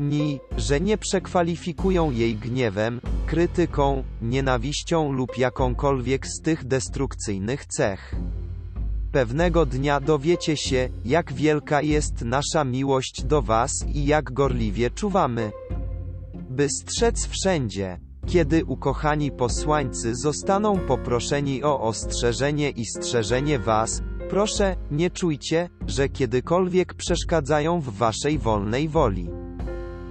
[0.00, 8.14] Ni, że nie przekwalifikują jej gniewem, krytyką, nienawiścią lub jakąkolwiek z tych destrukcyjnych cech.
[9.12, 15.52] Pewnego dnia dowiecie się, jak wielka jest nasza miłość do Was i jak gorliwie czuwamy.
[16.50, 25.10] By strzec wszędzie, Kiedy ukochani posłańcy zostaną poproszeni o ostrzeżenie i strzeżenie was, proszę, nie
[25.10, 29.30] czujcie, że kiedykolwiek przeszkadzają w waszej wolnej woli.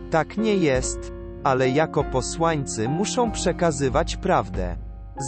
[0.09, 1.11] Tak nie jest,
[1.43, 4.77] ale jako posłańcy muszą przekazywać prawdę.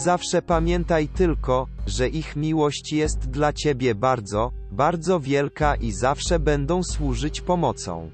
[0.04, 6.82] Zawsze pamiętaj tylko, że ich miłość jest dla ciebie bardzo, bardzo wielka i zawsze będą
[6.82, 8.10] służyć pomocą.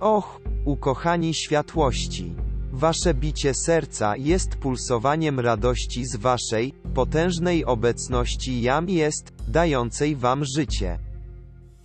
[0.00, 2.34] Och, ukochani światłości!
[2.72, 10.98] Wasze bicie serca jest pulsowaniem radości z waszej, potężnej obecności jam jest, dającej wam życie.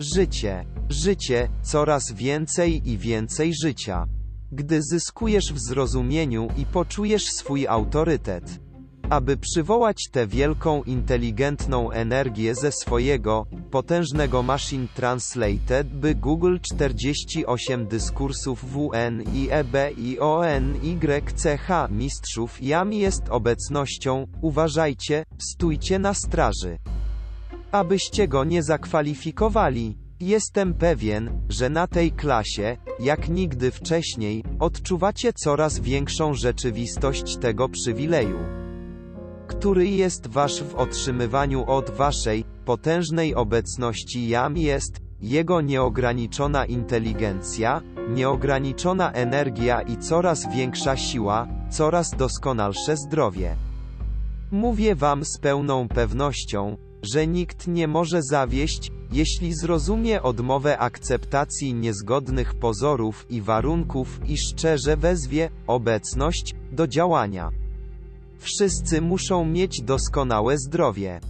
[0.02, 4.06] Życie, życie, coraz więcej i więcej życia.
[4.52, 8.60] Gdy zyskujesz w zrozumieniu i poczujesz swój autorytet.
[9.10, 18.64] Aby przywołać tę wielką inteligentną energię ze swojego, potężnego Machine Translated by Google 48 dyskursów
[18.72, 26.78] WN i EB i ON YCH mistrzów jam jest obecnością, uważajcie, stójcie na straży.
[27.72, 29.96] Abyście go nie zakwalifikowali.
[30.20, 38.60] Jestem pewien, że na tej klasie, jak nigdy wcześniej, odczuwacie coraz większą rzeczywistość tego przywileju
[39.50, 49.12] który jest wasz w otrzymywaniu od waszej, potężnej obecności jam jest, jego nieograniczona inteligencja, nieograniczona
[49.12, 53.56] energia i coraz większa siła, coraz doskonalsze zdrowie.
[54.50, 62.54] Mówię wam z pełną pewnością, że nikt nie może zawieść, jeśli zrozumie odmowę akceptacji niezgodnych
[62.54, 67.50] pozorów i warunków i szczerze wezwie obecność do działania.
[68.38, 71.20] Wszyscy muszą mieć doskonałe zdrowie.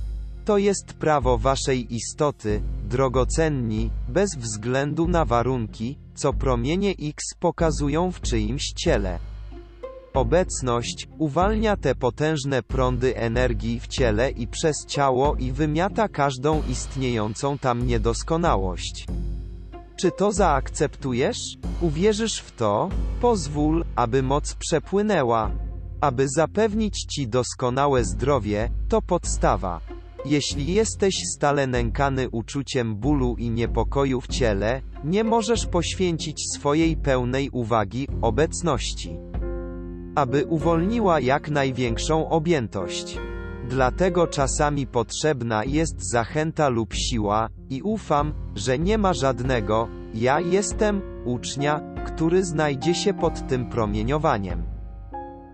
[0.44, 8.20] To jest prawo waszej istoty, drogocenni, bez względu na warunki, co promienie X pokazują w
[8.20, 9.30] czyimś ciele.
[10.14, 17.58] Obecność uwalnia te potężne prądy energii w ciele i przez ciało i wymiata każdą istniejącą
[17.58, 19.06] tam niedoskonałość.
[19.96, 21.38] Czy to zaakceptujesz?
[21.80, 22.88] Uwierzysz w to?
[23.20, 25.50] Pozwól, aby moc przepłynęła.
[26.00, 29.80] Aby zapewnić Ci doskonałe zdrowie, to podstawa.
[30.24, 37.50] Jeśli jesteś stale nękany uczuciem bólu i niepokoju w ciele, nie możesz poświęcić swojej pełnej
[37.50, 39.16] uwagi obecności,
[40.14, 43.18] aby uwolniła jak największą objętość.
[43.68, 51.02] Dlatego czasami potrzebna jest zachęta lub siła, i ufam, że nie ma żadnego, ja jestem,
[51.24, 54.70] ucznia, który znajdzie się pod tym promieniowaniem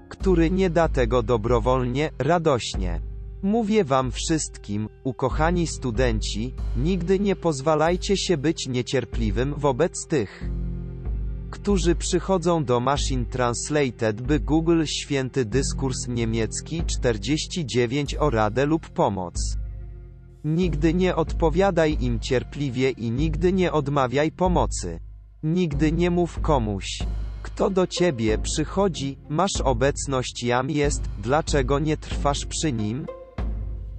[0.08, 3.00] który nie da tego dobrowolnie, radośnie.
[3.42, 10.44] Mówię wam wszystkim, ukochani studenci, nigdy nie pozwalajcie się być niecierpliwym wobec tych,
[11.56, 19.56] którzy przychodzą do Machine Translated by Google święty dyskurs niemiecki 49 o radę lub pomoc.
[20.44, 25.00] Nigdy nie odpowiadaj im cierpliwie i nigdy nie odmawiaj pomocy.
[25.42, 26.98] Nigdy nie mów komuś,
[27.42, 33.06] kto do ciebie przychodzi, masz obecność jam jest, dlaczego nie trwasz przy nim?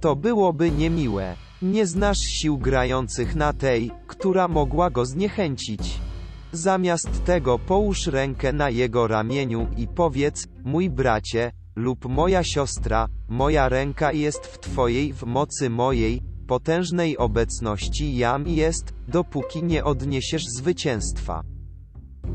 [0.00, 1.36] To byłoby niemiłe.
[1.62, 6.07] Nie znasz sił grających na tej, która mogła go zniechęcić.
[6.52, 13.68] Zamiast tego połóż rękę na jego ramieniu i powiedz, mój bracie, lub moja siostra, moja
[13.68, 21.42] ręka jest w twojej w mocy mojej, potężnej obecności jam jest, dopóki nie odniesiesz zwycięstwa.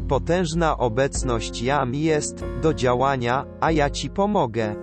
[0.07, 4.75] Potężna obecność jam jest, do działania, a ja ci pomogę.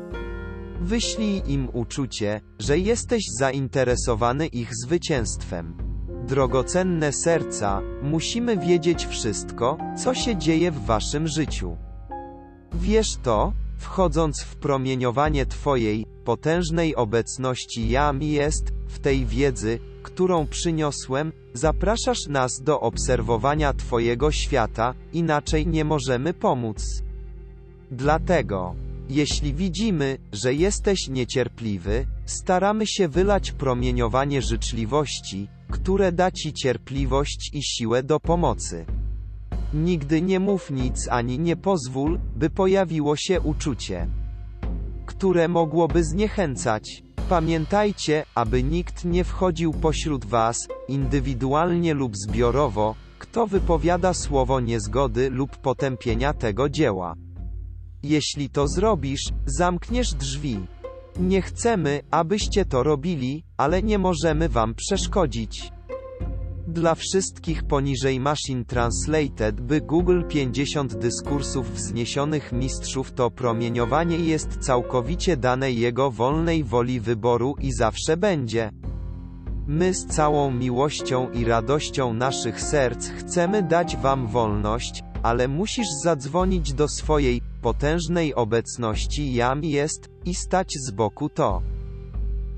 [0.80, 5.89] Wyślij im uczucie, że jesteś zainteresowany ich zwycięstwem.
[6.30, 11.76] Drogocenne serca, musimy wiedzieć wszystko, co się dzieje w waszym życiu.
[12.72, 21.32] Wiesz to, wchodząc w promieniowanie Twojej, potężnej obecności jam jest, w tej wiedzy, którą przyniosłem,
[21.54, 27.02] zapraszasz nas do obserwowania Twojego świata, inaczej nie możemy pomóc.
[27.90, 28.74] Dlatego,
[29.08, 37.62] jeśli widzimy, że jesteś niecierpliwy, staramy się wylać promieniowanie życzliwości, które da Ci cierpliwość i
[37.62, 38.86] siłę do pomocy.
[39.74, 44.08] Nigdy nie mów nic ani nie pozwól, by pojawiło się uczucie,
[45.06, 47.02] które mogłoby zniechęcać.
[47.28, 55.56] Pamiętajcie, aby nikt nie wchodził pośród was, indywidualnie lub zbiorowo, kto wypowiada słowo niezgody lub
[55.56, 57.14] potępienia tego dzieła.
[58.02, 60.60] Jeśli to zrobisz, zamkniesz drzwi.
[61.18, 65.72] Nie chcemy, abyście to robili, ale nie możemy wam przeszkodzić.
[66.68, 75.36] Dla wszystkich poniżej Machine Translated by Google 50 dyskursów wzniesionych mistrzów to promieniowanie jest całkowicie
[75.36, 78.70] dane jego wolnej woli wyboru i zawsze będzie.
[79.66, 86.72] My z całą miłością i radością naszych serc chcemy dać Wam wolność, ale musisz zadzwonić
[86.72, 91.62] do swojej potężnej obecności Jam jest i stać z boku to.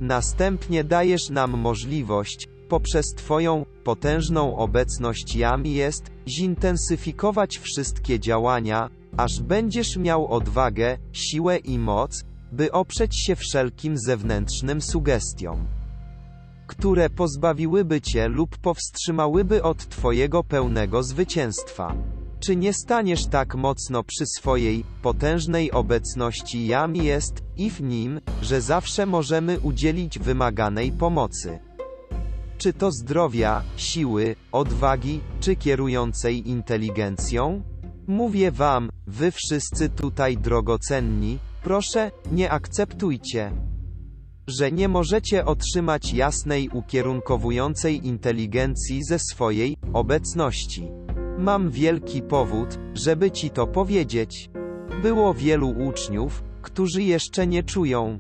[0.01, 9.97] Następnie dajesz nam możliwość, poprzez Twoją potężną obecność Jam jest, zintensyfikować wszystkie działania, aż będziesz
[9.97, 15.67] miał odwagę, siłę i moc, by oprzeć się wszelkim zewnętrznym sugestiom,
[16.67, 21.95] które pozbawiłyby Cię lub powstrzymałyby od Twojego pełnego zwycięstwa.
[22.45, 28.61] Czy nie staniesz tak mocno przy swojej, potężnej obecności Jam jest, i w nim, że
[28.61, 31.59] zawsze możemy udzielić wymaganej pomocy?
[32.59, 37.63] Czy to zdrowia, siły, odwagi, czy kierującej inteligencją?
[38.07, 43.53] Mówię wam, wy wszyscy tutaj drogocenni, proszę, nie akceptujcie,
[44.47, 50.89] że nie możecie otrzymać jasnej ukierunkowującej inteligencji ze swojej obecności.
[51.43, 54.51] Mam wielki powód, żeby ci to powiedzieć.
[55.03, 58.19] Było wielu uczniów, którzy jeszcze nie czują,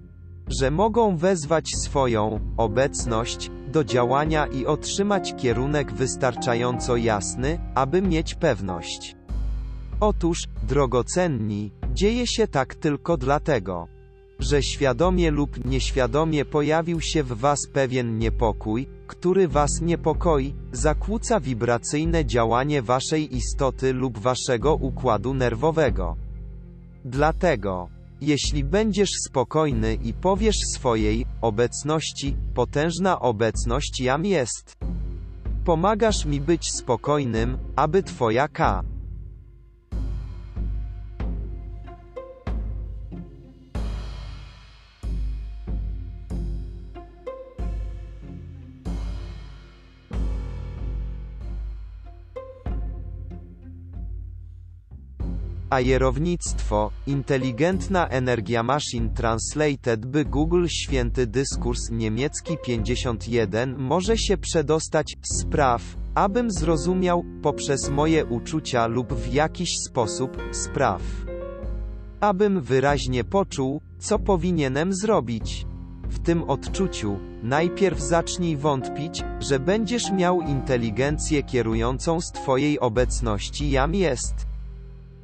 [0.49, 9.17] że mogą wezwać swoją obecność do działania i otrzymać kierunek wystarczająco jasny, aby mieć pewność.
[10.01, 10.39] Otóż,
[10.69, 13.89] drogocenni, dzieje się tak tylko dlatego,
[14.43, 22.27] że świadomie lub nieświadomie pojawił się w Was pewien niepokój, który Was niepokoi, zakłóca wibracyjne
[22.27, 26.17] działanie Waszej istoty lub Waszego układu nerwowego.
[27.05, 27.89] Dlatego,
[28.21, 34.77] jeśli będziesz spokojny i powiesz swojej obecności, potężna obecność jam jest.
[35.65, 38.83] Pomagasz mi być spokojnym, aby Twoja K.
[55.73, 65.83] Ajerownictwo, inteligentna energia Machine Translated by Google Święty dyskurs niemiecki 51 może się przedostać, spraw,
[66.15, 71.03] abym zrozumiał, poprzez moje uczucia lub w jakiś sposób, spraw.
[72.21, 75.67] Abym wyraźnie poczuł, co powinienem zrobić.
[76.09, 83.95] W tym odczuciu, najpierw zacznij wątpić, że będziesz miał inteligencję kierującą z Twojej obecności jam
[83.95, 84.52] jest.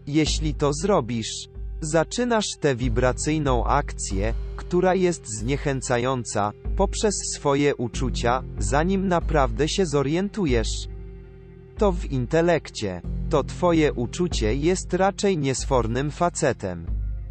[0.09, 1.49] Jeśli to zrobisz,
[1.81, 10.89] zaczynasz tę wibracyjną akcję, która jest zniechęcająca, poprzez swoje uczucia, zanim naprawdę się zorientujesz.
[11.77, 13.03] To w intelekcie.
[13.31, 16.87] To twoje uczucie jest raczej niesfornym facetem.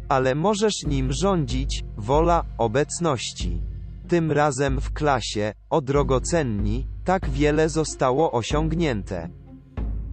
[0.08, 3.62] Ale możesz nim rządzić, wola, obecności.
[4.08, 9.28] Tym razem w klasie, o drogocenni, tak wiele zostało osiągnięte.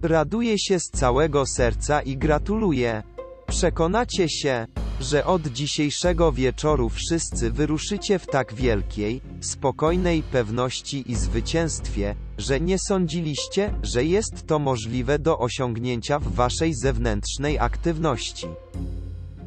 [0.02, 3.02] Raduję się z całego serca i gratuluję.
[3.46, 4.66] Przekonacie się,
[5.00, 12.78] że od dzisiejszego wieczoru wszyscy wyruszycie w tak wielkiej, spokojnej pewności i zwycięstwie, że nie
[12.78, 18.46] sądziliście, że jest to możliwe do osiągnięcia w waszej zewnętrznej aktywności.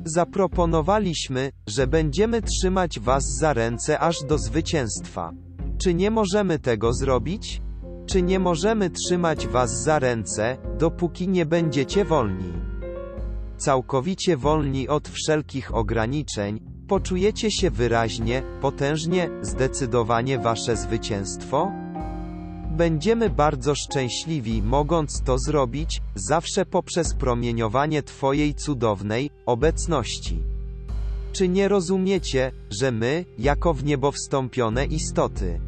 [0.05, 5.31] Zaproponowaliśmy, że będziemy trzymać was za ręce aż do zwycięstwa.
[5.77, 7.61] Czy nie możemy tego zrobić?
[8.11, 12.53] Czy nie możemy trzymać was za ręce, dopóki nie będziecie wolni?
[13.57, 21.71] Całkowicie wolni od wszelkich ograniczeń, poczujecie się wyraźnie, potężnie, zdecydowanie wasze zwycięstwo?
[22.71, 30.39] Będziemy bardzo szczęśliwi, mogąc to zrobić, zawsze poprzez promieniowanie Twojej cudownej obecności.
[31.33, 35.59] Czy nie rozumiecie, że my, jako w niebo wstąpione istoty,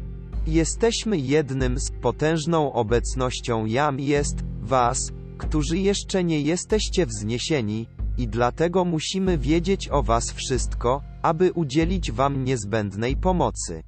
[0.46, 7.86] Jesteśmy jednym z potężną obecnością Jam jest Was, którzy jeszcze nie jesteście wzniesieni,
[8.18, 13.82] i dlatego musimy wiedzieć o Was wszystko, aby udzielić Wam niezbędnej pomocy.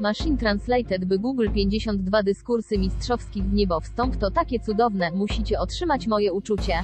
[0.00, 6.06] Machine Translated by Google 52 dyskursy mistrzowskich w niebo wstąp to takie cudowne, musicie otrzymać
[6.06, 6.74] moje uczucie.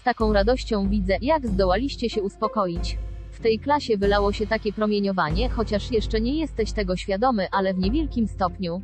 [0.00, 2.98] Z taką radością widzę, jak zdołaliście się uspokoić.
[3.44, 8.28] Tej klasie wylało się takie promieniowanie, chociaż jeszcze nie jesteś tego świadomy, ale w niewielkim
[8.28, 8.82] stopniu.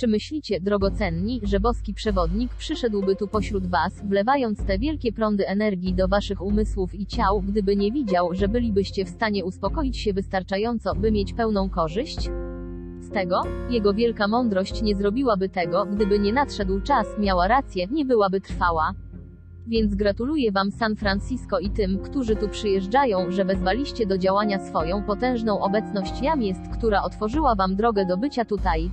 [0.00, 5.94] Czy myślicie, drogocenni, że boski przewodnik przyszedłby tu pośród was, wlewając te wielkie prądy energii
[5.94, 10.94] do waszych umysłów i ciał, gdyby nie widział, że bylibyście w stanie uspokoić się wystarczająco,
[10.94, 12.30] by mieć pełną korzyść?
[13.00, 13.42] z tego?
[13.70, 18.94] Jego wielka mądrość nie zrobiłaby tego, gdyby nie nadszedł czas, miała rację, nie byłaby trwała.
[19.68, 25.02] Więc gratuluję Wam San Francisco i tym, którzy tu przyjeżdżają, że wezwaliście do działania swoją
[25.02, 28.90] potężną obecność jam jest, która otworzyła Wam drogę do bycia tutaj.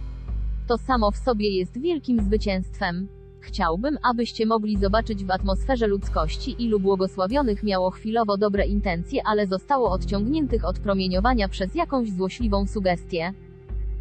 [0.68, 3.08] To samo w sobie jest wielkim zwycięstwem.
[3.40, 9.92] Chciałbym, abyście mogli zobaczyć w atmosferze ludzkości, ilu błogosławionych miało chwilowo dobre intencje, ale zostało
[9.92, 13.34] odciągniętych od promieniowania przez jakąś złośliwą sugestię.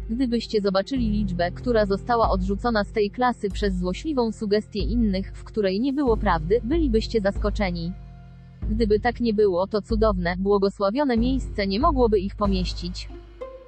[0.09, 5.79] Gdybyście zobaczyli liczbę, która została odrzucona z tej klasy przez złośliwą sugestię innych, w której
[5.79, 7.91] nie było prawdy, bylibyście zaskoczeni.
[8.69, 13.09] Gdyby tak nie było, to cudowne, błogosławione miejsce nie mogłoby ich pomieścić.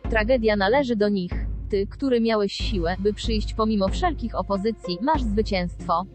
[0.09, 1.31] Tragedia należy do nich.
[1.69, 6.05] Ty, który miałeś siłę, by przyjść pomimo wszelkich opozycji, masz zwycięstwo.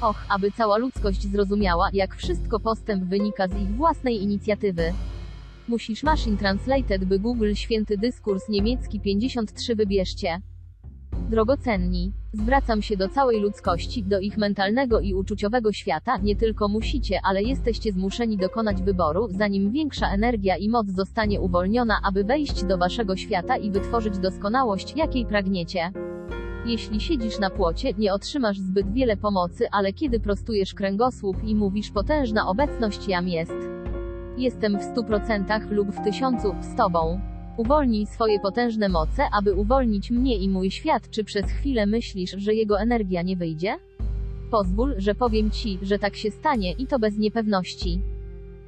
[0.00, 4.92] Och, aby cała ludzkość zrozumiała, jak wszystko postęp wynika z ich własnej inicjatywy.
[5.72, 10.40] Musisz Machine Translated, by Google święty dyskurs niemiecki 53 wybierzcie.
[11.30, 17.20] Drogocenni, zwracam się do całej ludzkości, do ich mentalnego i uczuciowego świata, nie tylko musicie,
[17.24, 22.78] ale jesteście zmuszeni dokonać wyboru, zanim większa energia i moc zostanie uwolniona, aby wejść do
[22.78, 25.90] waszego świata i wytworzyć doskonałość, jakiej pragniecie.
[26.66, 31.90] Jeśli siedzisz na płocie, nie otrzymasz zbyt wiele pomocy, ale kiedy prostujesz kręgosłup i mówisz
[31.90, 33.81] potężna obecność jam jest.
[34.38, 37.20] Jestem w stu procentach lub w tysiącu z tobą.
[37.56, 41.10] Uwolnij swoje potężne moce, aby uwolnić mnie i mój świat.
[41.10, 43.78] Czy przez chwilę myślisz, że jego energia nie wyjdzie?
[44.50, 48.00] Pozwól, że powiem ci, że tak się stanie i to bez niepewności.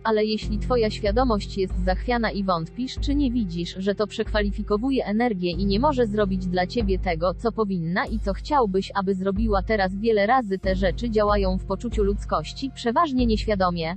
[0.03, 5.51] Ale jeśli twoja świadomość jest zachwiana i wątpisz, czy nie widzisz, że to przekwalifikowuje energię
[5.51, 9.97] i nie może zrobić dla ciebie tego, co powinna i co chciałbyś, aby zrobiła teraz
[9.97, 13.97] wiele razy te rzeczy działają w poczuciu ludzkości, przeważnie nieświadomie.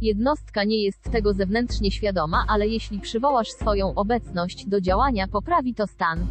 [0.00, 5.86] Jednostka nie jest tego zewnętrznie świadoma, ale jeśli przywołasz swoją obecność do działania, poprawi to
[5.86, 6.26] stan.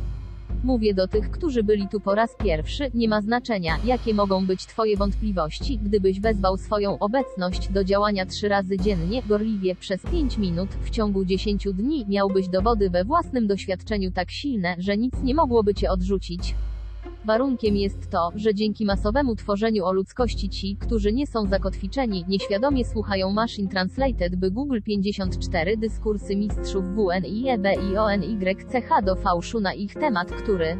[0.63, 4.65] Mówię do tych, którzy byli tu po raz pierwszy, nie ma znaczenia, jakie mogą być
[4.65, 10.69] Twoje wątpliwości, gdybyś wezwał swoją obecność do działania trzy razy dziennie, gorliwie przez 5 minut,
[10.69, 15.73] w ciągu 10 dni, miałbyś dowody we własnym doświadczeniu tak silne, że nic nie mogłoby
[15.73, 16.55] Cię odrzucić.
[17.25, 22.85] Warunkiem jest to, że dzięki masowemu tworzeniu o ludzkości ci, którzy nie są zakotwiczeni, nieświadomie
[22.85, 29.73] słuchają Machine Translated by Google 54 dyskursy mistrzów WNI, EB i ONYCH do fałszu na
[29.73, 30.77] ich temat, który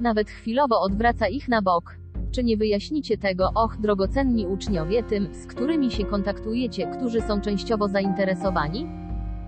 [0.00, 1.96] nawet chwilowo odwraca ich na bok.
[2.30, 7.88] Czy nie wyjaśnicie tego, och, drogocenni uczniowie, tym, z którymi się kontaktujecie, którzy są częściowo
[7.88, 9.01] zainteresowani?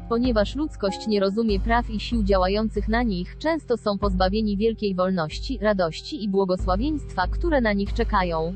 [0.09, 5.59] Ponieważ ludzkość nie rozumie praw i sił działających na nich, często są pozbawieni wielkiej wolności,
[5.60, 8.55] radości i błogosławieństwa, które na nich czekają.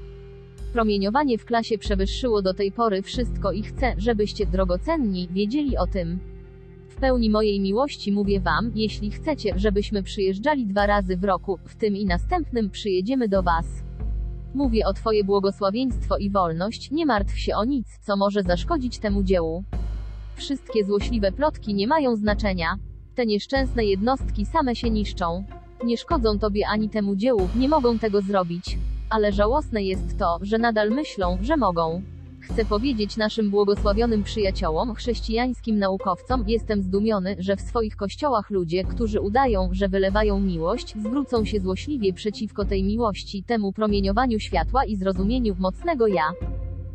[0.72, 6.18] Promieniowanie w klasie przewyższyło do tej pory wszystko i chcę, żebyście, drogocenni, wiedzieli o tym.
[6.88, 11.76] W pełni mojej miłości mówię wam, jeśli chcecie, żebyśmy przyjeżdżali dwa razy w roku, w
[11.76, 13.66] tym i następnym przyjedziemy do was.
[14.54, 19.22] Mówię o Twoje błogosławieństwo i wolność, nie martw się o nic, co może zaszkodzić temu
[19.22, 19.64] dziełu.
[20.38, 22.76] Wszystkie złośliwe plotki nie mają znaczenia.
[23.14, 25.44] Te nieszczęsne jednostki same się niszczą.
[25.84, 28.78] Nie szkodzą tobie ani temu dziełu, nie mogą tego zrobić.
[29.10, 32.02] Ale żałosne jest to, że nadal myślą, że mogą.
[32.40, 39.20] Chcę powiedzieć naszym błogosławionym przyjaciołom, chrześcijańskim naukowcom, jestem zdumiony, że w swoich kościołach ludzie, którzy
[39.20, 45.56] udają, że wylewają miłość, zwrócą się złośliwie przeciwko tej miłości, temu promieniowaniu światła i zrozumieniu
[45.58, 46.30] mocnego ja.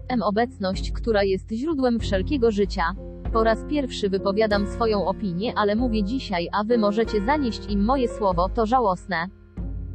[0.08, 2.84] M obecność, która jest źródłem wszelkiego życia.
[3.34, 8.08] Po raz pierwszy wypowiadam swoją opinię, ale mówię dzisiaj, a wy możecie zanieść im moje
[8.08, 9.28] słowo, to żałosne.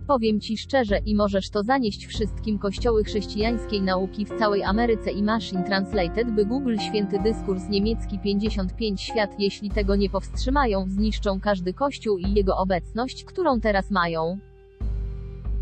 [0.07, 5.23] Powiem ci szczerze i możesz to zanieść wszystkim kościoły chrześcijańskiej nauki w całej Ameryce i
[5.23, 11.75] Machine Translated, by Google święty dyskurs niemiecki 55 świat, jeśli tego nie powstrzymają, zniszczą każdy
[11.75, 14.39] kościół i jego obecność, którą teraz mają.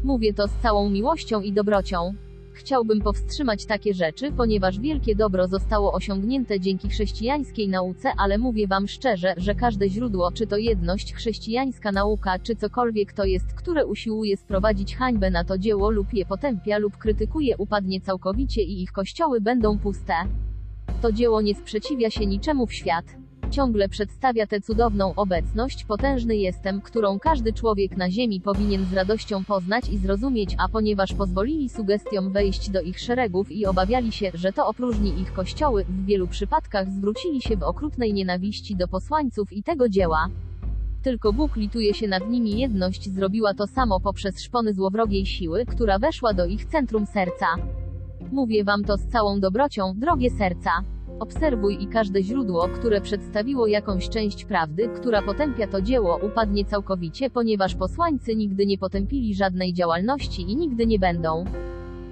[0.04, 2.14] Mówię to z całą miłością i dobrocią.
[2.56, 8.88] Chciałbym powstrzymać takie rzeczy, ponieważ wielkie dobro zostało osiągnięte dzięki chrześcijańskiej nauce, ale mówię wam
[8.88, 14.36] szczerze, że każde źródło, czy to jedność, chrześcijańska nauka, czy cokolwiek to jest, które usiłuje
[14.36, 19.40] sprowadzić hańbę na to dzieło lub je potępia lub krytykuje, upadnie całkowicie i ich kościoły
[19.40, 20.14] będą puste.
[21.02, 23.25] To dzieło nie sprzeciwia się niczemu w świat.
[23.50, 29.44] Ciągle przedstawia tę cudowną obecność, potężny jestem, którą każdy człowiek na ziemi powinien z radością
[29.44, 34.52] poznać i zrozumieć, a ponieważ pozwolili sugestiom wejść do ich szeregów i obawiali się, że
[34.52, 39.62] to opróżni ich kościoły, w wielu przypadkach zwrócili się w okrutnej nienawiści do posłańców i
[39.62, 40.28] tego dzieła.
[41.02, 45.98] Tylko Bóg lituje się nad nimi jedność zrobiła to samo poprzez szpony złowrogiej siły, która
[45.98, 47.46] weszła do ich centrum serca.
[48.32, 50.70] Mówię wam to z całą dobrocią, drogie serca.
[51.20, 57.30] Obserwuj i każde źródło, które przedstawiło jakąś część prawdy, która potępia to dzieło, upadnie całkowicie,
[57.30, 61.44] ponieważ posłańcy nigdy nie potępili żadnej działalności i nigdy nie będą.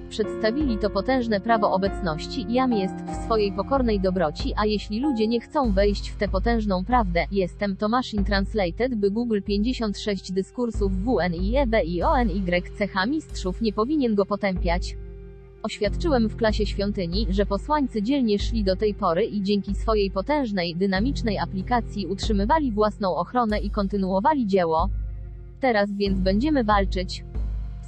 [0.09, 5.40] Przedstawili to potężne prawo obecności, jam jest w swojej pokornej dobroci, a jeśli ludzie nie
[5.40, 11.66] chcą wejść w tę potężną prawdę, jestem to Machine Translated, by Google 56 dyskursów WNIE
[11.66, 14.97] BIONYCH mistrzów nie powinien go potępiać.
[15.65, 20.77] Oświadczyłem w klasie świątyni, że posłańcy dzielnie szli do tej pory i dzięki swojej potężnej,
[20.77, 24.89] dynamicznej aplikacji utrzymywali własną ochronę i kontynuowali dzieło.
[25.61, 27.24] Teraz więc będziemy walczyć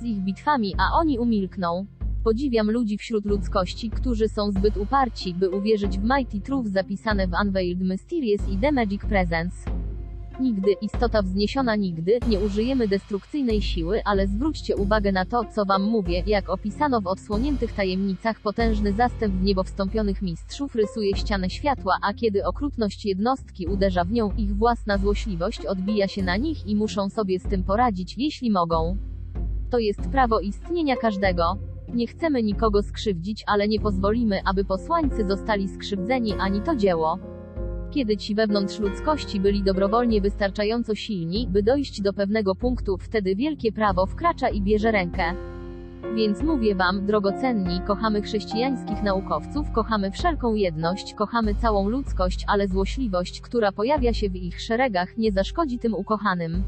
[0.01, 1.86] z ich bitwami, a oni umilkną.
[2.24, 7.32] Podziwiam ludzi wśród ludzkości, którzy są zbyt uparci, by uwierzyć w Mighty Truth zapisane w
[7.43, 9.85] Unveiled Mysterious i The Magic Presence.
[10.40, 15.82] Nigdy, istota wzniesiona nigdy, nie użyjemy destrukcyjnej siły, ale zwróćcie uwagę na to, co wam
[15.82, 21.98] mówię, jak opisano w odsłoniętych tajemnicach potężny zastęp w niebo wstąpionych mistrzów rysuje ścianę światła,
[22.02, 26.76] a kiedy okrutność jednostki uderza w nią, ich własna złośliwość odbija się na nich i
[26.76, 28.96] muszą sobie z tym poradzić, jeśli mogą.
[29.70, 31.58] To jest prawo istnienia każdego.
[31.94, 37.35] Nie chcemy nikogo skrzywdzić, ale nie pozwolimy, aby posłańcy zostali skrzywdzeni ani to dzieło.
[37.97, 43.73] Kiedy ci wewnątrz ludzkości byli dobrowolnie wystarczająco silni, by dojść do pewnego punktu, wtedy wielkie
[43.73, 45.23] prawo wkracza i bierze rękę.
[46.16, 53.40] Więc mówię wam, drogocenni, kochamy chrześcijańskich naukowców, kochamy wszelką jedność, kochamy całą ludzkość, ale złośliwość,
[53.40, 56.62] która pojawia się w ich szeregach, nie zaszkodzi tym ukochanym.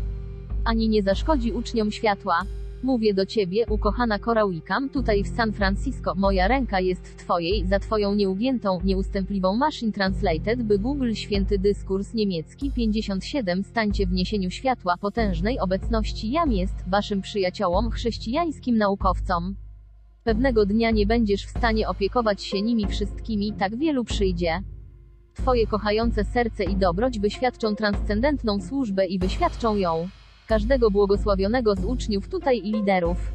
[0.64, 2.42] Ani nie zaszkodzi uczniom światła.
[2.82, 7.66] Mówię do ciebie, ukochana Cora Wickham, tutaj w San Francisco, moja ręka jest w twojej,
[7.66, 14.50] za twoją nieugiętą, nieustępliwą Machine Translated, by Google Święty Dyskurs Niemiecki 57 stańcie w niesieniu
[14.50, 19.56] światła potężnej obecności jam jest, waszym przyjaciołom, chrześcijańskim naukowcom.
[20.24, 24.62] Pewnego dnia nie będziesz w stanie opiekować się nimi wszystkimi, tak wielu przyjdzie.
[25.34, 30.08] Twoje kochające serce i dobroć wyświadczą transcendentną służbę i wyświadczą ją
[30.48, 33.32] każdego błogosławionego z uczniów tutaj i liderów.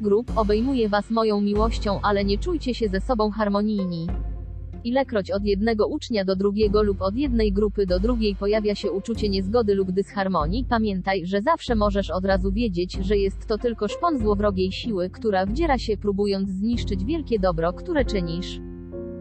[0.00, 4.06] Grup obejmuje was moją miłością, ale nie czujcie się ze sobą harmonijni.
[4.84, 9.28] Ilekroć od jednego ucznia do drugiego lub od jednej grupy do drugiej pojawia się uczucie
[9.28, 14.18] niezgody lub dysharmonii, pamiętaj, że zawsze możesz od razu wiedzieć, że jest to tylko szpon
[14.18, 18.60] złowrogiej siły, która wdziera się próbując zniszczyć wielkie dobro, które czynisz.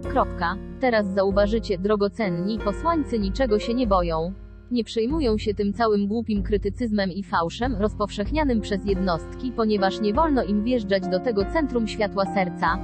[0.09, 0.57] Kropka.
[0.79, 4.42] Teraz zauważycie, drogocenni, posłańcy niczego się nie boją.
[4.73, 10.43] Nie przejmują się tym całym głupim krytycyzmem i fałszem, rozpowszechnianym przez jednostki, ponieważ nie wolno
[10.43, 12.79] im wjeżdżać do tego centrum światła serca.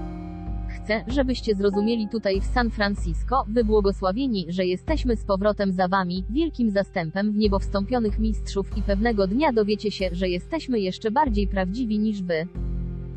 [0.69, 6.69] Chcę, żebyście zrozumieli tutaj w San Francisco, wybłogosławieni, że jesteśmy z powrotem za wami, wielkim
[6.69, 11.99] zastępem w niebo wstąpionych mistrzów i pewnego dnia dowiecie się, że jesteśmy jeszcze bardziej prawdziwi
[11.99, 12.47] niż wy.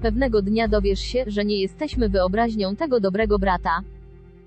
[0.02, 3.82] Pewnego dnia dowiesz się, że nie jesteśmy wyobraźnią tego dobrego brata.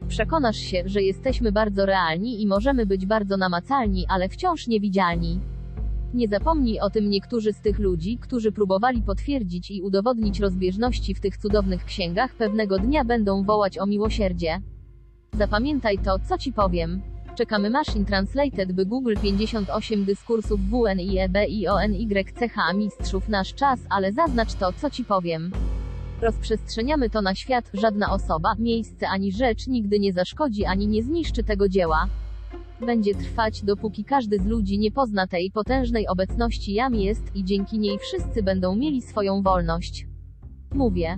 [0.07, 5.39] Przekonasz się, że jesteśmy bardzo realni i możemy być bardzo namacalni, ale wciąż niewidzialni.
[6.13, 11.19] Nie zapomnij o tym niektórzy z tych ludzi, którzy próbowali potwierdzić i udowodnić rozbieżności w
[11.19, 14.61] tych cudownych księgach, pewnego dnia będą wołać o miłosierdzie.
[15.34, 17.01] Zapamiętaj to, co ci powiem.
[17.35, 24.53] Czekamy Machine Translated, by Google 58 dyskursów WNIEB i ONYCH mistrzów nasz czas, ale zaznacz
[24.53, 25.51] to, co ci powiem.
[26.26, 31.43] Rozprzestrzeniamy to na świat, żadna osoba, miejsce ani rzecz nigdy nie zaszkodzi ani nie zniszczy
[31.43, 32.07] tego dzieła.
[32.81, 37.80] Będzie trwać, dopóki każdy z ludzi nie pozna tej potężnej obecności jam jest i dzięki
[37.80, 40.07] niej wszyscy będą mieli swoją wolność.
[40.73, 41.18] Mówię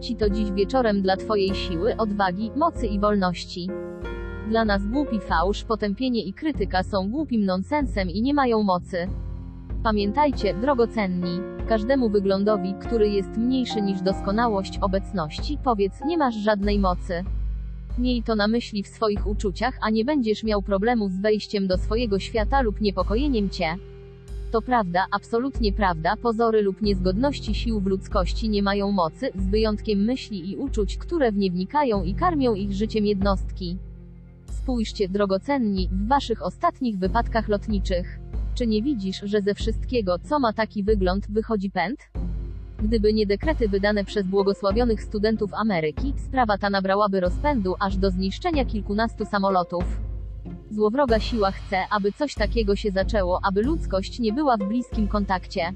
[0.00, 3.68] ci to dziś wieczorem dla Twojej siły, odwagi, mocy i wolności.
[4.48, 9.08] Dla nas głupi fałsz, potępienie i krytyka są głupim nonsensem i nie mają mocy.
[9.82, 17.24] Pamiętajcie, drogocenni, każdemu wyglądowi, który jest mniejszy niż doskonałość obecności, powiedz, nie masz żadnej mocy.
[17.98, 21.78] Miej to na myśli w swoich uczuciach, a nie będziesz miał problemu z wejściem do
[21.78, 23.76] swojego świata lub niepokojeniem cię.
[24.50, 30.04] To prawda, absolutnie prawda, pozory lub niezgodności sił w ludzkości nie mają mocy, z wyjątkiem
[30.04, 33.76] myśli i uczuć, które w nie wnikają i karmią ich życiem jednostki.
[34.50, 38.20] Spójrzcie, drogocenni, w waszych ostatnich wypadkach lotniczych.
[38.54, 42.00] Czy nie widzisz, że ze wszystkiego, co ma taki wygląd, wychodzi pęd?
[42.82, 48.64] Gdyby nie dekrety wydane przez błogosławionych studentów Ameryki, sprawa ta nabrałaby rozpędu aż do zniszczenia
[48.64, 49.84] kilkunastu samolotów.
[50.70, 55.72] Złowroga siła chce, aby coś takiego się zaczęło, aby ludzkość nie była w bliskim kontakcie.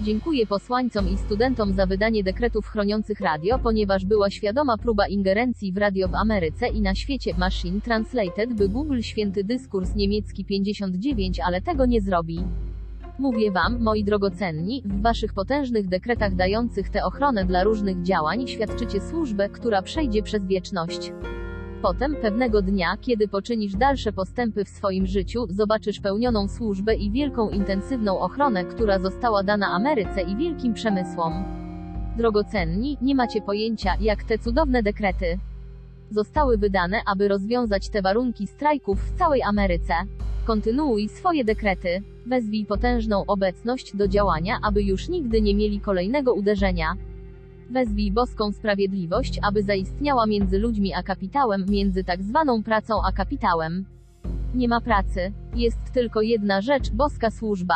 [0.00, 5.76] Dziękuję posłańcom i studentom za wydanie dekretów chroniących radio, ponieważ była świadoma próba ingerencji w
[5.76, 7.34] radio w Ameryce i na świecie.
[7.38, 12.40] Machine Translated by Google święty dyskurs niemiecki 59, ale tego nie zrobi.
[13.18, 19.00] Mówię wam, moi drogocenni, w waszych potężnych dekretach dających tę ochronę dla różnych działań świadczycie
[19.00, 21.12] służbę, która przejdzie przez wieczność.
[21.82, 27.50] Potem, pewnego dnia, kiedy poczynisz dalsze postępy w swoim życiu, zobaczysz pełnioną służbę i wielką
[27.50, 31.44] intensywną ochronę, która została dana Ameryce i wielkim przemysłom.
[32.16, 35.38] Drogocenni, nie macie pojęcia, jak te cudowne dekrety
[36.12, 39.94] zostały wydane, aby rozwiązać te warunki strajków w całej Ameryce.
[40.44, 42.02] Kontynuuj swoje dekrety.
[42.26, 46.96] Wezwij potężną obecność do działania, aby już nigdy nie mieli kolejnego uderzenia.
[47.72, 53.84] Wezwij boską sprawiedliwość, aby zaistniała między ludźmi a kapitałem, między tak zwaną pracą a kapitałem.
[54.54, 55.32] Nie ma pracy.
[55.54, 57.74] Jest tylko jedna rzecz, boska służba.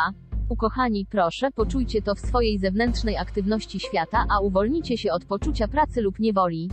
[0.49, 6.01] Ukochani, proszę, poczujcie to w swojej zewnętrznej aktywności świata, a uwolnicie się od poczucia pracy
[6.01, 6.69] lub niewoli.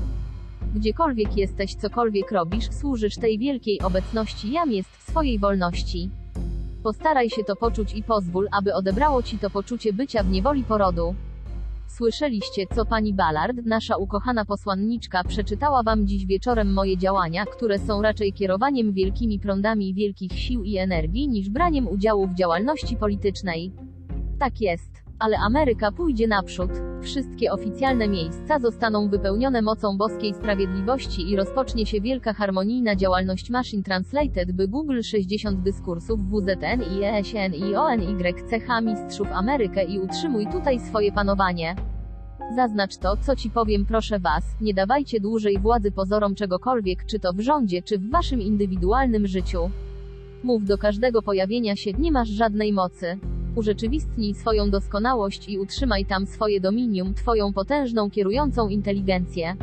[0.74, 6.10] Gdziekolwiek jesteś, cokolwiek robisz, służysz tej wielkiej obecności jam jest w swojej wolności.
[6.82, 11.14] Postaraj się to poczuć i pozwól, aby odebrało ci to poczucie bycia w niewoli porodu.
[11.96, 18.02] Słyszeliście, co pani Ballard, nasza ukochana posłanniczka, przeczytała wam dziś wieczorem moje działania, które są
[18.02, 23.72] raczej kierowaniem wielkimi prądami wielkich sił i energii niż braniem udziału w działalności politycznej.
[24.38, 24.93] Tak jest.
[25.24, 26.70] Ale Ameryka pójdzie naprzód.
[27.02, 33.82] Wszystkie oficjalne miejsca zostaną wypełnione mocą boskiej sprawiedliwości i rozpocznie się wielka harmonijna działalność Machine
[33.82, 40.80] Translated, by Google 60 dyskursów WZN i ESN i ONYCH mistrzów Amerykę i utrzymuj tutaj
[40.80, 41.76] swoje panowanie.
[42.56, 47.32] Zaznacz to, co ci powiem proszę was, nie dawajcie dłużej władzy pozorom czegokolwiek, czy to
[47.32, 49.70] w rządzie, czy w waszym indywidualnym życiu.
[50.42, 53.18] Mów do każdego pojawienia się, nie masz żadnej mocy.
[53.56, 59.56] Urzeczywistnij swoją doskonałość i utrzymaj tam swoje dominium, twoją potężną kierującą inteligencję.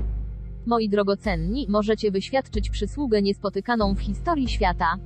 [0.65, 4.97] Moi drogocenni, możecie wyświadczyć przysługę niespotykaną w historii świata.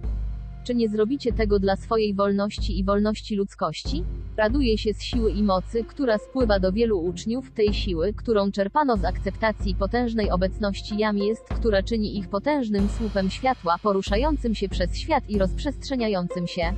[0.64, 4.04] Czy nie zrobicie tego dla swojej wolności i wolności ludzkości?
[4.38, 8.98] Raduję się z siły i mocy, która spływa do wielu uczniów, tej siły, którą czerpano
[8.98, 14.98] z akceptacji potężnej obecności Jam jest, która czyni ich potężnym słupem światła, poruszającym się przez
[14.98, 16.74] świat i rozprzestrzeniającym się.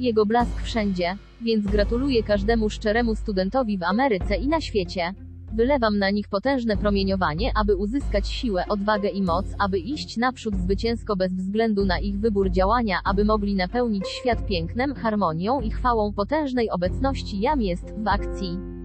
[0.00, 5.14] Jego blask wszędzie, więc gratuluję każdemu szczeremu studentowi w Ameryce i na świecie.
[5.52, 11.16] Wylewam na nich potężne promieniowanie, aby uzyskać siłę, odwagę i moc, aby iść naprzód zwycięsko
[11.16, 16.70] bez względu na ich wybór działania, aby mogli napełnić świat pięknem, harmonią i chwałą potężnej
[16.70, 18.75] obecności Jam jest w akcji.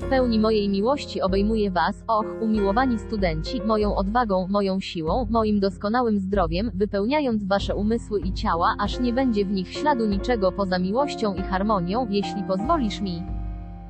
[0.00, 6.18] W pełni mojej miłości obejmuję Was, och, umiłowani studenci, moją odwagą, moją siłą, moim doskonałym
[6.18, 11.34] zdrowiem, wypełniając Wasze umysły i ciała, aż nie będzie w nich śladu niczego poza miłością
[11.34, 13.39] i harmonią, jeśli pozwolisz mi.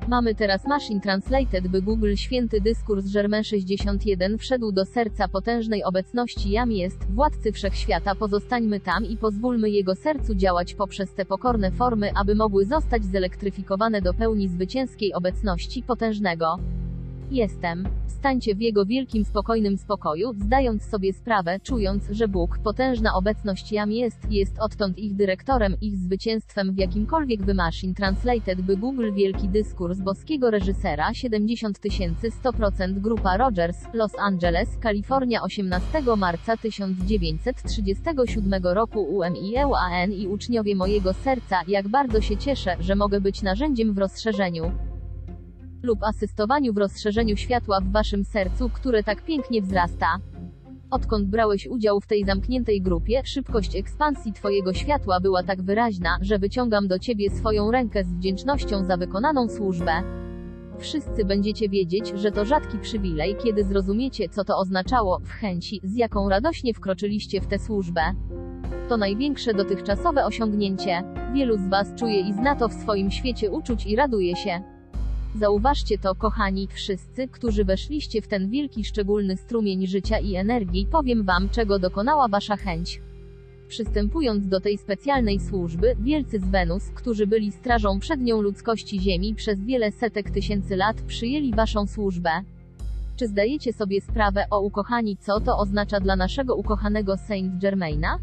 [0.07, 6.51] Mamy teraz Machine Translated, by Google święty dyskurs Germain 61 wszedł do serca potężnej obecności
[6.51, 12.11] Jam jest, władcy wszechświata pozostańmy tam i pozwólmy jego sercu działać poprzez te pokorne formy,
[12.15, 16.57] aby mogły zostać zelektryfikowane do pełni zwycięskiej obecności potężnego.
[17.31, 17.87] Jestem.
[18.07, 23.91] Stańcie w Jego wielkim spokojnym spokoju, zdając sobie sprawę, czując, że Bóg, potężna obecność Jam
[23.91, 29.99] jest, jest odtąd ich dyrektorem, ich zwycięstwem w jakimkolwiek Machine Translated by Google Wielki Dyskurs
[29.99, 40.27] boskiego reżysera 70 100% Grupa Rogers, Los Angeles, Kalifornia 18 marca 1937 roku UMIEUAN i
[40.27, 44.90] uczniowie mojego serca, jak bardzo się cieszę, że mogę być narzędziem w rozszerzeniu
[45.83, 50.07] lub asystowaniu w rozszerzeniu światła w waszym sercu, które tak pięknie wzrasta.
[50.91, 56.39] Odkąd brałeś udział w tej zamkniętej grupie, szybkość ekspansji Twojego światła była tak wyraźna, że
[56.39, 59.91] wyciągam do Ciebie swoją rękę z wdzięcznością za wykonaną służbę.
[60.79, 65.95] Wszyscy będziecie wiedzieć, że to rzadki przywilej, kiedy zrozumiecie, co to oznaczało, w chęci, z
[65.95, 68.01] jaką radośnie wkroczyliście w tę służbę.
[68.89, 71.03] To największe dotychczasowe osiągnięcie.
[71.33, 74.70] Wielu z Was czuje i zna to w swoim świecie uczuć i raduje się.
[75.35, 81.23] Zauważcie to, kochani, wszyscy, którzy weszliście w ten wielki szczególny strumień życia i energii, powiem
[81.23, 83.01] wam, czego dokonała wasza chęć.
[83.67, 89.59] Przystępując do tej specjalnej służby, wielcy z Wenus, którzy byli strażą przednią ludzkości Ziemi przez
[89.65, 92.29] wiele setek tysięcy lat, przyjęli waszą służbę.
[93.15, 98.19] Czy zdajecie sobie sprawę, o ukochani, co to oznacza dla naszego ukochanego Saint Germaina?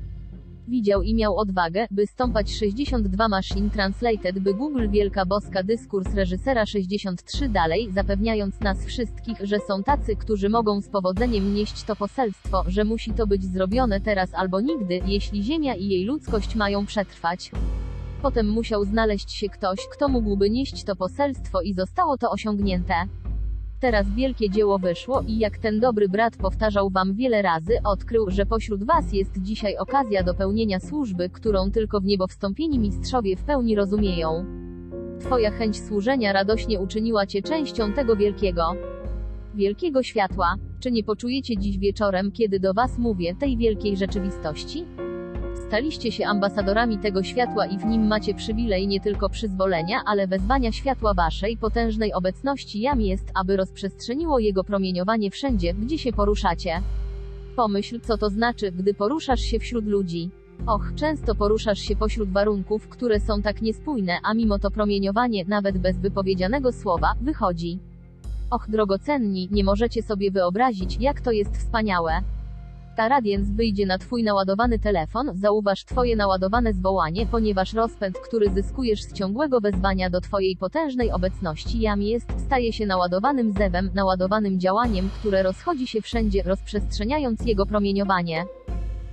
[0.69, 6.67] Widział i miał odwagę, by stąpać 62 Machine Translated, by Google Wielka Boska Dyskurs reżysera
[6.67, 12.65] 63 dalej, zapewniając nas wszystkich, że są tacy, którzy mogą z powodzeniem nieść to poselstwo,
[12.67, 17.51] że musi to być zrobione teraz albo nigdy, jeśli Ziemia i jej ludzkość mają przetrwać.
[18.23, 22.95] Potem musiał znaleźć się ktoś, kto mógłby nieść to poselstwo i zostało to osiągnięte.
[23.81, 28.47] Teraz wielkie dzieło wyszło i jak ten dobry brat powtarzał wam wiele razy, odkrył, że
[28.47, 33.45] pośród was jest dzisiaj okazja do pełnienia służby, którą tylko w niebo wstąpieni mistrzowie w
[33.45, 34.45] pełni rozumieją.
[35.21, 38.63] Twoja chęć służenia radośnie uczyniła cię częścią tego wielkiego,
[39.55, 40.55] wielkiego światła.
[40.81, 44.85] Czy nie poczujecie dziś wieczorem, kiedy do Was mówię, tej wielkiej rzeczywistości?
[45.69, 50.73] Staliście się ambasadorami tego światła i w nim macie przywilej nie tylko przyzwolenia, ale wezwania
[50.73, 56.83] światła Waszej potężnej obecności jam jest, aby rozprzestrzeniło jego promieniowanie wszędzie, gdzie się poruszacie.
[57.57, 60.31] Pomyśl, co to znaczy, gdy poruszasz się wśród ludzi.
[60.67, 65.79] Och, często poruszasz się pośród warunków, które są tak niespójne, a mimo to promieniowanie, nawet
[65.79, 67.79] bez wypowiedzianego słowa, wychodzi.
[68.51, 72.13] Och, drogocenni, nie możecie sobie wyobrazić, jak to jest wspaniałe.
[72.99, 79.03] Ta radians wyjdzie na Twój naładowany telefon, zauważ Twoje naładowane zwołanie, ponieważ rozpęd, który zyskujesz
[79.03, 85.11] z ciągłego wezwania do Twojej potężnej obecności jam jest, staje się naładowanym zewem, naładowanym działaniem,
[85.19, 88.45] które rozchodzi się wszędzie, rozprzestrzeniając jego promieniowanie.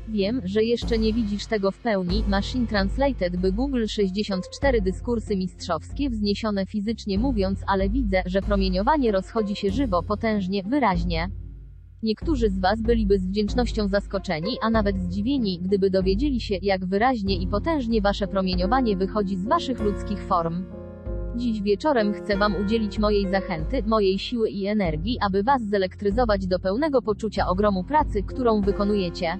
[0.07, 2.23] Wiem, że jeszcze nie widzisz tego w pełni.
[2.27, 9.55] Machine Translated by Google 64 dyskursy mistrzowskie wzniesione fizycznie mówiąc, ale widzę, że promieniowanie rozchodzi
[9.55, 11.29] się żywo, potężnie, wyraźnie.
[12.05, 17.37] Niektórzy z Was byliby z wdzięcznością zaskoczeni, a nawet zdziwieni, gdyby dowiedzieli się, jak wyraźnie
[17.37, 20.65] i potężnie Wasze promieniowanie wychodzi z Waszych ludzkich form.
[21.35, 26.59] Dziś wieczorem chcę Wam udzielić mojej zachęty, mojej siły i energii, aby Was zelektryzować do
[26.59, 29.39] pełnego poczucia ogromu pracy, którą wykonujecie.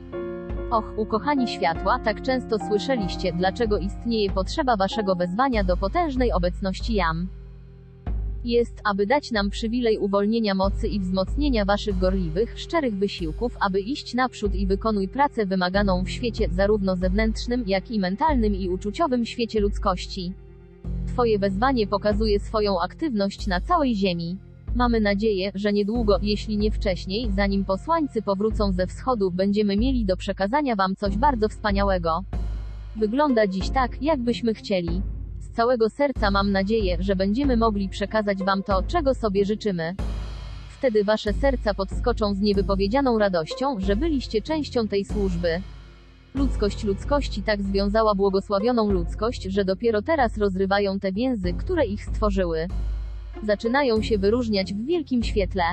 [0.71, 7.27] Och, ukochani światła, tak często słyszeliście, dlaczego istnieje potrzeba Waszego wezwania do potężnej obecności jam
[8.45, 14.13] jest, aby dać nam przywilej uwolnienia mocy i wzmocnienia waszych gorliwych, szczerych wysiłków, aby iść
[14.13, 19.59] naprzód i wykonuj pracę wymaganą w świecie, zarówno zewnętrznym, jak i mentalnym i uczuciowym świecie
[19.59, 20.33] ludzkości.
[21.07, 24.37] Twoje wezwanie pokazuje swoją aktywność na całej Ziemi.
[24.75, 30.17] Mamy nadzieję, że niedługo, jeśli nie wcześniej, zanim posłańcy powrócą ze wschodu, będziemy mieli do
[30.17, 32.23] przekazania Wam coś bardzo wspaniałego.
[32.95, 35.01] Wygląda dziś tak, jakbyśmy chcieli
[35.55, 39.95] całego serca mam nadzieję, że będziemy mogli przekazać Wam to, czego sobie życzymy.
[40.77, 45.61] Wtedy Wasze serca podskoczą z niewypowiedzianą radością, że byliście częścią tej służby.
[46.35, 52.67] Ludzkość ludzkości tak związała błogosławioną ludzkość, że dopiero teraz rozrywają te więzy, które ich stworzyły.
[53.43, 55.63] Zaczynają się wyróżniać w wielkim świetle.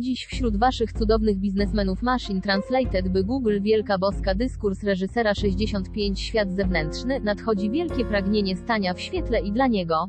[0.00, 6.52] Dziś wśród waszych cudownych biznesmenów Machine Translated by Google Wielka Boska Dyskurs reżysera 65 Świat
[6.52, 10.06] zewnętrzny nadchodzi wielkie pragnienie stania w świetle i dla niego.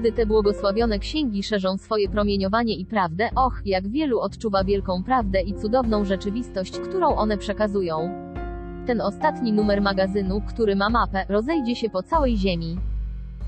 [0.00, 5.42] Gdy te błogosławione księgi szerzą swoje promieniowanie i prawdę, och, jak wielu odczuwa wielką prawdę
[5.42, 7.96] i cudowną rzeczywistość, którą one przekazują.
[8.86, 12.78] Ten ostatni numer magazynu, który ma mapę, rozejdzie się po całej Ziemi.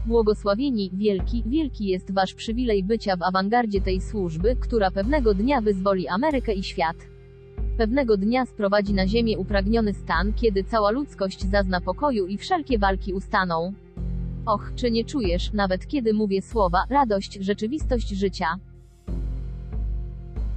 [0.07, 6.09] Błogosławieni, wielki, wielki jest wasz przywilej bycia w awangardzie tej służby, która pewnego dnia wyzwoli
[6.09, 6.97] Amerykę i świat.
[7.79, 13.13] Pewnego dnia sprowadzi na ziemię upragniony stan, kiedy cała ludzkość zazna pokoju i wszelkie walki
[13.13, 13.73] ustaną.
[14.47, 18.47] Och, czy nie czujesz, nawet kiedy mówię słowa, radość, rzeczywistość życia?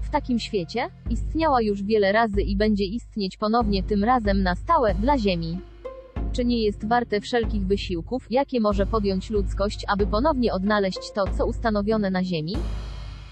[0.01, 4.95] W takim świecie istniała już wiele razy i będzie istnieć ponownie tym razem na stałe
[4.95, 5.59] dla Ziemi
[6.33, 11.45] czy nie jest warte wszelkich wysiłków, jakie może podjąć ludzkość, aby ponownie odnaleźć to, co
[11.45, 12.53] ustanowione na Ziemi?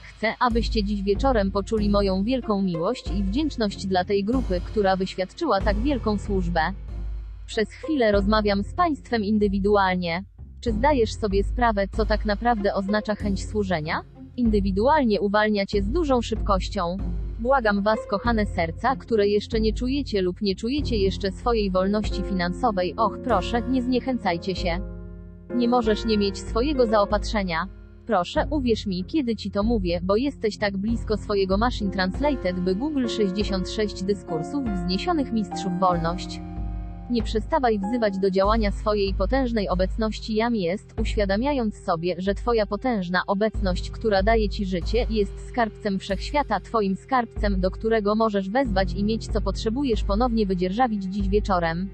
[0.04, 5.62] Chcę, abyście dziś wieczorem poczuli moją wielką miłość i wdzięczność dla tej grupy, która wyświadczyła
[5.62, 6.62] tak wielką służbę.
[7.46, 10.24] Przez chwilę rozmawiam z Państwem indywidualnie.
[10.60, 14.02] Czy zdajesz sobie sprawę, co tak naprawdę oznacza chęć służenia?
[14.38, 16.98] Indywidualnie uwalnia cię z dużą szybkością.
[17.42, 22.94] Błagam Was, kochane serca, które jeszcze nie czujecie lub nie czujecie jeszcze swojej wolności finansowej,
[22.98, 24.80] och proszę, nie zniechęcajcie się.
[25.56, 27.68] Nie możesz nie mieć swojego zaopatrzenia.
[28.06, 32.76] Proszę, uwierz mi, kiedy ci to mówię, bo jesteś tak blisko swojego Machine Translated, by
[32.76, 36.42] Google 66 dyskursów wzniesionych mistrzów wolność.
[37.12, 43.22] Nie przestawaj wzywać do działania swojej potężnej obecności jam jest, uświadamiając sobie, że Twoja potężna
[43.28, 49.04] obecność, która daje Ci życie, jest skarbcem wszechświata, Twoim skarbcem, do którego możesz wezwać i
[49.04, 51.90] mieć co potrzebujesz ponownie wydzierżawić dziś wieczorem.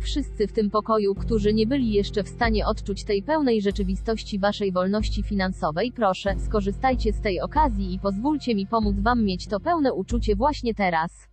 [0.00, 4.72] Wszyscy w tym pokoju, którzy nie byli jeszcze w stanie odczuć tej pełnej rzeczywistości Waszej
[4.72, 9.92] wolności finansowej, proszę, skorzystajcie z tej okazji i pozwólcie mi pomóc Wam mieć to pełne
[9.92, 11.28] uczucie właśnie teraz.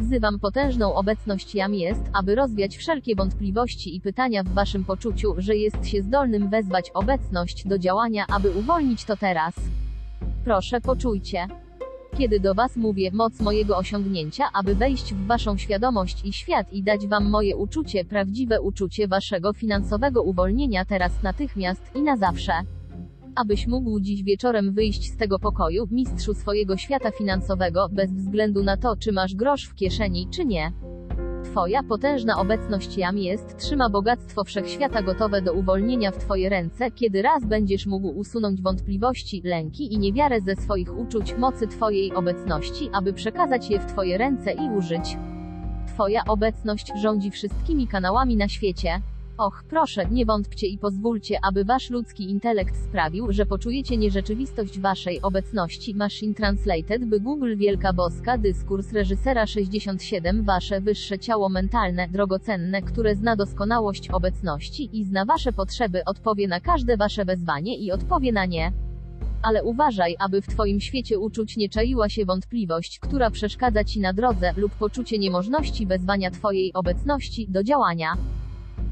[0.00, 5.56] Wzywam potężną obecność jam jest, aby rozwiać wszelkie wątpliwości i pytania w waszym poczuciu, że
[5.56, 9.54] jest się zdolnym wezwać obecność do działania, aby uwolnić to teraz.
[10.44, 11.46] Proszę poczujcie.
[12.18, 16.82] Kiedy do was mówię moc mojego osiągnięcia, aby wejść w waszą świadomość i świat i
[16.82, 22.52] dać wam moje uczucie, prawdziwe uczucie waszego finansowego uwolnienia teraz natychmiast i na zawsze
[23.36, 28.76] abyś mógł dziś wieczorem wyjść z tego pokoju, mistrzu swojego świata finansowego, bez względu na
[28.76, 30.72] to, czy masz grosz w kieszeni, czy nie.
[31.44, 37.22] Twoja potężna obecność jam jest, trzyma bogactwo wszechświata gotowe do uwolnienia w Twoje ręce, kiedy
[37.22, 43.12] raz będziesz mógł usunąć wątpliwości, lęki i niewiarę ze swoich uczuć, mocy Twojej obecności, aby
[43.12, 45.16] przekazać je w Twoje ręce i użyć.
[45.86, 49.00] Twoja obecność rządzi wszystkimi kanałami na świecie.
[49.40, 55.22] Och, proszę, nie wątpcie i pozwólcie, aby wasz ludzki intelekt sprawił, że poczujecie nierzeczywistość waszej
[55.22, 55.94] obecności.
[55.94, 63.14] Machine Translated, by Google Wielka Boska, dyskurs reżysera 67, wasze wyższe ciało mentalne, drogocenne, które
[63.14, 68.46] zna doskonałość obecności i zna wasze potrzeby, odpowie na każde wasze wezwanie i odpowie na
[68.46, 68.72] nie.
[69.42, 74.12] Ale uważaj, aby w Twoim świecie uczuć nie czaiła się wątpliwość, która przeszkadza Ci na
[74.12, 78.16] drodze, lub poczucie niemożności wezwania Twojej obecności do działania.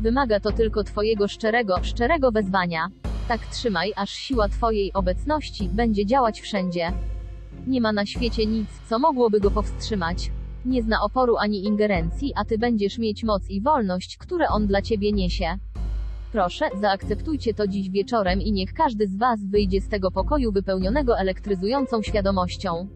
[0.00, 2.88] Wymaga to tylko Twojego szczerego, szczerego wezwania.
[3.28, 6.92] Tak trzymaj, aż siła Twojej obecności będzie działać wszędzie.
[7.66, 10.30] Nie ma na świecie nic, co mogłoby go powstrzymać.
[10.64, 14.82] Nie zna oporu ani ingerencji, a Ty będziesz mieć moc i wolność, które on dla
[14.82, 15.58] Ciebie niesie.
[16.32, 21.18] Proszę, zaakceptujcie to dziś wieczorem i niech każdy z Was wyjdzie z tego pokoju wypełnionego
[21.18, 22.88] elektryzującą świadomością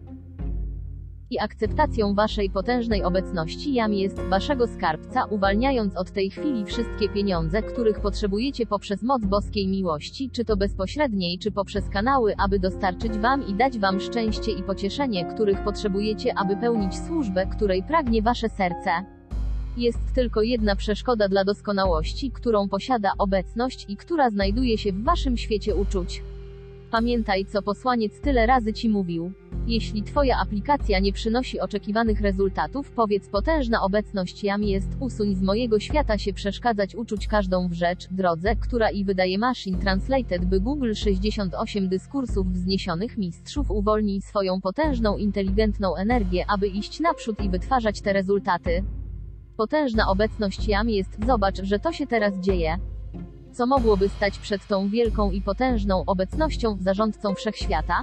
[1.33, 7.61] i akceptacją Waszej potężnej obecności jam jest Waszego skarbca, uwalniając od tej chwili wszystkie pieniądze,
[7.61, 13.47] których potrzebujecie poprzez moc boskiej miłości, czy to bezpośredniej, czy poprzez kanały, aby dostarczyć Wam
[13.47, 18.91] i dać Wam szczęście i pocieszenie, których potrzebujecie, aby pełnić służbę, której pragnie Wasze serce.
[19.77, 25.37] Jest tylko jedna przeszkoda dla doskonałości, którą posiada obecność i która znajduje się w Waszym
[25.37, 26.21] świecie uczuć.
[26.93, 29.31] Pamiętaj, co posłaniec tyle razy ci mówił.
[29.67, 35.79] Jeśli Twoja aplikacja nie przynosi oczekiwanych rezultatów, powiedz potężna obecność jam jest, usuń z mojego
[35.79, 40.93] świata się przeszkadzać uczuć każdą w rzecz, drodze, która i wydaje Machine Translated, by Google
[40.93, 48.13] 68 dyskursów wzniesionych mistrzów uwolnij swoją potężną inteligentną energię, aby iść naprzód i wytwarzać te
[48.13, 48.83] rezultaty.
[49.57, 52.77] Potężna obecność jam jest, zobacz, że to się teraz dzieje
[53.53, 58.01] co mogłoby stać przed tą wielką i potężną obecnością, zarządcą wszechświata?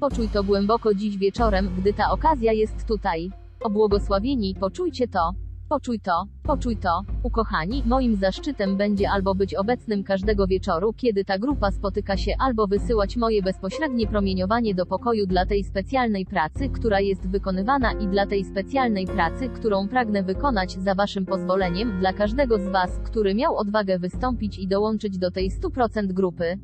[0.00, 3.30] Poczuj to głęboko dziś wieczorem, gdy ta okazja jest tutaj.
[3.62, 5.45] Obłogosławieni, poczujcie to.
[5.68, 11.38] Poczuj to, poczuj to, ukochani, moim zaszczytem będzie albo być obecnym każdego wieczoru, kiedy ta
[11.38, 17.00] grupa spotyka się, albo wysyłać moje bezpośrednie promieniowanie do pokoju dla tej specjalnej pracy, która
[17.00, 22.58] jest wykonywana i dla tej specjalnej pracy, którą pragnę wykonać za waszym pozwoleniem, dla każdego
[22.58, 26.58] z was, który miał odwagę wystąpić i dołączyć do tej 100% grupy.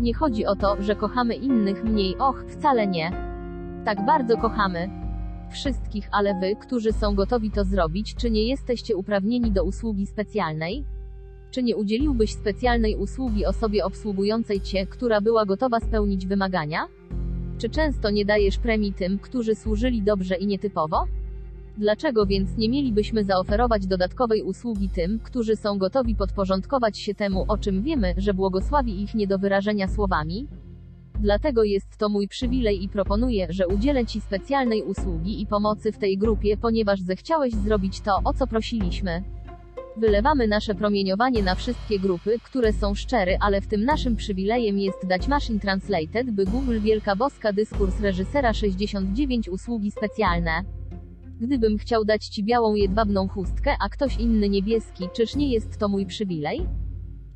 [0.00, 3.10] Nie chodzi o to, że kochamy innych mniej, och, wcale nie.
[3.84, 5.03] Tak bardzo kochamy,
[5.54, 10.84] wszystkich, ale wy, którzy są gotowi to zrobić, czy nie jesteście uprawnieni do usługi specjalnej?
[11.50, 16.86] Czy nie udzieliłbyś specjalnej usługi osobie obsługującej cię, która była gotowa spełnić wymagania?
[17.58, 21.04] Czy często nie dajesz premii tym, którzy służyli dobrze i nietypowo?
[21.78, 27.58] Dlaczego więc nie mielibyśmy zaoferować dodatkowej usługi tym, którzy są gotowi podporządkować się temu, o
[27.58, 30.46] czym wiemy, że błogosławi ich nie do wyrażenia słowami?
[31.20, 35.98] Dlatego jest to mój przywilej i proponuję, że udzielę Ci specjalnej usługi i pomocy w
[35.98, 39.22] tej grupie, ponieważ zechciałeś zrobić to, o co prosiliśmy.
[39.96, 45.06] Wylewamy nasze promieniowanie na wszystkie grupy, które są szczere, ale w tym naszym przywilejem jest
[45.06, 50.64] dać Machine Translated, by Google Wielka Boska Dyskurs Reżysera 69 usługi specjalne.
[51.40, 55.88] Gdybym chciał dać Ci białą jedwabną chustkę, a ktoś inny niebieski, czyż nie jest to
[55.88, 56.66] mój przywilej?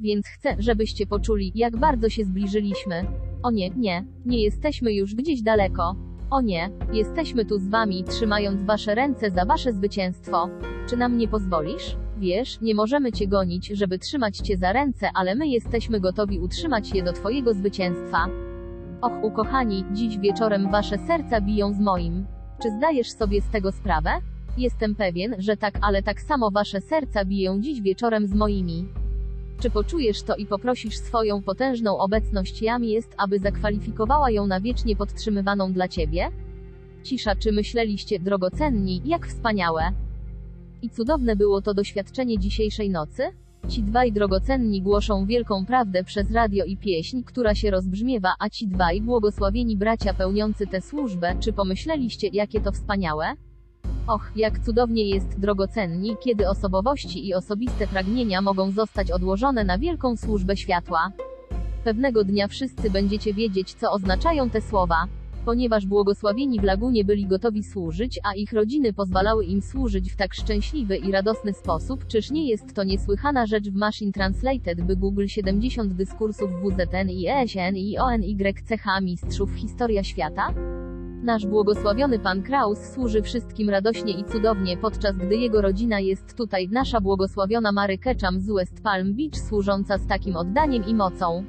[0.00, 3.04] Więc chcę, żebyście poczuli, jak bardzo się zbliżyliśmy.
[3.42, 5.96] O nie, nie, nie jesteśmy już gdzieś daleko.
[6.30, 10.48] O nie, jesteśmy tu z wami, trzymając wasze ręce za wasze zwycięstwo.
[10.88, 11.96] Czy nam nie pozwolisz?
[12.18, 16.94] Wiesz, nie możemy cię gonić, żeby trzymać cię za ręce, ale my jesteśmy gotowi utrzymać
[16.94, 18.26] je do twojego zwycięstwa.
[19.00, 22.26] Och, ukochani, dziś wieczorem wasze serca biją z moim.
[22.62, 24.10] Czy zdajesz sobie z tego sprawę?
[24.58, 28.88] Jestem pewien, że tak, ale tak samo wasze serca biją dziś wieczorem z moimi.
[29.60, 34.96] Czy poczujesz to i poprosisz swoją potężną obecność jam jest, aby zakwalifikowała ją na wiecznie
[34.96, 36.30] podtrzymywaną dla ciebie?
[37.02, 39.82] Cisza, czy myśleliście, drogocenni, jak wspaniałe?
[40.82, 43.22] I cudowne było to doświadczenie dzisiejszej nocy?
[43.68, 48.68] Ci dwaj drogocenni głoszą wielką prawdę przez radio i pieśń, która się rozbrzmiewa, a ci
[48.68, 53.26] dwaj błogosławieni bracia pełniący tę służbę, czy pomyśleliście, jakie to wspaniałe?
[54.08, 60.16] Och, jak cudownie jest drogocenni, kiedy osobowości i osobiste pragnienia mogą zostać odłożone na wielką
[60.16, 61.12] służbę światła.
[61.84, 65.06] Pewnego dnia wszyscy będziecie wiedzieć, co oznaczają te słowa.
[65.44, 70.34] Ponieważ błogosławieni w lagunie byli gotowi służyć, a ich rodziny pozwalały im służyć w tak
[70.34, 75.26] szczęśliwy i radosny sposób, czyż nie jest to niesłychana rzecz w Machine Translated, by Google
[75.26, 80.54] 70 dyskursów WZN i ESN i ONYCH mistrzów historia świata?
[81.28, 86.68] Nasz błogosławiony Pan Kraus służy wszystkim radośnie i cudownie, podczas gdy jego rodzina jest tutaj,
[86.68, 91.44] nasza błogosławiona Mary Ketchum z West Palm Beach służąca z takim oddaniem i mocą.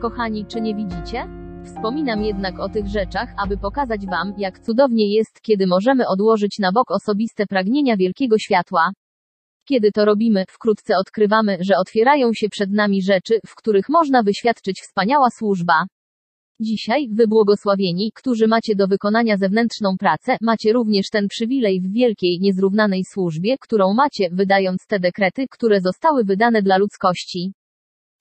[0.00, 1.28] Kochani, czy nie widzicie?
[1.64, 6.72] Wspominam jednak o tych rzeczach, aby pokazać Wam, jak cudownie jest, kiedy możemy odłożyć na
[6.72, 8.90] bok osobiste pragnienia wielkiego światła.
[9.68, 14.80] Kiedy to robimy, wkrótce odkrywamy, że otwierają się przed nami rzeczy, w których można wyświadczyć
[14.80, 15.84] wspaniała służba.
[16.60, 22.38] Dzisiaj, wy błogosławieni, którzy macie do wykonania zewnętrzną pracę, macie również ten przywilej w wielkiej,
[22.40, 27.52] niezrównanej służbie, którą macie, wydając te dekrety, które zostały wydane dla ludzkości.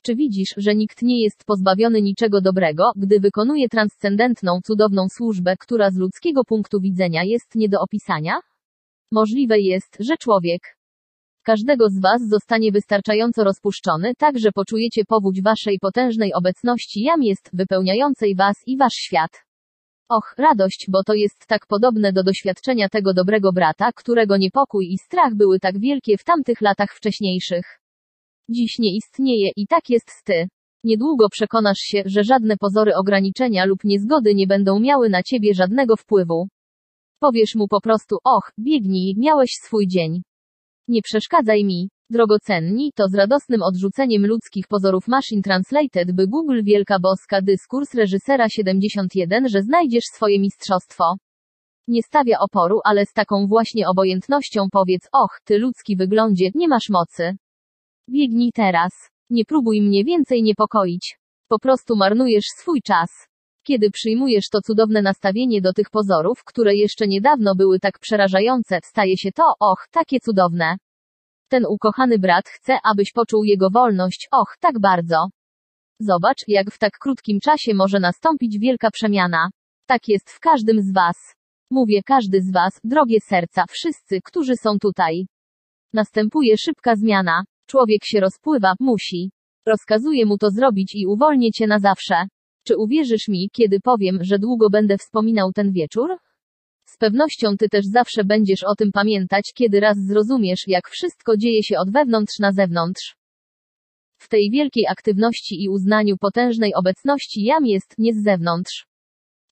[0.02, 5.92] Czy widzisz, że nikt nie jest pozbawiony niczego dobrego, gdy wykonuje transcendentną, cudowną służbę, która
[5.92, 8.34] z ludzkiego punktu widzenia jest nie do opisania?
[9.12, 10.77] Możliwe jest, że człowiek,
[11.52, 17.50] każdego z Was zostanie wystarczająco rozpuszczony, tak że poczujecie powódź Waszej potężnej obecności jam jest,
[17.54, 19.32] wypełniającej Was i Wasz świat.
[20.10, 24.98] Och, radość, bo to jest tak podobne do doświadczenia tego dobrego brata, którego niepokój i
[24.98, 27.80] strach były tak wielkie w tamtych latach wcześniejszych.
[28.50, 30.48] Dziś nie istnieje i tak jest z ty.
[30.84, 35.96] Niedługo przekonasz się, że żadne pozory ograniczenia lub niezgody nie będą miały na ciebie żadnego
[35.96, 36.48] wpływu.
[37.20, 40.27] Powiesz mu po prostu, och, biegnij, miałeś swój dzień.
[40.88, 41.90] Nie przeszkadzaj mi.
[42.10, 48.50] Drogocenni, to z radosnym odrzuceniem ludzkich pozorów Machine Translated by Google Wielka Boska dyskurs reżysera
[48.50, 51.16] 71, że znajdziesz swoje mistrzostwo.
[51.88, 56.90] Nie stawia oporu, ale z taką właśnie obojętnością powiedz, och, ty ludzki wyglądzie, nie masz
[56.90, 57.38] mocy.
[58.10, 58.92] Biegnij teraz.
[59.30, 61.20] Nie próbuj mnie więcej niepokoić.
[61.48, 63.10] Po prostu marnujesz swój czas.
[63.68, 69.18] Kiedy przyjmujesz to cudowne nastawienie do tych pozorów, które jeszcze niedawno były tak przerażające, staje
[69.18, 70.78] się to, och, takie cudowne.
[71.50, 75.28] Ten ukochany brat chce, abyś poczuł jego wolność, och, tak bardzo.
[76.00, 79.50] Zobacz, jak w tak krótkim czasie może nastąpić wielka przemiana.
[79.86, 81.36] Tak jest w każdym z was.
[81.72, 85.28] Mówię każdy z was, drogie serca, wszyscy, którzy są tutaj.
[85.94, 87.44] Następuje szybka zmiana.
[87.66, 89.32] Człowiek się rozpływa, musi.
[89.66, 92.28] Rozkazuję mu to zrobić i uwolnię cię na zawsze.
[92.68, 96.10] Czy uwierzysz mi, kiedy powiem, że długo będę wspominał ten wieczór?
[96.86, 101.64] Z pewnością ty też zawsze będziesz o tym pamiętać, kiedy raz zrozumiesz, jak wszystko dzieje
[101.64, 103.16] się od wewnątrz na zewnątrz.
[104.18, 108.88] W tej wielkiej aktywności i uznaniu potężnej obecności jam jest nie z zewnątrz.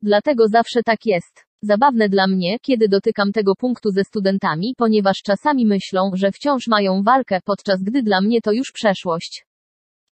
[0.01, 1.45] Dlatego zawsze tak jest.
[1.61, 7.03] Zabawne dla mnie, kiedy dotykam tego punktu ze studentami, ponieważ czasami myślą, że wciąż mają
[7.03, 9.45] walkę, podczas gdy dla mnie to już przeszłość.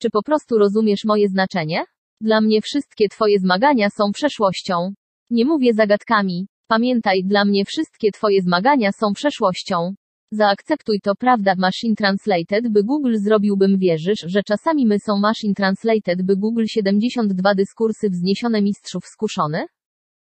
[0.01, 1.83] Czy po prostu rozumiesz moje znaczenie?
[2.23, 4.93] Dla mnie wszystkie Twoje zmagania są przeszłością.
[5.29, 6.47] Nie mówię zagadkami.
[6.67, 9.95] Pamiętaj, dla mnie wszystkie Twoje zmagania są przeszłością.
[10.31, 16.25] Zaakceptuj to, prawda, Machine Translated, by Google zrobiłbym wierzysz, że czasami my są Machine Translated,
[16.25, 19.65] by Google 72 dyskursy wzniesione mistrzów skuszony?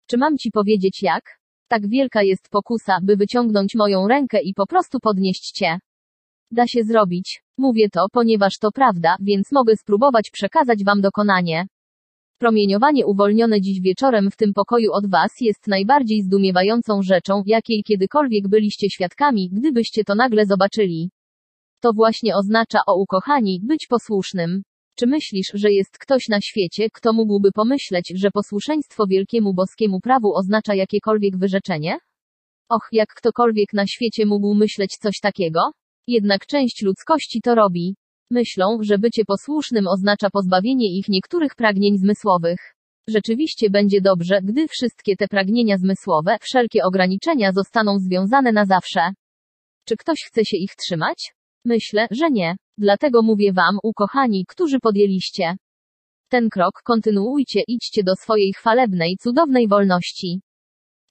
[0.06, 1.24] Czy mam Ci powiedzieć jak?
[1.69, 5.78] Tak wielka jest pokusa, by wyciągnąć moją rękę i po prostu podnieść Cię.
[6.51, 7.43] Da się zrobić.
[7.59, 11.66] Mówię to, ponieważ to prawda, więc mogę spróbować przekazać Wam dokonanie.
[12.38, 18.48] Promieniowanie uwolnione dziś wieczorem w tym pokoju od Was jest najbardziej zdumiewającą rzeczą, jakiej kiedykolwiek
[18.48, 21.10] byliście świadkami, gdybyście to nagle zobaczyli.
[21.80, 24.62] To właśnie oznacza, o ukochani, być posłusznym.
[24.98, 30.34] Czy myślisz, że jest ktoś na świecie, kto mógłby pomyśleć, że posłuszeństwo wielkiemu boskiemu prawu
[30.34, 31.98] oznacza jakiekolwiek wyrzeczenie?
[32.68, 35.60] Och, jak ktokolwiek na świecie mógł myśleć coś takiego?
[36.06, 37.94] Jednak część ludzkości to robi.
[38.32, 42.74] Myślą, że bycie posłusznym oznacza pozbawienie ich niektórych pragnień zmysłowych.
[43.09, 49.00] Rzeczywiście będzie dobrze, gdy wszystkie te pragnienia zmysłowe, wszelkie ograniczenia zostaną związane na zawsze.
[49.88, 51.32] Czy ktoś chce się ich trzymać?
[51.64, 52.56] Myślę, że nie.
[52.78, 55.56] Dlatego mówię wam, ukochani, którzy podjęliście
[56.28, 60.40] ten krok, kontynuujcie, idźcie do swojej chwalebnej, cudownej wolności.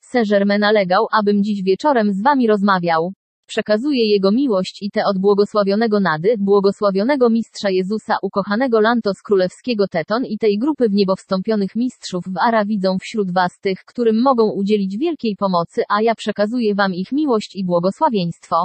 [0.04, 3.14] Saint-Germain nalegał, abym dziś wieczorem z wami rozmawiał.
[3.52, 10.26] Przekazuję Jego miłość i te od błogosławionego Nady, błogosławionego Mistrza Jezusa, ukochanego Lantos Królewskiego Teton
[10.26, 14.52] i tej grupy w niebo wstąpionych mistrzów w Ara widzą wśród Was tych, którym mogą
[14.52, 18.56] udzielić wielkiej pomocy, a ja przekazuję Wam ich miłość i błogosławieństwo.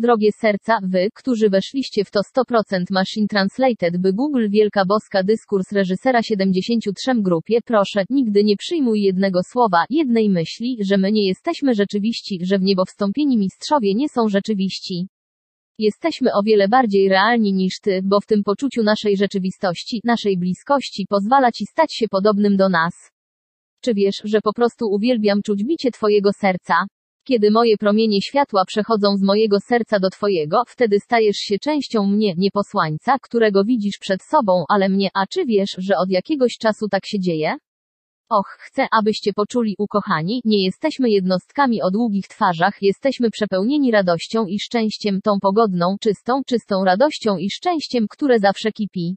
[0.00, 5.72] Drogie serca, wy, którzy weszliście w to 100% Machine Translated by Google Wielka Boska Dyskurs
[5.72, 11.74] reżysera 73 grupie, proszę, nigdy nie przyjmuj jednego słowa, jednej myśli, że my nie jesteśmy
[11.74, 15.08] rzeczywiści, że w niebo wstąpieni mistrzowie nie są rzeczywiści.
[15.78, 21.06] Jesteśmy o wiele bardziej realni niż ty, bo w tym poczuciu naszej rzeczywistości, naszej bliskości
[21.08, 22.94] pozwala ci stać się podobnym do nas.
[23.84, 26.74] Czy wiesz, że po prostu uwielbiam czuć bicie twojego serca?
[27.28, 32.34] Kiedy moje promienie światła przechodzą z mojego serca do Twojego, wtedy stajesz się częścią mnie,
[32.36, 36.88] nie posłańca, którego widzisz przed sobą, ale mnie, a czy wiesz, że od jakiegoś czasu
[36.88, 37.56] tak się dzieje?
[38.30, 44.60] Och, chcę, abyście poczuli, ukochani, nie jesteśmy jednostkami o długich twarzach, jesteśmy przepełnieni radością i
[44.60, 49.16] szczęściem, tą pogodną, czystą, czystą radością i szczęściem, które zawsze kipi.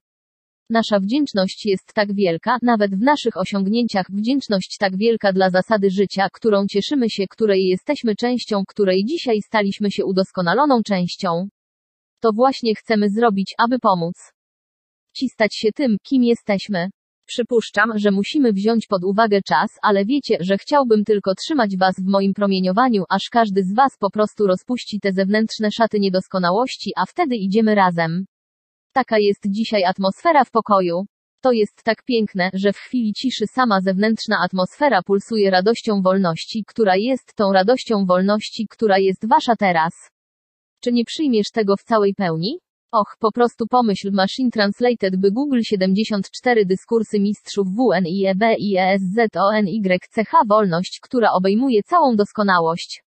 [0.72, 6.28] Nasza wdzięczność jest tak wielka, nawet w naszych osiągnięciach wdzięczność tak wielka dla zasady życia,
[6.34, 11.48] którą cieszymy się, której jesteśmy częścią, której dzisiaj staliśmy się udoskonaloną częścią.
[12.22, 14.16] To właśnie chcemy zrobić, aby pomóc.
[15.16, 16.90] Ci stać się tym, kim jesteśmy.
[17.26, 22.12] Przypuszczam, że musimy wziąć pod uwagę czas, ale wiecie, że chciałbym tylko trzymać was w
[22.12, 27.36] moim promieniowaniu, aż każdy z was po prostu rozpuści te zewnętrzne szaty niedoskonałości, a wtedy
[27.36, 28.26] idziemy razem.
[28.94, 31.06] Taka jest dzisiaj atmosfera w pokoju.
[31.42, 36.96] To jest tak piękne, że w chwili ciszy sama zewnętrzna atmosfera pulsuje radością wolności, która
[36.96, 39.94] jest tą radością wolności, która jest wasza teraz.
[40.84, 42.60] Czy nie przyjmiesz tego w całej pełni?
[42.92, 48.78] Och, po prostu pomyśl Machine Translated by Google 74 dyskursy mistrzów WN i EB i
[48.78, 53.04] E ESZONYCH wolność, która obejmuje całą doskonałość.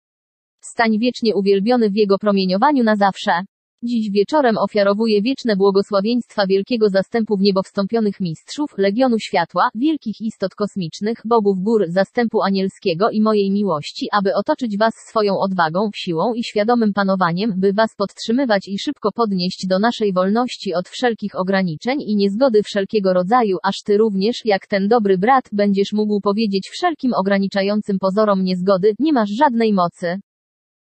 [0.60, 3.44] Stań wiecznie uwielbiony w jego promieniowaniu na zawsze.
[3.86, 10.54] Dziś wieczorem ofiarowuję wieczne błogosławieństwa wielkiego zastępu w niebo wstąpionych mistrzów, Legionu Światła, wielkich istot
[10.54, 16.44] kosmicznych, bogów gór, zastępu anielskiego i mojej miłości, aby otoczyć was swoją odwagą, siłą i
[16.44, 22.16] świadomym panowaniem, by was podtrzymywać i szybko podnieść do naszej wolności od wszelkich ograniczeń i
[22.16, 27.98] niezgody wszelkiego rodzaju, aż ty również, jak ten dobry brat, będziesz mógł powiedzieć wszelkim ograniczającym
[27.98, 30.20] pozorom niezgody, nie masz żadnej mocy.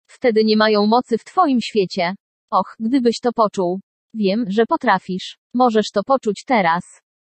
[0.07, 2.15] Wtedy nie mają mocy w twoim świecie.
[2.51, 3.81] Och, gdybyś to poczuł.
[4.15, 5.39] Wiem, że potrafisz.
[5.55, 6.83] Możesz to poczuć teraz.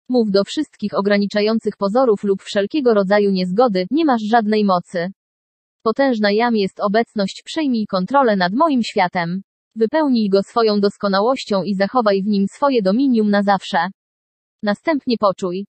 [0.09, 5.13] Mów do wszystkich ograniczających pozorów lub wszelkiego rodzaju niezgody, nie masz żadnej mocy.
[5.83, 9.43] Potężna jam jest obecność, przejmij kontrolę nad moim światem.
[9.77, 13.79] Wypełnij go swoją doskonałością i zachowaj w nim swoje dominium na zawsze.
[14.63, 15.67] Następnie poczuj,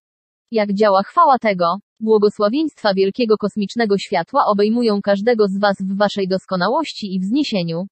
[0.51, 1.77] jak działa chwała tego.
[1.99, 7.87] Błogosławieństwa wielkiego kosmicznego światła obejmują każdego z Was w Waszej doskonałości i wzniesieniu.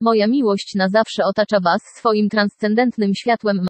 [0.00, 3.60] Moja miłość na zawsze otacza Was swoim transcendentnym światłem